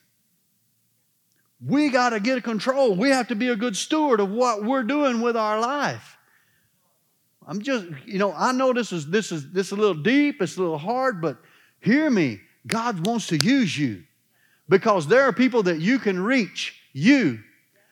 We 1.65 1.89
got 1.89 2.09
to 2.09 2.19
get 2.19 2.43
control. 2.43 2.95
We 2.95 3.09
have 3.09 3.27
to 3.29 3.35
be 3.35 3.49
a 3.49 3.55
good 3.55 3.75
steward 3.75 4.19
of 4.19 4.29
what 4.29 4.63
we're 4.63 4.83
doing 4.83 5.21
with 5.21 5.37
our 5.37 5.59
life. 5.59 6.17
I'm 7.47 7.61
just, 7.61 7.85
you 8.05 8.17
know, 8.17 8.33
I 8.33 8.51
know 8.51 8.73
this 8.73 8.91
is 8.91 9.07
this 9.07 9.31
is 9.31 9.51
this 9.51 9.67
is 9.67 9.71
a 9.71 9.75
little 9.75 9.93
deep, 9.93 10.41
it's 10.41 10.57
a 10.57 10.61
little 10.61 10.77
hard, 10.77 11.21
but 11.21 11.37
hear 11.79 12.09
me. 12.09 12.41
God 12.65 13.05
wants 13.05 13.27
to 13.27 13.37
use 13.37 13.77
you 13.77 14.03
because 14.67 15.07
there 15.07 15.23
are 15.23 15.33
people 15.33 15.61
that 15.63 15.79
you 15.79 15.99
can 15.99 16.19
reach. 16.19 16.79
You 16.93 17.39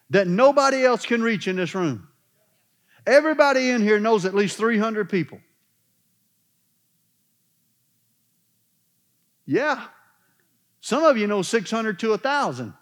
that 0.09 0.27
nobody 0.27 0.83
else 0.83 1.05
can 1.05 1.21
reach 1.21 1.47
in 1.47 1.55
this 1.55 1.73
room. 1.75 2.07
Everybody 3.05 3.69
in 3.69 3.81
here 3.81 3.99
knows 3.99 4.25
at 4.25 4.33
least 4.33 4.57
300 4.57 5.09
people. 5.09 5.39
Yeah. 9.45 9.85
Some 10.81 11.03
of 11.03 11.17
you 11.17 11.27
know 11.27 11.41
600 11.41 11.99
to 11.99 12.09
1,000. 12.11 12.73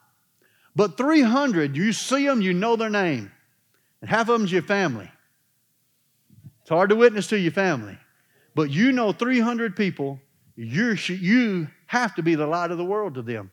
But 0.75 0.97
300, 0.97 1.75
you 1.75 1.91
see 1.91 2.25
them, 2.25 2.41
you 2.41 2.53
know 2.53 2.75
their 2.75 2.89
name. 2.89 3.31
And 4.01 4.09
half 4.09 4.29
of 4.29 4.39
them's 4.39 4.51
your 4.51 4.61
family. 4.61 5.09
It's 6.61 6.69
hard 6.69 6.89
to 6.89 6.95
witness 6.95 7.27
to 7.27 7.39
your 7.39 7.51
family. 7.51 7.97
But 8.55 8.69
you 8.69 8.91
know 8.91 9.11
300 9.11 9.75
people, 9.75 10.19
you 10.55 10.93
you 10.93 11.67
have 11.87 12.15
to 12.15 12.23
be 12.23 12.35
the 12.35 12.47
light 12.47 12.71
of 12.71 12.77
the 12.77 12.85
world 12.85 13.15
to 13.15 13.21
them. 13.21 13.51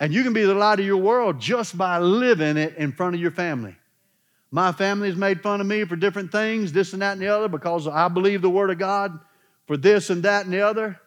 And 0.00 0.12
you 0.12 0.22
can 0.22 0.32
be 0.32 0.44
the 0.44 0.54
light 0.54 0.80
of 0.80 0.86
your 0.86 0.96
world 0.96 1.40
just 1.40 1.78
by 1.78 1.98
living 1.98 2.56
it 2.56 2.76
in 2.76 2.92
front 2.92 3.14
of 3.14 3.20
your 3.20 3.30
family. 3.30 3.76
My 4.50 4.72
family 4.72 5.08
has 5.08 5.16
made 5.16 5.40
fun 5.40 5.60
of 5.60 5.66
me 5.66 5.84
for 5.84 5.96
different 5.96 6.30
things, 6.30 6.72
this 6.72 6.92
and 6.92 7.02
that 7.02 7.12
and 7.12 7.20
the 7.20 7.28
other, 7.28 7.48
because 7.48 7.88
I 7.88 8.08
believe 8.08 8.42
the 8.42 8.50
Word 8.50 8.70
of 8.70 8.78
God 8.78 9.18
for 9.66 9.76
this 9.76 10.10
and 10.10 10.22
that 10.22 10.44
and 10.44 10.54
the 10.54 10.60
other. 10.60 11.00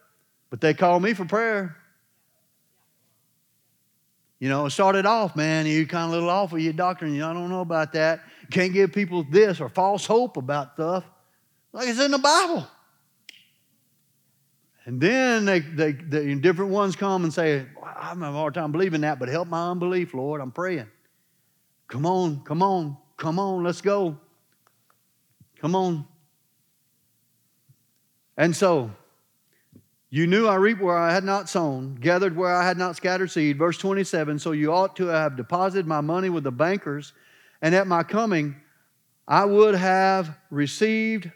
But 0.50 0.60
they 0.60 0.74
call 0.74 1.00
me 1.00 1.14
for 1.14 1.24
prayer. 1.24 1.76
You 4.38 4.48
know, 4.48 4.66
it 4.66 4.70
started 4.70 5.04
off, 5.04 5.34
man, 5.34 5.66
you 5.66 5.86
kind 5.86 6.04
of 6.04 6.10
a 6.10 6.14
little 6.14 6.30
off 6.30 6.52
with 6.52 6.62
your 6.62 6.72
doctrine. 6.72 7.12
You 7.12 7.20
know, 7.20 7.30
I 7.30 7.32
don't 7.32 7.50
know 7.50 7.60
about 7.60 7.92
that. 7.94 8.20
Can't 8.50 8.72
give 8.72 8.92
people 8.92 9.24
this 9.24 9.60
or 9.60 9.68
false 9.68 10.06
hope 10.06 10.36
about 10.36 10.74
stuff. 10.74 11.04
Like 11.72 11.88
it's 11.88 12.00
in 12.00 12.10
the 12.10 12.18
Bible. 12.18 12.66
And 14.88 14.98
then 14.98 15.44
they, 15.44 15.60
they, 15.60 15.92
they, 15.92 16.34
different 16.36 16.70
ones 16.70 16.96
come 16.96 17.24
and 17.24 17.34
say, 17.34 17.66
I'm 17.84 18.22
having 18.22 18.22
a 18.22 18.32
hard 18.32 18.54
time 18.54 18.72
believing 18.72 19.02
that, 19.02 19.18
but 19.18 19.28
help 19.28 19.46
my 19.46 19.70
unbelief, 19.70 20.14
Lord. 20.14 20.40
I'm 20.40 20.50
praying. 20.50 20.86
Come 21.88 22.06
on, 22.06 22.40
come 22.40 22.62
on, 22.62 22.96
come 23.18 23.38
on, 23.38 23.64
let's 23.64 23.82
go. 23.82 24.16
Come 25.60 25.74
on. 25.74 26.06
And 28.38 28.56
so, 28.56 28.90
you 30.08 30.26
knew 30.26 30.46
I 30.46 30.54
reap 30.54 30.80
where 30.80 30.96
I 30.96 31.12
had 31.12 31.22
not 31.22 31.50
sown, 31.50 31.96
gathered 31.96 32.34
where 32.34 32.56
I 32.56 32.64
had 32.64 32.78
not 32.78 32.96
scattered 32.96 33.30
seed. 33.30 33.58
Verse 33.58 33.76
27 33.76 34.38
So 34.38 34.52
you 34.52 34.72
ought 34.72 34.96
to 34.96 35.08
have 35.08 35.36
deposited 35.36 35.86
my 35.86 36.00
money 36.00 36.30
with 36.30 36.44
the 36.44 36.50
bankers, 36.50 37.12
and 37.60 37.74
at 37.74 37.86
my 37.86 38.04
coming, 38.04 38.56
I 39.26 39.44
would 39.44 39.74
have 39.74 40.34
received, 40.50 41.30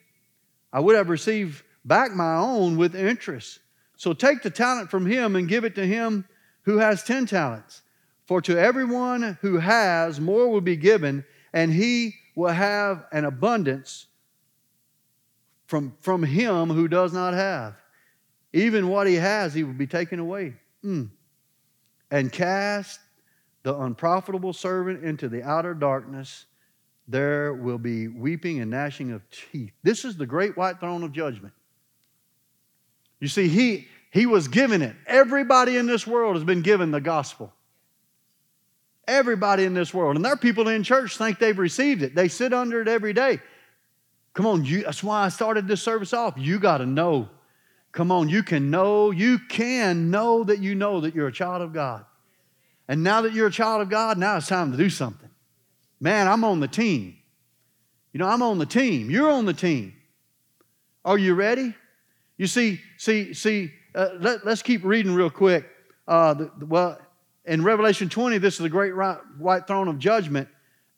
I 0.72 0.80
would 0.80 0.96
have 0.96 1.11
received 1.11 1.62
back 1.85 2.12
my 2.12 2.37
own 2.37 2.76
with 2.76 2.95
interest. 2.95 3.61
So 3.97 4.12
take 4.12 4.43
the 4.43 4.51
talent 4.51 4.91
from 4.91 5.07
him 5.07 5.37
and 5.37 5.49
give 5.49 5.64
it 5.64 5.74
to 5.76 5.87
him 5.87 6.24
who 6.62 6.78
has 6.78 7.03
ten 7.03 7.26
talents. 7.26 7.83
For 8.26 8.41
to 8.43 8.57
everyone 8.57 9.39
who 9.41 9.59
has, 9.59 10.20
more 10.20 10.49
will 10.49 10.61
be 10.61 10.76
given, 10.76 11.24
and 11.53 11.72
he 11.72 12.14
will 12.35 12.53
have 12.53 13.05
an 13.12 13.24
abundance 13.24 14.07
from, 15.66 15.95
from 16.01 16.22
him 16.22 16.70
who 16.70 16.89
does 16.89 17.12
not 17.12 17.35
have. 17.35 17.74
Even 18.53 18.89
what 18.89 19.07
he 19.07 19.14
has, 19.14 19.55
he 19.55 19.64
will 19.64 19.72
be 19.72 19.87
taken 19.87 20.18
away. 20.18 20.55
Mm. 20.85 21.11
And 22.11 22.33
cast 22.33 23.01
the 23.62 23.76
unprofitable 23.76 24.53
servant 24.53 25.03
into 25.05 25.28
the 25.28 25.43
outer 25.43 25.74
darkness. 25.74 26.47
There 27.09 27.55
will 27.55 27.78
be 27.78 28.09
weeping 28.09 28.61
and 28.61 28.70
gnashing 28.70 29.12
of 29.12 29.22
teeth. 29.30 29.72
This 29.83 30.05
is 30.05 30.16
the 30.16 30.26
great 30.26 30.57
white 30.57 30.78
throne 30.80 31.03
of 31.03 31.12
judgment. 31.12 31.55
You 33.22 33.28
see, 33.28 33.46
he, 33.46 33.86
he 34.10 34.26
was 34.26 34.48
given 34.48 34.82
it. 34.82 34.96
Everybody 35.06 35.76
in 35.76 35.86
this 35.86 36.08
world 36.08 36.34
has 36.34 36.42
been 36.42 36.60
given 36.60 36.90
the 36.90 37.00
gospel. 37.00 37.52
Everybody 39.06 39.62
in 39.62 39.74
this 39.74 39.94
world. 39.94 40.16
And 40.16 40.24
there 40.24 40.32
are 40.32 40.36
people 40.36 40.66
in 40.66 40.82
church 40.82 41.16
think 41.16 41.38
they've 41.38 41.56
received 41.56 42.02
it. 42.02 42.16
They 42.16 42.26
sit 42.26 42.52
under 42.52 42.82
it 42.82 42.88
every 42.88 43.12
day. 43.12 43.38
Come 44.34 44.44
on, 44.46 44.64
you, 44.64 44.82
that's 44.82 45.04
why 45.04 45.22
I 45.24 45.28
started 45.28 45.68
this 45.68 45.80
service 45.80 46.12
off. 46.12 46.34
You 46.36 46.58
got 46.58 46.78
to 46.78 46.86
know. 46.86 47.28
Come 47.92 48.10
on, 48.10 48.28
you 48.28 48.42
can 48.42 48.72
know, 48.72 49.12
you 49.12 49.38
can 49.38 50.10
know 50.10 50.42
that 50.42 50.58
you 50.58 50.74
know 50.74 51.02
that 51.02 51.14
you're 51.14 51.28
a 51.28 51.32
child 51.32 51.62
of 51.62 51.72
God. 51.72 52.04
And 52.88 53.04
now 53.04 53.20
that 53.20 53.34
you're 53.34 53.46
a 53.46 53.52
child 53.52 53.82
of 53.82 53.88
God, 53.88 54.18
now 54.18 54.38
it's 54.38 54.48
time 54.48 54.72
to 54.72 54.76
do 54.76 54.90
something. 54.90 55.30
Man, 56.00 56.26
I'm 56.26 56.42
on 56.42 56.58
the 56.58 56.66
team. 56.66 57.18
You 58.12 58.18
know, 58.18 58.26
I'm 58.26 58.42
on 58.42 58.58
the 58.58 58.66
team. 58.66 59.12
You're 59.12 59.30
on 59.30 59.44
the 59.44 59.54
team. 59.54 59.94
Are 61.04 61.16
you 61.16 61.34
ready? 61.34 61.76
You 62.43 62.49
see, 62.49 62.80
see, 62.97 63.34
see, 63.34 63.72
uh, 63.95 64.09
let, 64.18 64.45
us 64.45 64.62
keep 64.62 64.82
reading 64.82 65.14
real 65.14 65.30
quick. 65.30 65.64
Uh, 66.09 66.34
the, 66.34 66.66
well, 66.66 66.99
in 67.45 67.62
Revelation 67.62 68.09
20, 68.09 68.38
this 68.38 68.55
is 68.55 68.59
the 68.59 68.68
great 68.68 68.95
white 69.38 69.68
throne 69.68 69.86
of 69.86 70.01
judgment. 70.01 70.49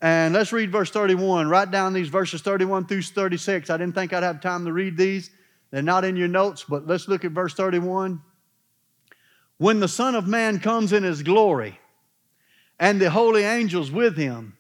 And 0.01 0.33
let's 0.33 0.55
read 0.55 0.73
verse 0.73 0.91
31. 0.91 1.51
Write 1.51 1.71
down 1.71 1.93
these 1.93 2.09
verses 2.09 2.41
31 2.41 2.87
through 2.87 3.03
36. 3.03 3.69
I 3.69 3.77
didn't 3.77 3.95
think 3.95 4.15
I'd 4.15 4.23
have 4.23 4.41
time 4.41 4.65
to 4.65 4.73
read 4.73 4.97
these. 4.97 5.29
They're 5.71 5.83
not 5.83 6.03
in 6.07 6.17
your 6.17 6.29
notes, 6.29 6.65
but 6.67 6.87
let's 6.87 7.09
look 7.09 7.27
at 7.27 7.33
verse 7.33 7.53
31. 7.53 8.23
When 9.59 9.81
the 9.81 9.87
Son 9.87 10.15
of 10.15 10.27
Man 10.27 10.61
comes 10.61 10.95
in 10.95 11.03
his 11.03 11.23
glory 11.23 11.79
and 12.81 12.99
the 12.99 13.11
holy 13.11 13.43
angels 13.43 13.91
with 13.91 14.17
him, 14.17 14.57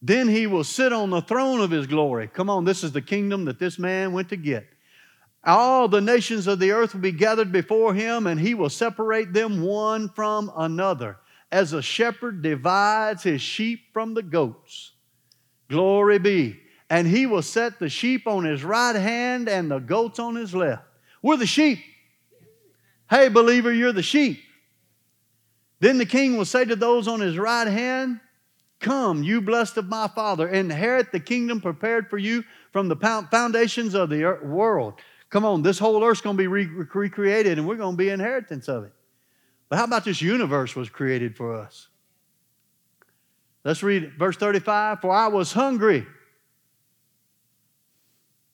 then 0.00 0.28
he 0.28 0.46
will 0.46 0.64
sit 0.64 0.94
on 0.94 1.10
the 1.10 1.20
throne 1.20 1.60
of 1.60 1.70
his 1.70 1.86
glory. 1.86 2.26
Come 2.26 2.48
on, 2.48 2.64
this 2.64 2.82
is 2.82 2.92
the 2.92 3.02
kingdom 3.02 3.44
that 3.44 3.58
this 3.58 3.78
man 3.78 4.14
went 4.14 4.30
to 4.30 4.36
get. 4.36 4.71
All 5.44 5.88
the 5.88 6.00
nations 6.00 6.46
of 6.46 6.58
the 6.60 6.70
earth 6.70 6.94
will 6.94 7.00
be 7.00 7.12
gathered 7.12 7.50
before 7.50 7.94
him, 7.94 8.26
and 8.26 8.38
he 8.38 8.54
will 8.54 8.70
separate 8.70 9.32
them 9.32 9.62
one 9.62 10.08
from 10.08 10.52
another 10.56 11.18
as 11.52 11.74
a 11.74 11.82
shepherd 11.82 12.42
divides 12.42 13.22
his 13.22 13.42
sheep 13.42 13.92
from 13.92 14.14
the 14.14 14.22
goats. 14.22 14.92
Glory 15.68 16.18
be. 16.18 16.58
And 16.88 17.06
he 17.06 17.26
will 17.26 17.42
set 17.42 17.78
the 17.78 17.88
sheep 17.88 18.26
on 18.26 18.44
his 18.44 18.64
right 18.64 18.96
hand 18.96 19.48
and 19.48 19.70
the 19.70 19.78
goats 19.78 20.18
on 20.18 20.34
his 20.34 20.54
left. 20.54 20.84
We're 21.22 21.36
the 21.36 21.46
sheep. 21.46 21.78
Hey, 23.08 23.28
believer, 23.28 23.72
you're 23.72 23.92
the 23.92 24.02
sheep. 24.02 24.40
Then 25.80 25.98
the 25.98 26.06
king 26.06 26.36
will 26.36 26.44
say 26.44 26.64
to 26.64 26.76
those 26.76 27.08
on 27.08 27.20
his 27.20 27.38
right 27.38 27.66
hand, 27.66 28.20
Come, 28.80 29.22
you 29.22 29.40
blessed 29.40 29.76
of 29.76 29.88
my 29.88 30.08
Father, 30.08 30.48
inherit 30.48 31.12
the 31.12 31.20
kingdom 31.20 31.60
prepared 31.60 32.10
for 32.10 32.18
you 32.18 32.44
from 32.72 32.88
the 32.88 32.96
foundations 32.96 33.94
of 33.94 34.10
the 34.10 34.38
world. 34.42 34.94
Come 35.32 35.46
on, 35.46 35.62
this 35.62 35.78
whole 35.78 36.04
earth's 36.04 36.20
going 36.20 36.36
to 36.36 36.42
be 36.42 36.46
recreated 36.46 37.58
and 37.58 37.66
we're 37.66 37.76
going 37.76 37.94
to 37.94 37.96
be 37.96 38.10
inheritance 38.10 38.68
of 38.68 38.84
it. 38.84 38.92
But 39.70 39.78
how 39.78 39.84
about 39.84 40.04
this 40.04 40.20
universe 40.20 40.76
was 40.76 40.90
created 40.90 41.34
for 41.38 41.56
us? 41.56 41.88
Let's 43.64 43.82
read 43.82 44.12
verse 44.18 44.36
35. 44.36 45.00
For 45.00 45.10
I 45.10 45.28
was 45.28 45.50
hungry. 45.50 46.06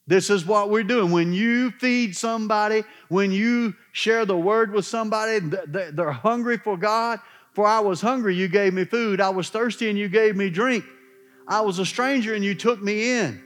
This 0.07 0.31
is 0.31 0.47
what 0.47 0.71
we're 0.71 0.85
doing. 0.85 1.11
When 1.11 1.33
you 1.33 1.73
feed 1.73 2.17
somebody, 2.17 2.85
when 3.09 3.33
you 3.33 3.75
share 3.91 4.25
the 4.25 4.37
word 4.37 4.73
with 4.73 4.87
somebody, 4.87 5.41
they're 5.67 6.13
hungry 6.13 6.59
for 6.59 6.77
God. 6.77 7.19
For 7.55 7.67
I 7.67 7.81
was 7.81 8.01
hungry, 8.01 8.37
you 8.37 8.47
gave 8.47 8.73
me 8.73 8.85
food. 8.85 9.21
I 9.21 9.31
was 9.31 9.51
thirsty, 9.51 9.91
and 9.91 9.99
you 9.99 10.09
gave 10.09 10.37
me 10.37 10.49
drink. 10.49 10.85
I 11.49 11.61
was 11.61 11.81
a 11.81 11.85
stranger, 11.85 12.35
and 12.35 12.45
you 12.45 12.55
took 12.55 12.81
me 12.81 13.19
in. 13.19 13.43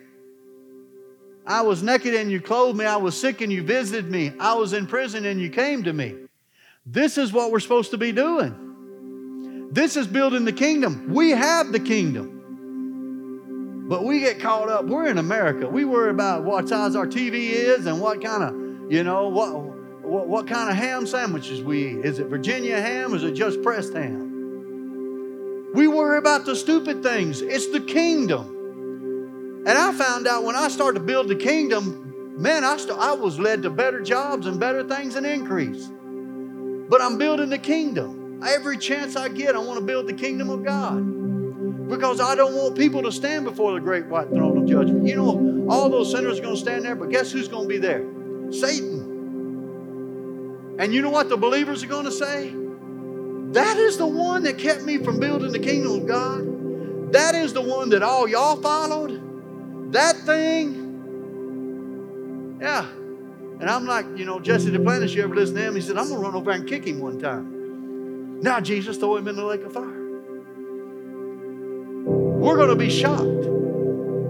I 1.46 1.62
was 1.62 1.82
naked, 1.82 2.14
and 2.14 2.30
you 2.30 2.40
clothed 2.40 2.78
me. 2.78 2.84
I 2.84 2.96
was 2.96 3.18
sick, 3.18 3.40
and 3.40 3.52
you 3.52 3.62
visited 3.62 4.10
me. 4.10 4.32
I 4.38 4.54
was 4.54 4.72
in 4.72 4.86
prison, 4.86 5.26
and 5.26 5.40
you 5.40 5.50
came 5.50 5.82
to 5.84 5.92
me. 5.92 6.16
This 6.86 7.18
is 7.18 7.32
what 7.32 7.50
we're 7.50 7.60
supposed 7.60 7.90
to 7.92 7.98
be 7.98 8.12
doing. 8.12 9.70
This 9.72 9.96
is 9.96 10.06
building 10.06 10.44
the 10.44 10.52
kingdom. 10.52 11.12
We 11.12 11.30
have 11.30 11.72
the 11.72 11.80
kingdom. 11.80 13.86
But 13.88 14.04
we 14.04 14.20
get 14.20 14.40
caught 14.40 14.68
up. 14.68 14.84
We're 14.84 15.06
in 15.06 15.18
America. 15.18 15.68
We 15.68 15.84
worry 15.84 16.10
about 16.10 16.44
what 16.44 16.68
size 16.68 16.94
our 16.94 17.06
TV 17.06 17.50
is 17.50 17.86
and 17.86 18.00
what 18.00 18.22
kind 18.22 18.42
of, 18.42 18.92
you 18.92 19.02
know, 19.02 19.28
what, 19.28 19.50
what, 20.02 20.28
what 20.28 20.46
kind 20.46 20.70
of 20.70 20.76
ham 20.76 21.06
sandwiches 21.06 21.62
we 21.62 21.88
eat. 21.88 22.04
Is 22.04 22.18
it 22.18 22.26
Virginia 22.26 22.80
ham 22.80 23.12
or 23.12 23.16
is 23.16 23.24
it 23.24 23.32
just 23.32 23.62
pressed 23.62 23.94
ham? 23.94 25.72
We 25.74 25.88
worry 25.88 26.18
about 26.18 26.44
the 26.44 26.54
stupid 26.54 27.02
things. 27.02 27.40
It's 27.40 27.70
the 27.70 27.80
kingdom. 27.80 28.61
And 29.64 29.78
I 29.78 29.92
found 29.92 30.26
out 30.26 30.42
when 30.42 30.56
I 30.56 30.66
started 30.68 30.98
to 30.98 31.04
build 31.04 31.28
the 31.28 31.36
kingdom, 31.36 32.36
man, 32.36 32.64
I, 32.64 32.76
st- 32.76 32.98
I 32.98 33.12
was 33.12 33.38
led 33.38 33.62
to 33.62 33.70
better 33.70 34.02
jobs 34.02 34.46
and 34.46 34.58
better 34.58 34.82
things 34.82 35.14
and 35.14 35.24
increase. 35.24 35.88
But 36.88 37.00
I'm 37.00 37.16
building 37.16 37.48
the 37.48 37.58
kingdom. 37.58 38.42
Every 38.44 38.76
chance 38.76 39.14
I 39.14 39.28
get, 39.28 39.54
I 39.54 39.60
want 39.60 39.78
to 39.78 39.84
build 39.84 40.08
the 40.08 40.14
kingdom 40.14 40.50
of 40.50 40.64
God. 40.64 41.88
Because 41.88 42.20
I 42.20 42.34
don't 42.34 42.56
want 42.56 42.76
people 42.76 43.04
to 43.04 43.12
stand 43.12 43.44
before 43.44 43.74
the 43.74 43.80
great 43.80 44.06
white 44.06 44.30
throne 44.30 44.58
of 44.58 44.68
judgment. 44.68 45.06
You 45.06 45.14
know, 45.14 45.68
all 45.70 45.88
those 45.88 46.10
sinners 46.10 46.40
are 46.40 46.42
going 46.42 46.56
to 46.56 46.60
stand 46.60 46.84
there, 46.84 46.96
but 46.96 47.10
guess 47.10 47.30
who's 47.30 47.46
going 47.46 47.64
to 47.64 47.68
be 47.68 47.78
there? 47.78 48.04
Satan. 48.50 49.12
And 50.80 50.92
you 50.92 51.02
know 51.02 51.10
what 51.10 51.28
the 51.28 51.36
believers 51.36 51.84
are 51.84 51.88
going 51.88 52.06
to 52.06 52.12
say? 52.12 52.52
That 53.52 53.76
is 53.76 53.96
the 53.96 54.06
one 54.08 54.42
that 54.42 54.58
kept 54.58 54.82
me 54.82 54.98
from 54.98 55.20
building 55.20 55.52
the 55.52 55.60
kingdom 55.60 55.92
of 55.92 56.06
God. 56.06 57.12
That 57.12 57.36
is 57.36 57.52
the 57.52 57.62
one 57.62 57.90
that 57.90 58.02
all 58.02 58.26
y'all 58.26 58.56
followed. 58.56 59.21
That 59.92 60.16
thing. 60.16 60.80
Yeah, 62.60 62.86
and 63.60 63.68
I'm 63.68 63.86
like, 63.86 64.06
you 64.16 64.24
know, 64.24 64.40
Jesse 64.40 64.70
Duplantis, 64.70 65.14
you 65.14 65.22
ever 65.22 65.34
listen 65.34 65.54
to 65.56 65.62
him? 65.62 65.74
He 65.74 65.82
said, 65.82 65.98
I'm 65.98 66.08
going 66.08 66.18
to 66.20 66.26
run 66.26 66.34
over 66.34 66.50
and 66.50 66.66
kick 66.66 66.86
him 66.86 67.00
one 67.00 67.18
time. 67.18 68.40
Now 68.40 68.58
Jesus 68.60 68.96
throw 68.96 69.16
him 69.16 69.28
in 69.28 69.36
the 69.36 69.44
lake 69.44 69.62
of 69.62 69.72
fire. 69.74 70.00
We're 72.04 72.56
going 72.56 72.70
to 72.70 72.76
be 72.76 72.88
shocked 72.88 73.46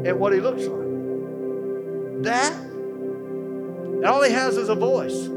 at 0.07 0.19
what 0.19 0.33
he 0.33 0.41
looks 0.41 0.65
like. 0.65 2.25
That, 2.25 2.53
and 2.55 4.05
all 4.05 4.23
he 4.23 4.33
has 4.33 4.57
is 4.57 4.69
a 4.69 4.75
voice. 4.75 5.29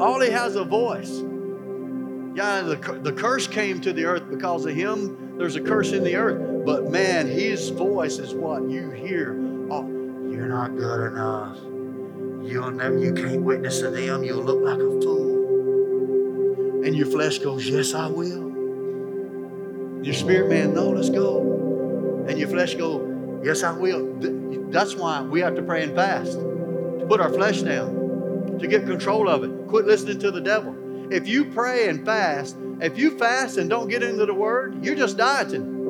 All 0.00 0.20
he 0.20 0.30
has 0.30 0.54
a 0.54 0.64
voice. 0.64 1.22
Yeah, 2.34 2.62
the, 2.62 3.00
the 3.02 3.12
curse 3.12 3.46
came 3.46 3.80
to 3.80 3.92
the 3.92 4.04
earth 4.04 4.30
because 4.30 4.66
of 4.66 4.74
him. 4.74 5.36
There's 5.36 5.56
a 5.56 5.60
curse 5.60 5.92
in 5.92 6.04
the 6.04 6.14
earth. 6.14 6.51
But 6.64 6.90
man, 6.90 7.26
his 7.26 7.70
voice 7.70 8.18
is 8.18 8.34
what 8.34 8.68
you 8.70 8.90
hear. 8.90 9.36
Oh, 9.70 9.86
you're 10.30 10.46
not 10.46 10.76
good 10.76 11.08
enough. 11.08 11.58
You'll 12.42 12.70
never, 12.70 12.98
you 12.98 13.12
can't 13.14 13.42
witness 13.42 13.80
to 13.80 13.90
them. 13.90 14.22
You'll 14.22 14.44
look 14.44 14.62
like 14.62 14.78
a 14.78 15.00
fool. 15.00 16.84
And 16.84 16.94
your 16.94 17.06
flesh 17.06 17.38
goes, 17.38 17.68
Yes, 17.68 17.94
I 17.94 18.06
will. 18.06 18.50
Your 20.04 20.14
spirit 20.14 20.48
man, 20.48 20.74
no, 20.74 20.90
let's 20.90 21.10
go. 21.10 22.24
And 22.28 22.38
your 22.38 22.48
flesh 22.48 22.74
go, 22.74 23.40
Yes, 23.42 23.62
I 23.62 23.72
will. 23.72 24.14
That's 24.70 24.94
why 24.94 25.22
we 25.22 25.40
have 25.40 25.56
to 25.56 25.62
pray 25.62 25.82
and 25.82 25.94
fast. 25.94 26.32
To 26.32 27.06
put 27.08 27.20
our 27.20 27.30
flesh 27.30 27.62
down, 27.62 28.58
to 28.60 28.66
get 28.68 28.86
control 28.86 29.28
of 29.28 29.42
it. 29.42 29.68
Quit 29.68 29.86
listening 29.86 30.18
to 30.20 30.30
the 30.30 30.40
devil. 30.40 30.76
If 31.12 31.26
you 31.26 31.44
pray 31.46 31.88
and 31.88 32.04
fast, 32.04 32.56
if 32.80 32.96
you 32.98 33.18
fast 33.18 33.58
and 33.58 33.68
don't 33.68 33.88
get 33.88 34.02
into 34.02 34.26
the 34.26 34.34
word, 34.34 34.84
you're 34.84 34.94
just 34.94 35.16
dieting. 35.16 35.82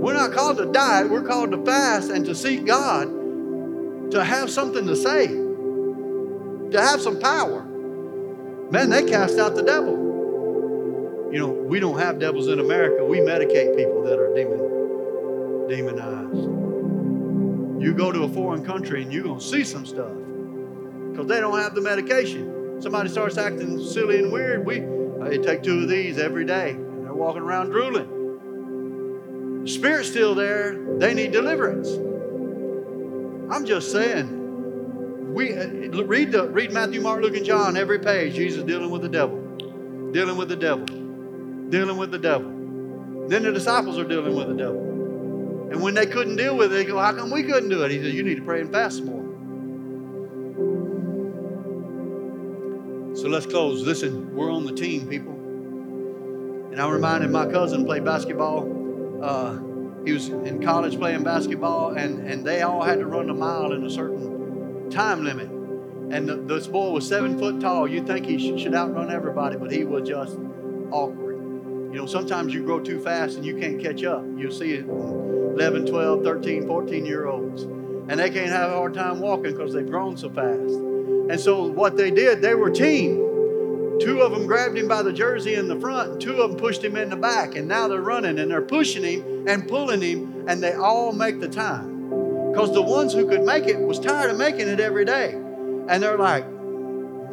We're 0.00 0.14
not 0.14 0.32
called 0.32 0.56
to 0.56 0.64
diet, 0.64 1.10
we're 1.10 1.22
called 1.22 1.50
to 1.50 1.62
fast 1.62 2.10
and 2.10 2.24
to 2.24 2.34
seek 2.34 2.64
God 2.64 3.20
to 4.12 4.24
have 4.24 4.50
something 4.50 4.86
to 4.86 4.96
say, 4.96 5.26
to 5.26 6.80
have 6.80 7.02
some 7.02 7.20
power. 7.20 7.64
Man, 8.70 8.88
they 8.88 9.04
cast 9.04 9.38
out 9.38 9.54
the 9.54 9.62
devil. 9.62 11.28
You 11.30 11.38
know, 11.38 11.48
we 11.48 11.80
don't 11.80 11.98
have 11.98 12.18
devils 12.18 12.48
in 12.48 12.60
America. 12.60 13.04
We 13.04 13.18
medicate 13.18 13.76
people 13.76 14.02
that 14.04 14.18
are 14.18 14.34
demon, 14.34 15.68
demonized. 15.68 16.48
You 17.82 17.92
go 17.94 18.10
to 18.10 18.22
a 18.22 18.28
foreign 18.28 18.64
country 18.64 19.02
and 19.02 19.12
you're 19.12 19.22
going 19.22 19.38
to 19.38 19.44
see 19.44 19.64
some 19.64 19.84
stuff 19.84 20.12
because 21.10 21.26
they 21.26 21.40
don't 21.40 21.58
have 21.58 21.74
the 21.74 21.82
medication. 21.82 22.80
Somebody 22.80 23.10
starts 23.10 23.36
acting 23.36 23.84
silly 23.84 24.18
and 24.18 24.32
weird. 24.32 24.64
We 24.64 24.80
they 25.28 25.36
take 25.36 25.62
two 25.62 25.80
of 25.80 25.88
these 25.90 26.18
every 26.18 26.46
day 26.46 26.70
and 26.70 27.04
they're 27.04 27.12
walking 27.12 27.42
around 27.42 27.68
drooling. 27.70 28.19
Spirit's 29.64 30.08
still 30.08 30.34
there. 30.34 30.78
They 30.98 31.14
need 31.14 31.32
deliverance. 31.32 31.88
I'm 33.52 33.66
just 33.66 33.92
saying. 33.92 35.34
We 35.34 35.54
uh, 35.54 35.68
read 36.04 36.32
the 36.32 36.48
read 36.48 36.72
Matthew, 36.72 37.00
Mark, 37.00 37.22
Luke, 37.22 37.36
and 37.36 37.44
John 37.44 37.76
every 37.76 37.98
page. 37.98 38.34
Jesus 38.34 38.64
dealing 38.64 38.90
with 38.90 39.02
the 39.02 39.08
devil, 39.08 39.38
dealing 40.12 40.36
with 40.36 40.48
the 40.48 40.56
devil, 40.56 40.86
dealing 40.86 41.96
with 41.96 42.10
the 42.10 42.18
devil. 42.18 42.48
Then 43.28 43.42
the 43.44 43.52
disciples 43.52 43.96
are 43.98 44.04
dealing 44.04 44.34
with 44.34 44.48
the 44.48 44.54
devil. 44.54 45.68
And 45.70 45.80
when 45.80 45.94
they 45.94 46.06
couldn't 46.06 46.34
deal 46.36 46.56
with 46.56 46.72
it, 46.72 46.74
they 46.74 46.84
go, 46.84 46.98
How 46.98 47.12
come 47.12 47.30
we 47.30 47.44
couldn't 47.44 47.68
do 47.68 47.84
it? 47.84 47.92
He 47.92 48.02
said, 48.02 48.12
You 48.12 48.24
need 48.24 48.36
to 48.36 48.42
pray 48.42 48.60
and 48.60 48.72
fast 48.72 49.04
more. 49.04 49.20
So 53.16 53.28
let's 53.28 53.46
close. 53.46 53.82
Listen, 53.82 54.34
we're 54.34 54.50
on 54.50 54.64
the 54.64 54.72
team, 54.72 55.06
people. 55.06 55.32
And 56.72 56.80
I 56.80 56.88
reminded 56.88 57.30
my 57.30 57.46
cousin 57.46 57.84
played 57.84 58.04
basketball. 58.04 58.79
Uh, 59.22 59.58
he 60.04 60.12
was 60.12 60.28
in 60.28 60.62
college 60.62 60.98
playing 60.98 61.22
basketball, 61.22 61.90
and, 61.90 62.26
and 62.26 62.44
they 62.44 62.62
all 62.62 62.82
had 62.82 62.98
to 63.00 63.06
run 63.06 63.28
a 63.28 63.34
mile 63.34 63.72
in 63.72 63.84
a 63.84 63.90
certain 63.90 64.90
time 64.90 65.24
limit. 65.24 65.48
And 66.10 66.28
the, 66.28 66.36
this 66.36 66.66
boy 66.66 66.90
was 66.90 67.06
seven 67.06 67.38
foot 67.38 67.60
tall. 67.60 67.86
You'd 67.86 68.06
think 68.06 68.26
he 68.26 68.38
should, 68.38 68.58
should 68.58 68.74
outrun 68.74 69.10
everybody, 69.10 69.56
but 69.56 69.70
he 69.70 69.84
was 69.84 70.08
just 70.08 70.38
awkward. 70.90 71.36
You 71.92 71.96
know, 71.96 72.06
sometimes 72.06 72.54
you 72.54 72.64
grow 72.64 72.80
too 72.80 73.00
fast 73.00 73.36
and 73.36 73.44
you 73.44 73.56
can't 73.56 73.80
catch 73.80 74.04
up. 74.04 74.24
You'll 74.36 74.52
see 74.52 74.72
it 74.72 74.86
11, 74.86 75.86
12, 75.86 76.24
13, 76.24 76.66
14 76.66 77.06
year 77.06 77.26
olds. 77.26 77.62
And 77.62 78.18
they 78.18 78.30
can't 78.30 78.48
have 78.48 78.70
a 78.70 78.74
hard 78.74 78.94
time 78.94 79.20
walking 79.20 79.52
because 79.52 79.72
they've 79.72 79.88
grown 79.88 80.16
so 80.16 80.30
fast. 80.30 80.74
And 81.30 81.38
so 81.38 81.64
what 81.64 81.96
they 81.96 82.10
did, 82.10 82.42
they 82.42 82.54
were 82.54 82.70
team. 82.70 83.29
Two 84.00 84.20
of 84.20 84.32
them 84.32 84.46
grabbed 84.46 84.78
him 84.78 84.88
by 84.88 85.02
the 85.02 85.12
jersey 85.12 85.54
in 85.54 85.68
the 85.68 85.78
front, 85.78 86.12
and 86.12 86.20
two 86.20 86.40
of 86.40 86.50
them 86.50 86.58
pushed 86.58 86.82
him 86.82 86.96
in 86.96 87.10
the 87.10 87.16
back. 87.16 87.54
And 87.54 87.68
now 87.68 87.88
they're 87.88 88.00
running 88.00 88.38
and 88.38 88.50
they're 88.50 88.62
pushing 88.62 89.04
him 89.04 89.46
and 89.46 89.68
pulling 89.68 90.00
him, 90.00 90.44
and 90.48 90.62
they 90.62 90.72
all 90.72 91.12
make 91.12 91.40
the 91.40 91.48
time. 91.48 92.50
Because 92.50 92.72
the 92.72 92.82
ones 92.82 93.12
who 93.12 93.28
could 93.28 93.44
make 93.44 93.66
it 93.66 93.78
was 93.78 94.00
tired 94.00 94.30
of 94.30 94.38
making 94.38 94.68
it 94.68 94.80
every 94.80 95.04
day. 95.04 95.32
And 95.34 96.02
they're 96.02 96.18
like, 96.18 96.44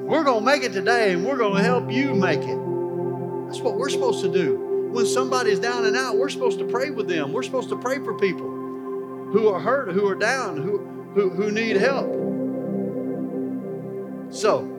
we're 0.07 0.23
going 0.23 0.39
to 0.39 0.45
make 0.45 0.63
it 0.63 0.73
today 0.73 1.11
and 1.11 1.25
we're 1.25 1.37
going 1.37 1.55
to 1.57 1.63
help 1.63 1.91
you 1.91 2.13
make 2.13 2.39
it. 2.39 2.59
That's 3.47 3.59
what 3.59 3.75
we're 3.75 3.89
supposed 3.89 4.21
to 4.21 4.31
do. 4.31 4.89
When 4.91 5.05
somebody's 5.05 5.59
down 5.59 5.85
and 5.85 5.97
out, 5.97 6.17
we're 6.17 6.29
supposed 6.29 6.59
to 6.59 6.65
pray 6.65 6.91
with 6.91 7.07
them. 7.07 7.33
We're 7.33 7.43
supposed 7.43 7.69
to 7.69 7.77
pray 7.77 7.97
for 7.97 8.17
people 8.17 8.47
who 8.47 9.49
are 9.49 9.59
hurt, 9.59 9.91
who 9.91 10.07
are 10.07 10.15
down, 10.15 10.57
who, 10.57 10.77
who, 11.13 11.29
who 11.29 11.51
need 11.51 11.75
help. 11.75 12.07
So, 14.31 14.76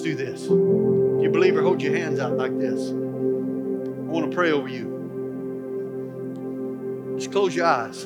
let's 0.00 0.08
do 0.08 0.14
this. 0.14 0.44
If 0.44 0.48
you 0.50 1.30
believer, 1.30 1.60
hold 1.62 1.82
your 1.82 1.94
hands 1.94 2.18
out 2.20 2.36
like 2.38 2.58
this. 2.58 2.88
I 2.88 2.92
want 2.94 4.30
to 4.30 4.34
pray 4.34 4.50
over 4.50 4.66
you. 4.68 4.88
Just 7.18 7.30
close 7.30 7.54
your 7.54 7.66
eyes. 7.66 8.04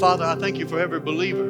Father, 0.00 0.24
I 0.24 0.36
thank 0.36 0.58
you 0.58 0.68
for 0.68 0.78
every 0.78 1.00
believer 1.00 1.48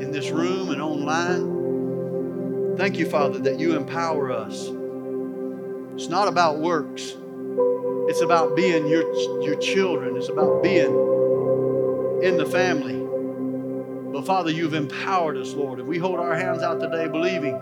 in 0.00 0.10
this 0.10 0.30
room 0.30 0.70
and 0.70 0.82
online. 0.82 2.74
Thank 2.76 2.98
you, 2.98 3.08
Father, 3.08 3.38
that 3.40 3.60
you 3.60 3.76
empower 3.76 4.32
us. 4.32 4.68
It's 5.94 6.08
not 6.08 6.26
about 6.26 6.58
works. 6.58 7.14
It's 8.08 8.20
about 8.20 8.56
being 8.56 8.88
your, 8.88 9.04
your 9.42 9.54
children. 9.60 10.16
It's 10.16 10.28
about 10.28 10.64
being 10.64 10.90
in 12.22 12.36
the 12.36 12.46
family. 12.46 13.05
But 14.16 14.24
Father, 14.24 14.50
you've 14.50 14.72
empowered 14.72 15.36
us, 15.36 15.52
Lord. 15.52 15.78
And 15.78 15.86
we 15.86 15.98
hold 15.98 16.18
our 16.18 16.34
hands 16.34 16.62
out 16.62 16.80
today 16.80 17.06
believing 17.06 17.52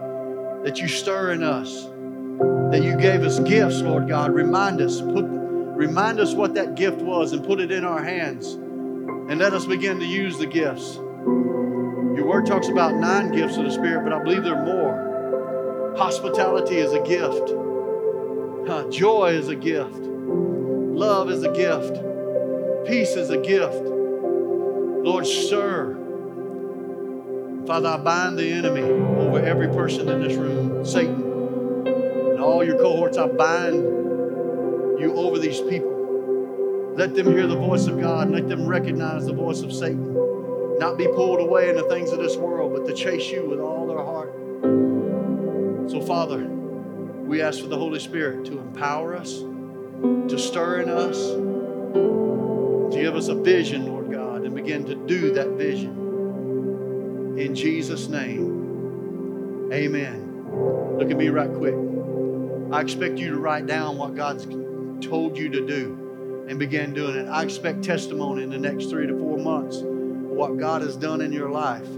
that 0.63 0.79
you 0.79 0.87
stir 0.87 1.33
in 1.33 1.43
us, 1.43 1.87
that 2.71 2.81
you 2.81 2.97
gave 2.97 3.25
us 3.25 3.41
gifts, 3.41 3.81
Lord 3.81 4.07
God. 4.09 4.33
Remind 4.33 4.81
us, 4.81 5.01
put, 5.01 5.25
remind 5.25 6.21
us 6.21 6.33
what 6.33 6.55
that 6.55 6.77
gift 6.77 6.99
was 6.99 7.33
and 7.33 7.45
put 7.45 7.59
it 7.59 7.73
in 7.73 7.85
our 7.85 8.01
hands. 8.01 8.53
And 8.53 9.41
let 9.41 9.53
us 9.53 9.67
begin 9.67 9.99
to 9.99 10.07
use 10.07 10.39
the 10.39 10.47
gifts. 10.47 10.95
Your 10.95 12.25
word 12.25 12.47
talks 12.47 12.69
about 12.69 12.95
nine 12.95 13.33
gifts 13.33 13.57
of 13.57 13.65
the 13.65 13.73
Spirit, 13.73 14.05
but 14.05 14.13
I 14.13 14.23
believe 14.23 14.45
there 14.45 14.55
are 14.55 14.65
more. 14.65 15.97
Hospitality 15.99 16.77
is 16.77 16.93
a 16.93 17.01
gift. 17.01 17.49
Joy 18.97 19.31
is 19.31 19.49
a 19.49 19.57
gift. 19.57 20.05
Love 20.05 21.33
is 21.33 21.43
a 21.43 21.51
gift. 21.51 21.99
Peace 22.87 23.17
is 23.17 23.31
a 23.31 23.39
gift. 23.39 23.83
Lord, 25.03 25.27
stir. 25.27 26.03
Father, 27.67 27.89
I 27.89 27.97
bind 27.97 28.39
the 28.39 28.47
enemy 28.47 28.83
over 28.83 29.43
every 29.43 29.69
person 29.69 30.07
in 30.11 30.21
this 30.21 30.37
room. 30.37 30.85
Satan 30.85 31.87
and 31.87 32.39
all 32.39 32.62
your 32.62 32.77
cohorts, 32.77 33.17
I 33.17 33.27
bind 33.27 33.77
you 35.01 35.15
over 35.15 35.39
these 35.39 35.62
people. 35.62 36.93
Let 36.95 37.15
them 37.15 37.27
hear 37.29 37.47
the 37.47 37.57
voice 37.57 37.87
of 37.87 37.99
God. 37.99 38.31
Let 38.31 38.49
them 38.49 38.67
recognize 38.67 39.25
the 39.25 39.33
voice 39.33 39.62
of 39.62 39.73
Satan. 39.73 40.12
Not 40.79 40.99
be 40.99 41.07
pulled 41.07 41.41
away 41.41 41.71
in 41.71 41.77
the 41.77 41.89
things 41.89 42.11
of 42.11 42.19
this 42.19 42.37
world, 42.37 42.75
but 42.75 42.87
to 42.87 42.95
chase 42.95 43.31
you 43.31 43.47
with 43.47 43.61
all 43.61 43.87
their 43.87 44.05
heart. 44.05 44.35
So, 45.91 46.03
Father, 46.03 46.45
we 46.45 47.41
ask 47.41 47.61
for 47.61 47.69
the 47.69 47.79
Holy 47.79 47.99
Spirit 47.99 48.45
to 48.47 48.59
empower 48.59 49.17
us, 49.17 49.39
to 49.39 50.39
stir 50.39 50.83
in 50.83 50.91
us, 50.91 51.31
to 51.31 53.01
give 53.01 53.17
us 53.17 53.29
a 53.29 53.35
vision, 53.35 53.87
Lord 53.87 54.12
God, 54.12 54.45
and 54.45 54.55
begin 54.55 54.85
to 54.85 54.95
do 54.95 55.33
that 55.33 55.49
vision. 55.51 56.04
In 57.37 57.55
Jesus' 57.55 58.09
name, 58.09 59.70
amen. 59.72 60.97
Look 60.99 61.11
at 61.11 61.16
me 61.16 61.28
right 61.28 61.53
quick. 61.53 61.74
I 62.72 62.80
expect 62.80 63.18
you 63.18 63.30
to 63.30 63.39
write 63.39 63.66
down 63.66 63.99
what 63.99 64.14
God's 64.14 64.47
told 65.05 65.37
you 65.37 65.49
to 65.49 65.66
do 65.66 66.47
and 66.49 66.59
begin 66.59 66.95
doing 66.95 67.16
it. 67.16 67.28
I 67.28 67.43
expect 67.43 67.82
testimony 67.82 68.45
in 68.45 68.51
the 68.51 68.59
next 68.59 68.87
three 68.91 69.07
to 69.07 69.18
four 69.18 69.39
months 69.39 69.78
of 69.78 69.87
what 69.87 70.59
God 70.59 70.82
has 70.82 70.97
done 70.97 71.20
in 71.20 71.32
your 71.32 71.51
life 71.51 71.89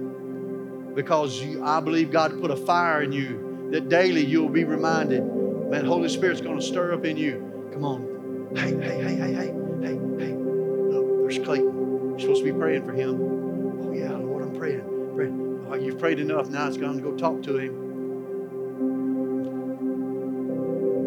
because 0.95 1.43
you, 1.43 1.63
I 1.63 1.81
believe 1.81 2.11
God 2.11 2.41
put 2.41 2.51
a 2.51 2.57
fire 2.57 3.03
in 3.03 3.13
you 3.13 3.69
that 3.73 3.91
daily 3.91 4.25
you'll 4.25 4.49
be 4.49 4.65
reminded, 4.65 5.23
man, 5.23 5.85
Holy 5.85 6.09
Spirit's 6.09 6.41
going 6.41 6.59
to 6.59 6.65
stir 6.65 6.95
up 6.95 7.05
in 7.05 7.19
you. 7.19 7.71
Come 7.75 7.85
on. 7.85 8.53
Hey, 8.57 8.71
hey, 8.71 9.03
hey, 9.03 9.15
hey, 9.15 9.35
hey, 9.35 9.55
hey, 9.83 9.99
hey. 10.19 10.35
Look, 10.35 11.29
there's 11.29 11.39
Clayton. 11.45 12.11
You're 12.11 12.21
supposed 12.21 12.43
to 12.43 12.53
be 12.53 12.59
praying 12.59 12.87
for 12.87 12.93
him. 12.93 13.21
Oh, 13.83 13.93
yeah, 13.93 14.13
Lord, 14.13 14.45
I'm 14.45 14.57
praying. 14.57 14.96
Oh, 15.77 15.79
you've 15.79 15.99
prayed 15.99 16.19
enough. 16.19 16.49
Now 16.49 16.67
it's 16.67 16.79
going 16.79 16.97
to 16.97 17.03
go 17.03 17.15
talk 17.17 17.43
to 17.43 17.59
him. 17.59 17.85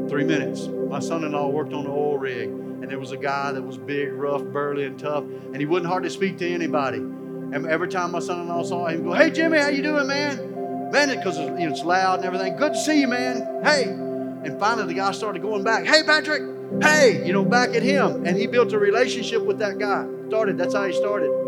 Three 0.08 0.24
minutes. 0.24 0.68
My 0.68 1.00
son 1.00 1.24
in 1.24 1.32
law 1.32 1.48
worked 1.48 1.74
on 1.74 1.86
an 1.86 1.92
oil 1.92 2.18
rig 2.18 2.50
and 2.50 2.90
there 2.90 3.00
was 3.00 3.12
a 3.12 3.18
guy 3.18 3.52
that 3.52 3.62
was 3.62 3.78
big, 3.78 4.14
rough, 4.14 4.44
burly, 4.44 4.86
and 4.86 4.98
tough, 4.98 5.24
and 5.24 5.58
he 5.58 5.66
wouldn't 5.66 5.92
hardly 5.92 6.10
speak 6.10 6.38
to 6.38 6.48
anybody. 6.48 7.00
And 7.00 7.66
every 7.68 7.88
time 7.88 8.12
my 8.12 8.20
son-in-law 8.20 8.64
saw 8.64 8.88
him, 8.88 9.04
go, 9.04 9.14
"Hey 9.14 9.32
Jimmy, 9.32 9.58
how 9.58 9.70
you 9.70 9.82
doing, 9.82 10.08
man?" 10.08 10.92
Man, 10.92 11.10
because 11.10 11.38
it's 11.38 11.84
loud 11.84 12.20
and 12.20 12.26
everything. 12.26 12.56
Good 12.56 12.74
to 12.74 12.80
see 12.80 13.02
you, 13.02 13.08
man. 13.08 13.64
Hey. 13.64 13.84
And 13.84 14.58
finally, 14.60 14.88
the 14.88 14.94
guy 14.94 15.12
started 15.12 15.42
going 15.42 15.64
back. 15.64 15.86
Hey, 15.86 16.04
Patrick. 16.04 16.42
Hey, 16.82 17.26
you 17.26 17.34
know, 17.34 17.44
back 17.44 17.76
at 17.76 17.84
him, 17.84 18.26
and 18.26 18.38
he 18.38 18.48
built 18.48 18.72
a 18.74 18.80
relationship 18.80 19.44
with 19.44 19.60
that 19.60 19.78
guy. 19.78 20.08
Started. 20.30 20.58
That's 20.58 20.74
how 20.74 20.86
he 20.86 20.94
started. 20.94 21.39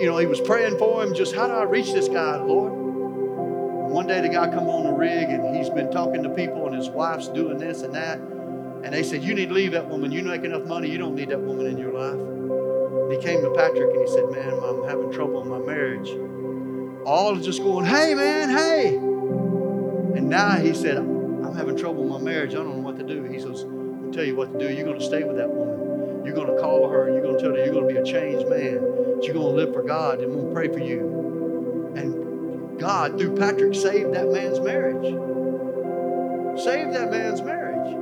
You 0.00 0.06
know, 0.06 0.16
he 0.16 0.24
was 0.24 0.40
praying 0.40 0.78
for 0.78 1.02
him. 1.02 1.12
Just 1.12 1.34
how 1.34 1.46
do 1.46 1.52
I 1.52 1.64
reach 1.64 1.92
this 1.92 2.08
guy, 2.08 2.36
Lord? 2.42 2.72
One 2.72 4.06
day, 4.06 4.22
the 4.22 4.30
guy 4.30 4.48
come 4.48 4.68
on 4.70 4.84
the 4.84 4.92
rig, 4.92 5.28
and 5.28 5.54
he's 5.54 5.68
been 5.68 5.90
talking 5.90 6.22
to 6.22 6.30
people, 6.30 6.66
and 6.66 6.74
his 6.74 6.88
wife's 6.88 7.28
doing 7.28 7.58
this 7.58 7.82
and 7.82 7.94
that. 7.94 8.18
And 8.18 8.94
they 8.94 9.02
said, 9.02 9.22
You 9.22 9.34
need 9.34 9.50
to 9.50 9.54
leave 9.54 9.72
that 9.72 9.90
woman. 9.90 10.10
You 10.10 10.22
make 10.22 10.42
enough 10.42 10.64
money. 10.64 10.88
You 10.88 10.96
don't 10.96 11.14
need 11.14 11.28
that 11.28 11.40
woman 11.40 11.66
in 11.66 11.76
your 11.76 11.92
life. 11.92 12.14
And 12.14 13.12
he 13.12 13.18
came 13.18 13.42
to 13.42 13.50
Patrick 13.50 13.92
and 13.92 14.00
he 14.00 14.08
said, 14.08 14.30
Man, 14.30 14.54
I'm 14.64 14.88
having 14.88 15.12
trouble 15.12 15.42
in 15.42 15.48
my 15.48 15.58
marriage. 15.58 16.08
All 17.04 17.36
just 17.36 17.62
going, 17.62 17.84
Hey, 17.84 18.14
man, 18.14 18.48
hey. 18.48 18.96
And 20.16 20.30
now 20.30 20.52
he 20.52 20.72
said, 20.72 20.96
I'm 20.96 21.54
having 21.54 21.76
trouble 21.76 22.04
in 22.04 22.08
my 22.08 22.18
marriage. 22.18 22.52
I 22.52 22.58
don't 22.58 22.76
know 22.76 22.82
what 22.82 22.98
to 22.98 23.04
do. 23.04 23.24
He 23.24 23.38
says, 23.38 23.64
I'll 23.64 24.12
tell 24.12 24.24
you 24.24 24.34
what 24.34 24.50
to 24.52 24.58
do. 24.58 24.74
You're 24.74 24.86
going 24.86 24.98
to 24.98 25.04
stay 25.04 25.24
with 25.24 25.36
that 25.36 25.50
woman. 25.50 26.24
You're 26.24 26.34
going 26.34 26.48
to 26.48 26.58
call 26.58 26.88
her 26.88 27.04
and 27.04 27.14
you're 27.14 27.22
going 27.22 27.36
to 27.36 27.42
tell 27.42 27.50
her 27.50 27.62
you're 27.62 27.74
going 27.74 27.88
to 27.88 27.94
be 27.94 28.00
a 28.00 28.04
changed 28.04 28.48
man. 28.48 28.99
You're 29.22 29.34
going 29.34 29.56
to 29.56 29.64
live 29.64 29.72
for 29.72 29.82
God 29.82 30.20
and 30.20 30.34
we'll 30.34 30.52
pray 30.52 30.68
for 30.68 30.78
you. 30.78 31.92
And 31.96 32.78
God, 32.80 33.18
through 33.18 33.36
Patrick, 33.36 33.74
saved 33.74 34.14
that 34.14 34.28
man's 34.28 34.60
marriage. 34.60 35.04
Saved 36.62 36.94
that 36.94 37.10
man's 37.10 37.42
marriage. 37.42 37.96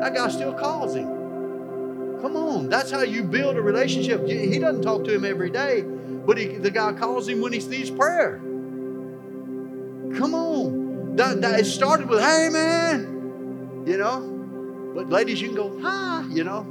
That 0.00 0.14
guy 0.14 0.28
still 0.28 0.52
calls 0.54 0.94
him. 0.94 2.20
Come 2.20 2.36
on, 2.36 2.68
that's 2.68 2.90
how 2.90 3.02
you 3.02 3.24
build 3.24 3.56
a 3.56 3.62
relationship. 3.62 4.26
He 4.26 4.58
doesn't 4.58 4.82
talk 4.82 5.04
to 5.04 5.14
him 5.14 5.24
every 5.24 5.50
day, 5.50 5.82
but 5.82 6.38
he, 6.38 6.56
the 6.56 6.70
guy 6.70 6.92
calls 6.92 7.28
him 7.28 7.40
when 7.40 7.52
he 7.52 7.58
needs 7.58 7.90
prayer. 7.90 8.38
Come 10.16 10.34
on. 10.34 11.16
That, 11.16 11.40
that, 11.42 11.60
it 11.60 11.66
started 11.66 12.08
with, 12.08 12.20
hey, 12.20 12.48
man, 12.50 13.84
you 13.86 13.98
know. 13.98 14.92
But 14.94 15.10
ladies, 15.10 15.42
you 15.42 15.48
can 15.48 15.56
go, 15.56 15.78
hi, 15.80 16.24
you 16.30 16.42
know. 16.42 16.66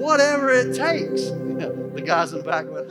Whatever 0.00 0.48
it 0.50 0.74
takes. 0.74 1.24
the 1.94 2.02
guys 2.02 2.32
in 2.32 2.38
the 2.38 2.44
back 2.44 2.70
went. 2.70 2.88